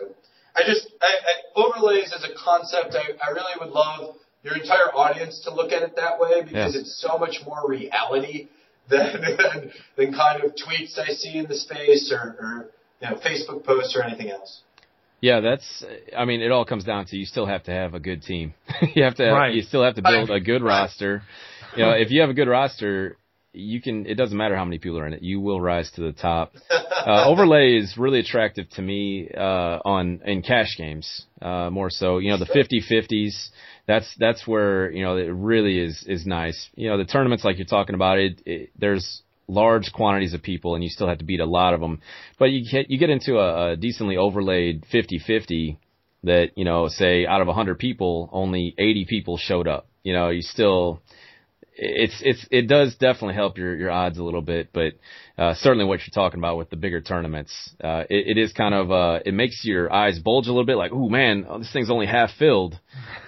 I 0.54 0.62
just, 0.66 0.90
I, 1.00 1.06
I, 1.06 1.60
overlays 1.60 2.12
as 2.14 2.24
a 2.24 2.34
concept, 2.42 2.94
I, 2.94 3.12
I 3.22 3.30
really 3.30 3.52
would 3.60 3.70
love 3.70 4.16
your 4.42 4.56
entire 4.56 4.94
audience 4.94 5.40
to 5.44 5.54
look 5.54 5.72
at 5.72 5.82
it 5.82 5.96
that 5.96 6.18
way 6.18 6.42
because 6.42 6.74
yeah. 6.74 6.80
it's 6.80 7.00
so 7.00 7.18
much 7.18 7.40
more 7.44 7.68
reality 7.68 8.48
than, 8.88 9.20
than, 9.20 9.72
than 9.96 10.14
kind 10.14 10.44
of 10.44 10.52
tweets 10.52 10.96
I 10.96 11.08
see 11.08 11.38
in 11.38 11.48
the 11.48 11.56
space 11.56 12.12
or, 12.12 12.36
or 12.38 12.70
you 13.00 13.10
know, 13.10 13.16
Facebook 13.16 13.64
posts 13.64 13.96
or 13.96 14.02
anything 14.02 14.30
else. 14.30 14.62
Yeah, 15.20 15.40
that's. 15.40 15.84
I 16.16 16.24
mean, 16.24 16.40
it 16.42 16.50
all 16.52 16.64
comes 16.64 16.84
down 16.84 17.06
to 17.06 17.16
you 17.16 17.24
still 17.24 17.46
have 17.46 17.64
to 17.64 17.70
have 17.70 17.94
a 17.94 18.00
good 18.00 18.22
team. 18.22 18.54
you 18.94 19.04
have 19.04 19.14
to. 19.16 19.24
Have, 19.24 19.32
right. 19.32 19.54
You 19.54 19.62
still 19.62 19.82
have 19.82 19.94
to 19.96 20.02
build 20.02 20.30
a 20.30 20.40
good 20.40 20.62
roster. 20.62 21.22
You 21.74 21.82
know, 21.82 21.90
if 21.90 22.10
you 22.10 22.20
have 22.22 22.30
a 22.30 22.34
good 22.34 22.48
roster, 22.48 23.16
you 23.52 23.80
can. 23.80 24.06
It 24.06 24.14
doesn't 24.14 24.36
matter 24.36 24.56
how 24.56 24.64
many 24.64 24.78
people 24.78 24.98
are 24.98 25.06
in 25.06 25.14
it. 25.14 25.22
You 25.22 25.40
will 25.40 25.60
rise 25.60 25.90
to 25.92 26.02
the 26.02 26.12
top. 26.12 26.52
Uh, 27.06 27.28
overlay 27.28 27.76
is 27.76 27.96
really 27.96 28.18
attractive 28.18 28.68
to 28.68 28.82
me 28.82 29.30
uh, 29.32 29.78
on 29.84 30.20
in 30.24 30.42
cash 30.42 30.76
games 30.76 31.24
uh, 31.40 31.70
more 31.70 31.88
so. 31.88 32.18
You 32.18 32.30
know, 32.30 32.36
the 32.36 32.46
50-50s. 32.46 33.50
That's 33.86 34.12
that's 34.18 34.44
where 34.44 34.90
you 34.90 35.04
know 35.04 35.16
it 35.16 35.30
really 35.32 35.78
is 35.78 36.04
is 36.08 36.26
nice. 36.26 36.68
You 36.74 36.90
know, 36.90 36.98
the 36.98 37.04
tournaments 37.04 37.44
like 37.44 37.58
you're 37.58 37.66
talking 37.66 37.94
about. 37.94 38.18
It, 38.18 38.42
it 38.44 38.70
there's 38.76 39.22
large 39.48 39.92
quantities 39.92 40.34
of 40.34 40.42
people 40.42 40.74
and 40.74 40.82
you 40.82 40.90
still 40.90 41.08
have 41.08 41.18
to 41.18 41.24
beat 41.24 41.40
a 41.40 41.46
lot 41.46 41.74
of 41.74 41.80
them. 41.80 42.00
But 42.38 42.46
you 42.46 42.68
get 42.70 42.90
you 42.90 42.98
get 42.98 43.10
into 43.10 43.38
a, 43.38 43.72
a 43.72 43.76
decently 43.76 44.16
overlaid 44.16 44.84
50-50 44.92 45.78
that 46.24 46.50
you 46.56 46.64
know 46.64 46.88
say 46.88 47.26
out 47.26 47.40
of 47.40 47.46
100 47.46 47.78
people 47.78 48.28
only 48.32 48.74
80 48.76 49.06
people 49.06 49.36
showed 49.36 49.68
up. 49.68 49.88
You 50.02 50.12
know, 50.12 50.28
you 50.30 50.42
still 50.42 51.02
it's 51.78 52.20
it's 52.22 52.46
it 52.50 52.68
does 52.68 52.94
definitely 52.94 53.34
help 53.34 53.58
your 53.58 53.76
your 53.76 53.90
odds 53.90 54.18
a 54.18 54.22
little 54.22 54.40
bit, 54.40 54.70
but 54.72 54.94
uh, 55.36 55.54
certainly 55.54 55.84
what 55.84 56.00
you're 56.00 56.14
talking 56.14 56.40
about 56.40 56.56
with 56.56 56.70
the 56.70 56.76
bigger 56.76 57.02
tournaments, 57.02 57.52
uh, 57.84 58.04
it, 58.08 58.36
it 58.36 58.38
is 58.38 58.52
kind 58.52 58.74
of 58.74 58.90
uh, 58.90 59.20
it 59.26 59.34
makes 59.34 59.62
your 59.64 59.92
eyes 59.92 60.18
bulge 60.18 60.46
a 60.46 60.50
little 60.50 60.64
bit, 60.64 60.76
like, 60.76 60.92
oh 60.94 61.08
man, 61.08 61.46
this 61.58 61.70
thing's 61.72 61.90
only 61.90 62.06
half 62.06 62.30
filled, 62.38 62.78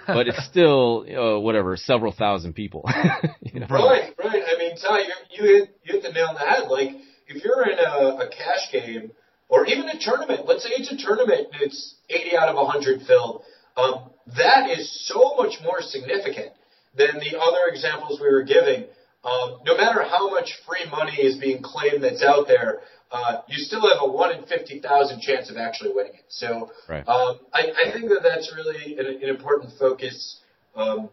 but 0.07 0.27
it's 0.27 0.43
still 0.45 1.05
know, 1.07 1.39
whatever 1.39 1.77
several 1.77 2.11
thousand 2.11 2.53
people. 2.53 2.89
you 3.41 3.59
know? 3.59 3.67
Right, 3.69 4.13
right. 4.17 4.43
I 4.47 4.57
mean, 4.57 4.75
Ty, 4.77 5.01
you 5.29 5.43
hit 5.43 5.77
you 5.83 5.93
hit 5.93 6.03
the 6.03 6.11
nail 6.11 6.27
on 6.29 6.33
the 6.33 6.41
head. 6.41 6.67
Like 6.69 6.89
if 7.27 7.43
you're 7.43 7.69
in 7.69 7.77
a, 7.77 8.25
a 8.25 8.29
cash 8.29 8.71
game 8.71 9.11
or 9.47 9.67
even 9.67 9.87
a 9.89 9.99
tournament, 9.99 10.47
let's 10.47 10.63
say 10.63 10.69
it's 10.71 10.91
a 10.91 10.97
tournament, 10.97 11.49
and 11.53 11.61
it's 11.61 11.95
80 12.09 12.35
out 12.35 12.49
of 12.49 12.55
100 12.55 13.01
filled. 13.03 13.43
Um, 13.77 14.09
that 14.37 14.69
is 14.69 15.07
so 15.07 15.35
much 15.37 15.55
more 15.63 15.81
significant 15.81 16.51
than 16.95 17.19
the 17.19 17.39
other 17.39 17.71
examples 17.71 18.19
we 18.19 18.31
were 18.31 18.43
giving. 18.43 18.85
Um, 19.23 19.59
no 19.65 19.75
matter 19.75 20.03
how 20.03 20.29
much 20.29 20.53
free 20.65 20.89
money 20.89 21.17
is 21.17 21.37
being 21.37 21.61
claimed 21.61 22.03
that's 22.03 22.23
out 22.23 22.47
there, 22.47 22.79
uh, 23.11 23.41
you 23.47 23.57
still 23.57 23.81
have 23.81 23.97
a 24.01 24.09
one 24.09 24.35
in 24.35 24.45
fifty 24.45 24.79
thousand 24.79 25.21
chance 25.21 25.49
of 25.49 25.57
actually 25.57 25.91
winning 25.93 26.13
it. 26.13 26.25
So 26.29 26.71
right. 26.87 27.05
um, 27.07 27.39
I, 27.53 27.71
I, 27.85 27.91
think 27.91 28.09
that 28.09 28.21
that's 28.23 28.53
really 28.55 28.97
an, 28.97 29.05
an 29.07 29.29
important 29.29 29.73
focus, 29.77 30.39
um, 30.75 31.09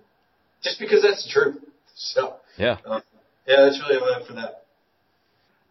just 0.63 0.79
because 0.79 1.03
that's 1.03 1.25
the 1.25 1.31
truth. 1.31 1.57
So 1.95 2.37
yeah, 2.59 2.77
uh, 2.87 3.01
yeah, 3.47 3.63
that's 3.65 3.81
really 3.81 3.97
a 3.97 4.27
for 4.27 4.35
that. 4.35 4.63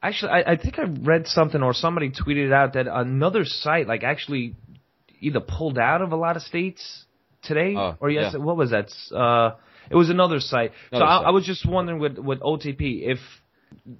Actually, 0.02 0.32
I, 0.32 0.52
I 0.52 0.58
think 0.58 0.78
I 0.78 0.84
read 0.84 1.28
something 1.28 1.62
or 1.62 1.74
somebody 1.74 2.12
tweeted 2.12 2.52
out 2.52 2.74
that 2.74 2.88
another 2.88 3.46
site 3.46 3.88
like 3.88 4.04
actually 4.04 4.56
either 5.20 5.40
pulled 5.40 5.78
out 5.80 6.02
of 6.02 6.12
a 6.12 6.16
lot 6.16 6.36
of 6.36 6.44
states 6.44 7.06
today 7.44 7.76
oh, 7.78 7.96
or 8.00 8.10
yes, 8.10 8.34
yeah. 8.34 8.44
what 8.44 8.58
was 8.58 8.72
that? 8.72 8.92
Uh, 9.16 9.56
it 9.90 9.96
was 9.96 10.10
another 10.10 10.40
site. 10.40 10.72
Another 10.92 11.06
so 11.06 11.08
I, 11.08 11.28
I, 11.28 11.30
was 11.32 11.46
just 11.46 11.66
wondering 11.66 12.00
with 12.00 12.18
with 12.18 12.40
OTP 12.40 13.10
if 13.12 13.20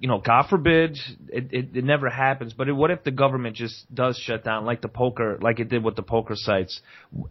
you 0.00 0.08
know, 0.08 0.18
God 0.18 0.48
forbid, 0.48 0.98
it, 1.28 1.48
it, 1.52 1.76
it 1.76 1.84
never 1.84 2.08
happens. 2.08 2.52
But 2.52 2.74
what 2.74 2.90
if 2.90 3.04
the 3.04 3.10
government 3.10 3.56
just 3.56 3.92
does 3.94 4.18
shut 4.18 4.44
down, 4.44 4.64
like 4.64 4.80
the 4.80 4.88
poker, 4.88 5.38
like 5.40 5.60
it 5.60 5.68
did 5.68 5.84
with 5.84 5.96
the 5.96 6.02
poker 6.02 6.34
sites? 6.34 6.80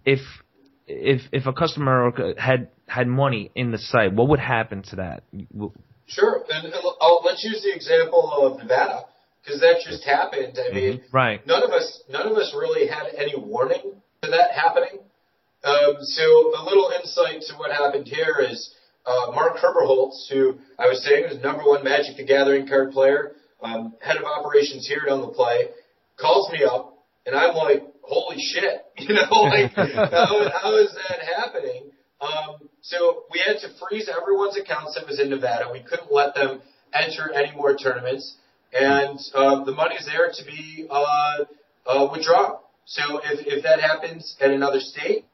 If 0.05 0.19
if 0.87 1.21
if 1.31 1.45
a 1.45 1.53
customer 1.53 2.35
had 2.37 2.69
had 2.87 3.07
money 3.07 3.51
in 3.55 3.71
the 3.71 3.77
site, 3.77 4.13
what 4.13 4.29
would 4.29 4.39
happen 4.39 4.83
to 4.83 4.97
that? 4.97 5.23
Sure, 6.07 6.43
and, 6.49 6.65
and 6.65 6.75
I'll, 7.01 7.21
let's 7.25 7.43
use 7.43 7.63
the 7.63 7.73
example 7.73 8.31
of 8.31 8.59
Nevada 8.59 9.05
because 9.43 9.59
that 9.61 9.81
just 9.83 10.03
happened. 10.03 10.57
I 10.57 10.73
mean, 10.73 10.93
mm-hmm. 10.99 11.15
right? 11.15 11.45
None 11.47 11.63
of 11.63 11.71
us 11.71 12.03
none 12.09 12.27
of 12.27 12.37
us 12.37 12.53
really 12.55 12.87
had 12.87 13.07
any 13.17 13.33
warning 13.35 14.01
to 14.21 14.29
that 14.29 14.51
happening 14.51 14.99
Um, 15.65 15.95
so 16.01 16.23
a 16.55 16.63
little 16.63 16.91
insight 17.01 17.41
to 17.47 17.55
what 17.55 17.71
happened 17.71 18.07
here 18.07 18.37
is 18.39 18.71
uh, 19.03 19.31
Mark 19.31 19.57
Herberholz, 19.57 20.29
who 20.29 20.59
I 20.77 20.87
was 20.87 21.03
saying 21.03 21.25
is 21.25 21.41
number 21.41 21.63
one 21.63 21.83
Magic 21.83 22.17
the 22.17 22.23
Gathering 22.23 22.67
card 22.67 22.91
player, 22.91 23.31
um, 23.63 23.95
head 23.99 24.17
of 24.17 24.25
operations 24.25 24.87
here 24.87 25.01
at 25.03 25.11
Own 25.11 25.21
the 25.21 25.33
Play, 25.33 25.69
calls 26.17 26.51
me 26.51 26.63
up, 26.63 26.93
and 27.25 27.35
I'm 27.35 27.55
like, 27.55 27.83
holy 28.03 28.37
shit, 28.39 28.85
you 28.97 29.15
know, 29.15 29.41
like 29.41 29.71
how, 29.73 30.49
how 30.53 30.77
is 30.77 30.93
that 30.93 31.19
happening? 31.35 31.89
Um, 32.21 32.69
so 32.81 33.23
we 33.31 33.41
had 33.45 33.57
to 33.61 33.69
freeze 33.79 34.07
everyone's 34.07 34.57
accounts 34.57 34.93
that 34.93 35.07
was 35.07 35.19
in 35.19 35.31
Nevada. 35.31 35.69
We 35.73 35.81
couldn't 35.81 36.11
let 36.11 36.35
them 36.35 36.61
enter 36.93 37.33
any 37.33 37.55
more 37.55 37.75
tournaments, 37.75 38.35
and 38.71 39.19
um, 39.33 39.65
the 39.65 39.71
money's 39.71 40.05
there 40.05 40.29
to 40.31 40.45
be 40.45 40.87
uh, 40.91 41.37
uh, 41.87 42.07
withdrawn. 42.11 42.57
So 42.85 43.17
if, 43.23 43.47
if 43.47 43.63
that 43.63 43.81
happens 43.81 44.35
at 44.39 44.51
another 44.51 44.79
state, 44.79 45.25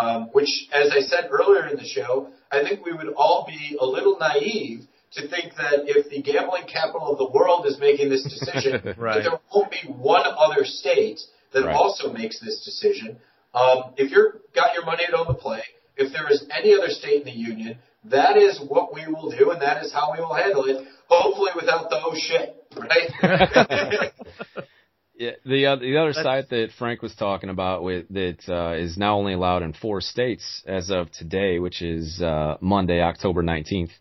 um, 0.00 0.28
which, 0.32 0.48
as 0.72 0.90
I 0.90 1.00
said 1.00 1.28
earlier 1.30 1.66
in 1.68 1.76
the 1.76 1.84
show, 1.84 2.28
I 2.50 2.62
think 2.62 2.84
we 2.84 2.92
would 2.92 3.12
all 3.16 3.46
be 3.46 3.76
a 3.80 3.84
little 3.86 4.16
naive 4.18 4.80
to 5.12 5.28
think 5.28 5.54
that 5.56 5.84
if 5.86 6.10
the 6.10 6.20
gambling 6.22 6.64
capital 6.66 7.12
of 7.12 7.18
the 7.18 7.28
world 7.30 7.66
is 7.66 7.78
making 7.78 8.08
this 8.10 8.22
decision, 8.24 8.94
right. 8.98 9.14
that 9.22 9.30
there 9.30 9.40
won't 9.54 9.70
be 9.70 9.86
one 9.88 10.22
other 10.26 10.64
state 10.64 11.20
that 11.52 11.64
Right. 11.64 11.74
also 11.74 12.12
makes 12.12 12.40
this 12.40 12.64
decision. 12.64 13.18
Um, 13.54 13.94
if 13.96 14.10
you're 14.10 14.40
got 14.54 14.74
your 14.74 14.84
money 14.84 15.04
at 15.06 15.14
own 15.14 15.26
the 15.28 15.34
play, 15.34 15.62
if 15.96 16.12
there 16.12 16.28
is 16.30 16.44
any 16.50 16.74
other 16.74 16.88
state 16.88 17.20
in 17.20 17.24
the 17.26 17.30
union, 17.30 17.78
that 18.06 18.36
is 18.36 18.60
what 18.66 18.92
we 18.92 19.06
will 19.06 19.30
do, 19.30 19.52
and 19.52 19.62
that 19.62 19.84
is 19.84 19.92
how 19.92 20.12
we 20.12 20.18
will 20.18 20.34
handle 20.34 20.64
it. 20.64 20.84
Hopefully, 21.06 21.52
without 21.54 21.88
the 21.90 21.96
oh 22.04 22.14
shit, 22.16 22.56
right? 22.76 24.10
Yeah, 25.16 25.30
the 25.44 25.66
uh, 25.66 25.76
the 25.76 25.96
other 25.96 26.12
That's- 26.12 26.24
site 26.24 26.50
that 26.50 26.70
Frank 26.76 27.00
was 27.00 27.14
talking 27.14 27.48
about 27.50 27.84
with 27.84 28.08
that 28.10 28.38
uh, 28.48 28.74
is 28.74 28.96
now 28.98 29.16
only 29.16 29.32
allowed 29.32 29.62
in 29.62 29.72
four 29.72 30.00
states 30.00 30.62
as 30.66 30.90
of 30.90 31.10
today, 31.12 31.60
which 31.60 31.82
is 31.82 32.20
uh, 32.20 32.56
Monday, 32.60 33.00
October 33.00 33.42
nineteenth. 33.42 33.92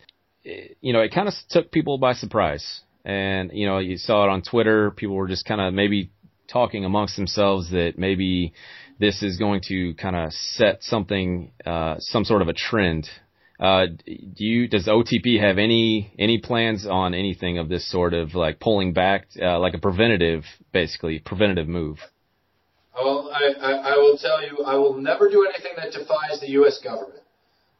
You 0.43 0.91
know, 0.91 1.01
it 1.01 1.13
kind 1.13 1.27
of 1.27 1.33
took 1.49 1.71
people 1.71 1.97
by 1.99 2.13
surprise, 2.13 2.81
and 3.05 3.51
you 3.53 3.67
know, 3.67 3.77
you 3.77 3.97
saw 3.97 4.23
it 4.25 4.29
on 4.29 4.41
Twitter. 4.41 4.91
People 4.91 5.15
were 5.15 5.27
just 5.27 5.45
kind 5.45 5.61
of 5.61 5.73
maybe 5.73 6.09
talking 6.47 6.83
amongst 6.83 7.15
themselves 7.15 7.69
that 7.71 7.93
maybe 7.97 8.53
this 8.99 9.21
is 9.21 9.37
going 9.37 9.61
to 9.67 9.93
kind 9.95 10.15
of 10.15 10.33
set 10.33 10.81
something, 10.81 11.51
uh, 11.65 11.95
some 11.99 12.25
sort 12.25 12.41
of 12.41 12.47
a 12.47 12.53
trend. 12.53 13.07
Uh, 13.59 13.85
do 13.85 14.43
you 14.45 14.67
does 14.67 14.87
OTP 14.87 15.39
have 15.39 15.57
any 15.57 16.13
any 16.17 16.39
plans 16.39 16.87
on 16.87 17.13
anything 17.13 17.59
of 17.59 17.69
this 17.69 17.89
sort 17.89 18.13
of 18.13 18.33
like 18.33 18.59
pulling 18.59 18.93
back, 18.93 19.27
uh, 19.41 19.59
like 19.59 19.73
a 19.73 19.77
preventative, 19.77 20.43
basically 20.71 21.19
preventative 21.19 21.67
move? 21.67 21.97
Well, 22.95 23.31
I, 23.33 23.53
I, 23.59 23.71
I 23.93 23.97
will 23.97 24.17
tell 24.17 24.43
you, 24.43 24.63
I 24.63 24.75
will 24.75 24.95
never 25.01 25.29
do 25.29 25.47
anything 25.47 25.73
that 25.77 25.91
defies 25.91 26.39
the 26.39 26.49
U.S. 26.51 26.79
government. 26.83 27.19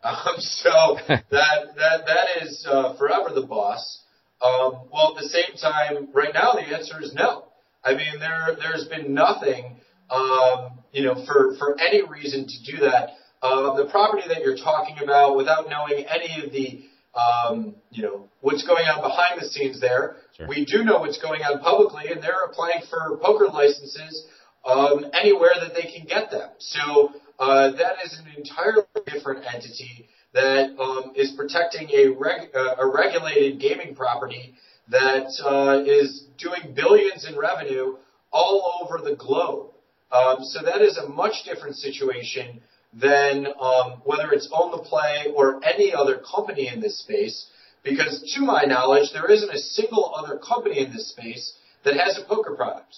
Um, 0.06 0.36
so 0.38 0.98
that 1.08 1.24
that 1.32 2.06
that 2.08 2.44
is 2.44 2.68
uh, 2.70 2.98
forever 2.98 3.30
the 3.34 3.48
boss. 3.48 4.02
Um, 4.42 4.90
well, 4.92 5.16
at 5.16 5.24
the 5.24 5.30
same 5.30 5.56
time, 5.56 6.10
right 6.14 6.34
now 6.34 6.52
the 6.52 6.76
answer 6.76 7.02
is 7.02 7.14
no. 7.14 7.46
I 7.86 7.94
mean, 7.94 8.20
there 8.20 8.50
there's 8.60 8.86
been 8.90 9.14
nothing, 9.14 9.78
um, 10.10 10.80
you 10.92 11.06
know, 11.06 11.26
for 11.26 11.56
for 11.58 11.80
any 11.80 12.02
reason 12.02 12.46
to 12.48 12.72
do 12.72 12.78
that. 12.82 13.12
Uh, 13.44 13.76
the 13.76 13.86
property 13.92 14.24
that 14.30 14.40
you're 14.42 14.56
talking 14.56 14.96
about, 15.04 15.36
without 15.36 15.68
knowing 15.70 16.06
any 16.06 16.42
of 16.42 16.50
the, 16.54 16.86
um, 17.20 17.76
you 17.92 18.02
know, 18.02 18.30
what's 18.40 18.66
going 18.66 18.86
on 18.86 19.02
behind 19.02 19.40
the 19.42 19.46
scenes 19.46 19.82
there, 19.82 20.16
Sure. 20.38 20.48
we 20.48 20.64
do 20.64 20.86
know 20.86 21.00
what's 21.00 21.18
going 21.22 21.42
on 21.44 21.60
publicly, 21.60 22.06
and 22.10 22.24
they're 22.24 22.46
applying 22.46 22.82
for 22.90 23.18
poker 23.18 23.48
licenses 23.54 24.26
um, 24.64 25.06
anywhere 25.12 25.52
that 25.60 25.74
they 25.76 25.92
can 25.92 26.08
get 26.08 26.32
them. 26.32 26.50
So 26.58 27.12
uh, 27.38 27.72
that 27.72 27.96
is 28.06 28.18
an 28.18 28.32
entirely 28.38 28.86
different 29.12 29.44
entity 29.54 30.08
that 30.34 30.80
um, 30.80 31.12
is 31.16 31.34
protecting 31.36 31.90
a, 31.92 32.08
reg- 32.18 32.56
uh, 32.56 32.76
a 32.80 32.88
regulated 32.88 33.60
gaming 33.60 33.94
property 33.94 34.56
that 34.88 35.28
uh, 35.44 35.84
is 35.86 36.28
doing 36.38 36.74
billions 36.74 37.28
in 37.28 37.38
revenue 37.38 37.98
all 38.32 38.80
over 38.82 39.04
the 39.04 39.18
globe. 39.18 39.72
Um, 40.14 40.44
so 40.44 40.64
that 40.64 40.82
is 40.82 40.98
a 40.98 41.10
much 41.10 41.44
different 41.44 41.76
situation 41.76 42.62
than 42.94 43.48
um, 43.60 44.02
whether 44.06 44.32
it's 44.32 44.50
own 44.52 44.72
the 44.72 44.78
play 44.78 45.26
or 45.36 45.64
any 45.66 45.94
other 45.94 46.18
company 46.20 46.70
in 46.74 46.80
this 46.82 47.00
space. 47.00 47.48
Because 47.84 48.34
to 48.36 48.42
my 48.42 48.64
knowledge, 48.64 49.10
there 49.14 49.30
isn't 49.30 49.50
a 49.50 49.58
single 49.58 50.14
other 50.16 50.38
company 50.40 50.80
in 50.80 50.94
this 50.94 51.10
space 51.10 51.54
that 51.84 51.96
has 51.96 52.18
a 52.18 52.26
poker 52.28 52.56
product. 52.56 52.96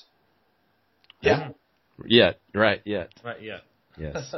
Yeah. 1.21 1.49
Yeah, 2.05 2.33
right. 2.53 2.81
Yeah, 2.85 3.05
Right. 3.23 3.41
Yeah. 3.41 3.59
yes. 3.97 4.35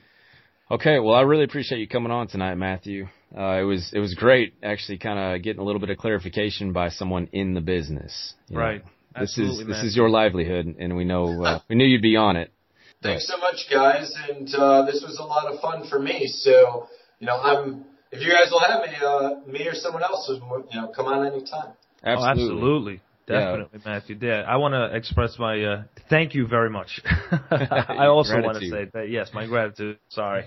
okay, 0.70 0.98
well, 0.98 1.14
I 1.14 1.22
really 1.22 1.44
appreciate 1.44 1.78
you 1.78 1.88
coming 1.88 2.10
on 2.10 2.28
tonight, 2.28 2.56
Matthew. 2.56 3.06
Uh, 3.36 3.60
it 3.60 3.62
was 3.62 3.92
it 3.94 4.00
was 4.00 4.14
great 4.14 4.54
actually, 4.62 4.98
kind 4.98 5.18
of 5.18 5.42
getting 5.42 5.60
a 5.60 5.64
little 5.64 5.80
bit 5.80 5.90
of 5.90 5.98
clarification 5.98 6.72
by 6.72 6.88
someone 6.88 7.28
in 7.32 7.54
the 7.54 7.60
business. 7.60 8.34
you 8.48 8.56
know. 8.56 8.62
Right. 8.62 8.82
This 9.18 9.38
Absolutely, 9.38 9.62
is 9.62 9.68
this 9.68 9.84
is 9.84 9.96
your 9.96 10.10
livelihood, 10.10 10.66
and 10.78 10.96
we 10.96 11.04
know 11.04 11.42
uh, 11.44 11.60
we 11.68 11.76
knew 11.76 11.84
you'd 11.84 12.02
be 12.02 12.16
on 12.16 12.36
it. 12.36 12.52
Thanks 13.02 13.26
so 13.26 13.38
much, 13.38 13.66
guys, 13.70 14.12
and 14.28 14.54
uh, 14.54 14.84
this 14.84 15.02
was 15.02 15.18
a 15.18 15.24
lot 15.24 15.50
of 15.50 15.60
fun 15.60 15.88
for 15.88 15.98
me. 15.98 16.26
So, 16.26 16.86
you 17.18 17.26
know, 17.26 17.36
I'm 17.36 17.84
if 18.12 18.20
you 18.20 18.30
guys 18.30 18.50
will 18.50 18.60
have 18.60 18.82
me, 18.82 18.96
uh, 19.02 19.50
me 19.50 19.66
or 19.66 19.74
someone 19.74 20.02
else, 20.02 20.28
you 20.28 20.80
know, 20.80 20.88
come 20.94 21.06
on 21.06 21.26
anytime. 21.26 21.72
Oh, 22.04 22.24
absolutely. 22.24 22.94
Yeah. 22.94 23.00
Definitely, 23.38 23.80
Matthew. 23.84 24.18
Yeah, 24.20 24.42
I 24.46 24.56
want 24.56 24.74
to 24.74 24.96
express 24.96 25.38
my 25.38 25.62
uh, 25.62 25.82
thank 26.08 26.34
you 26.34 26.48
very 26.48 26.68
much. 26.68 27.00
I 27.50 28.06
also 28.06 28.40
want 28.40 28.58
to 28.58 28.68
say 28.68 28.90
that 28.92 29.08
yes, 29.08 29.30
my 29.32 29.46
gratitude. 29.46 29.98
Sorry, 30.08 30.44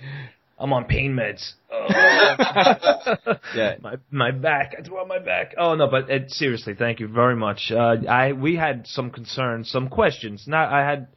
I'm 0.60 0.74
on 0.74 0.86
pain 0.86 1.16
meds. 1.16 1.54
Yeah. 3.56 3.76
my 3.82 3.95
my 4.12 4.32
back. 4.32 4.76
I 4.78 4.82
threw 4.82 4.99
out 4.99 5.08
my 5.08 5.20
back. 5.20 5.54
Oh 5.58 5.76
no, 5.76 5.88
but 5.88 6.12
uh, 6.12 6.28
seriously, 6.28 6.74
thank 6.74 6.99
you 6.99 7.08
very 7.08 7.36
much. 7.36 7.72
Uh, 7.72 7.95
I 8.10 8.34
we 8.34 8.58
had 8.58 8.86
some 8.88 9.12
concerns, 9.12 9.70
some 9.70 9.88
questions. 9.88 10.43
Not 10.45 10.74
I 10.74 10.86
had 10.89 11.08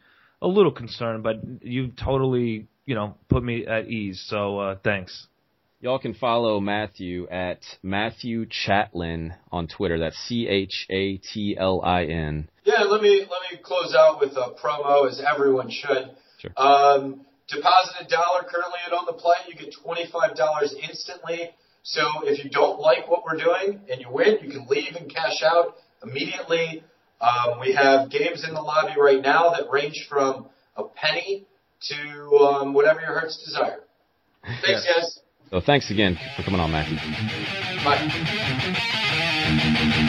a 0.42 0.46
little 0.46 0.72
concern, 0.72 1.22
but 1.22 1.36
you 1.62 1.88
totally 1.88 2.68
you 2.84 2.94
know 2.94 3.16
put 3.28 3.42
me 3.42 3.66
at 3.66 3.88
ease. 3.88 4.24
So 4.28 4.58
uh, 4.58 4.76
thanks. 4.82 5.26
Y'all 5.78 5.98
can 5.98 6.14
follow 6.14 6.58
Matthew 6.58 7.28
at 7.28 7.60
Matthew 7.82 8.46
Chatlin 8.46 9.36
on 9.52 9.68
Twitter. 9.68 9.98
That's 9.98 10.16
C 10.26 10.48
H 10.48 10.86
A 10.90 11.18
T 11.18 11.56
L 11.58 11.82
I 11.84 12.04
N. 12.04 12.48
Yeah, 12.64 12.82
let 12.84 13.02
me 13.02 13.20
let 13.20 13.52
me 13.52 13.58
close 13.62 13.94
out 13.94 14.18
with 14.18 14.32
a 14.32 14.54
promo, 14.60 15.08
as 15.08 15.20
everyone 15.20 15.70
should. 15.70 16.10
Sure. 16.38 16.50
Um, 16.56 17.26
deposit 17.48 17.94
a 18.00 18.08
dollar 18.08 18.42
currently 18.48 18.80
at 18.86 18.92
own 18.92 19.06
the 19.06 19.12
play, 19.12 19.36
you 19.48 19.54
get 19.54 19.74
twenty 19.82 20.06
five 20.10 20.34
dollars 20.34 20.74
instantly. 20.82 21.50
So 21.82 22.02
if 22.24 22.42
you 22.42 22.50
don't 22.50 22.80
like 22.80 23.08
what 23.08 23.22
we're 23.24 23.38
doing 23.38 23.80
and 23.90 24.00
you 24.00 24.08
win, 24.10 24.38
you 24.42 24.50
can 24.50 24.66
leave 24.68 24.96
and 24.96 25.12
cash 25.12 25.42
out 25.44 25.76
immediately. 26.02 26.82
Um, 27.20 27.60
we 27.60 27.72
have 27.72 28.10
games 28.10 28.44
in 28.46 28.54
the 28.54 28.60
lobby 28.60 28.94
right 28.98 29.20
now 29.20 29.50
that 29.50 29.70
range 29.70 30.06
from 30.08 30.46
a 30.76 30.84
penny 30.84 31.46
to 31.88 32.36
um, 32.36 32.74
whatever 32.74 33.00
your 33.00 33.18
heart's 33.18 33.42
desire. 33.44 33.80
Thanks, 34.64 34.86
guys. 34.86 35.20
So 35.50 35.60
thanks 35.60 35.90
again 35.90 36.18
for 36.36 36.42
coming 36.42 36.60
on, 36.60 36.72
Matthew. 36.72 36.96
Bye. 37.84 40.02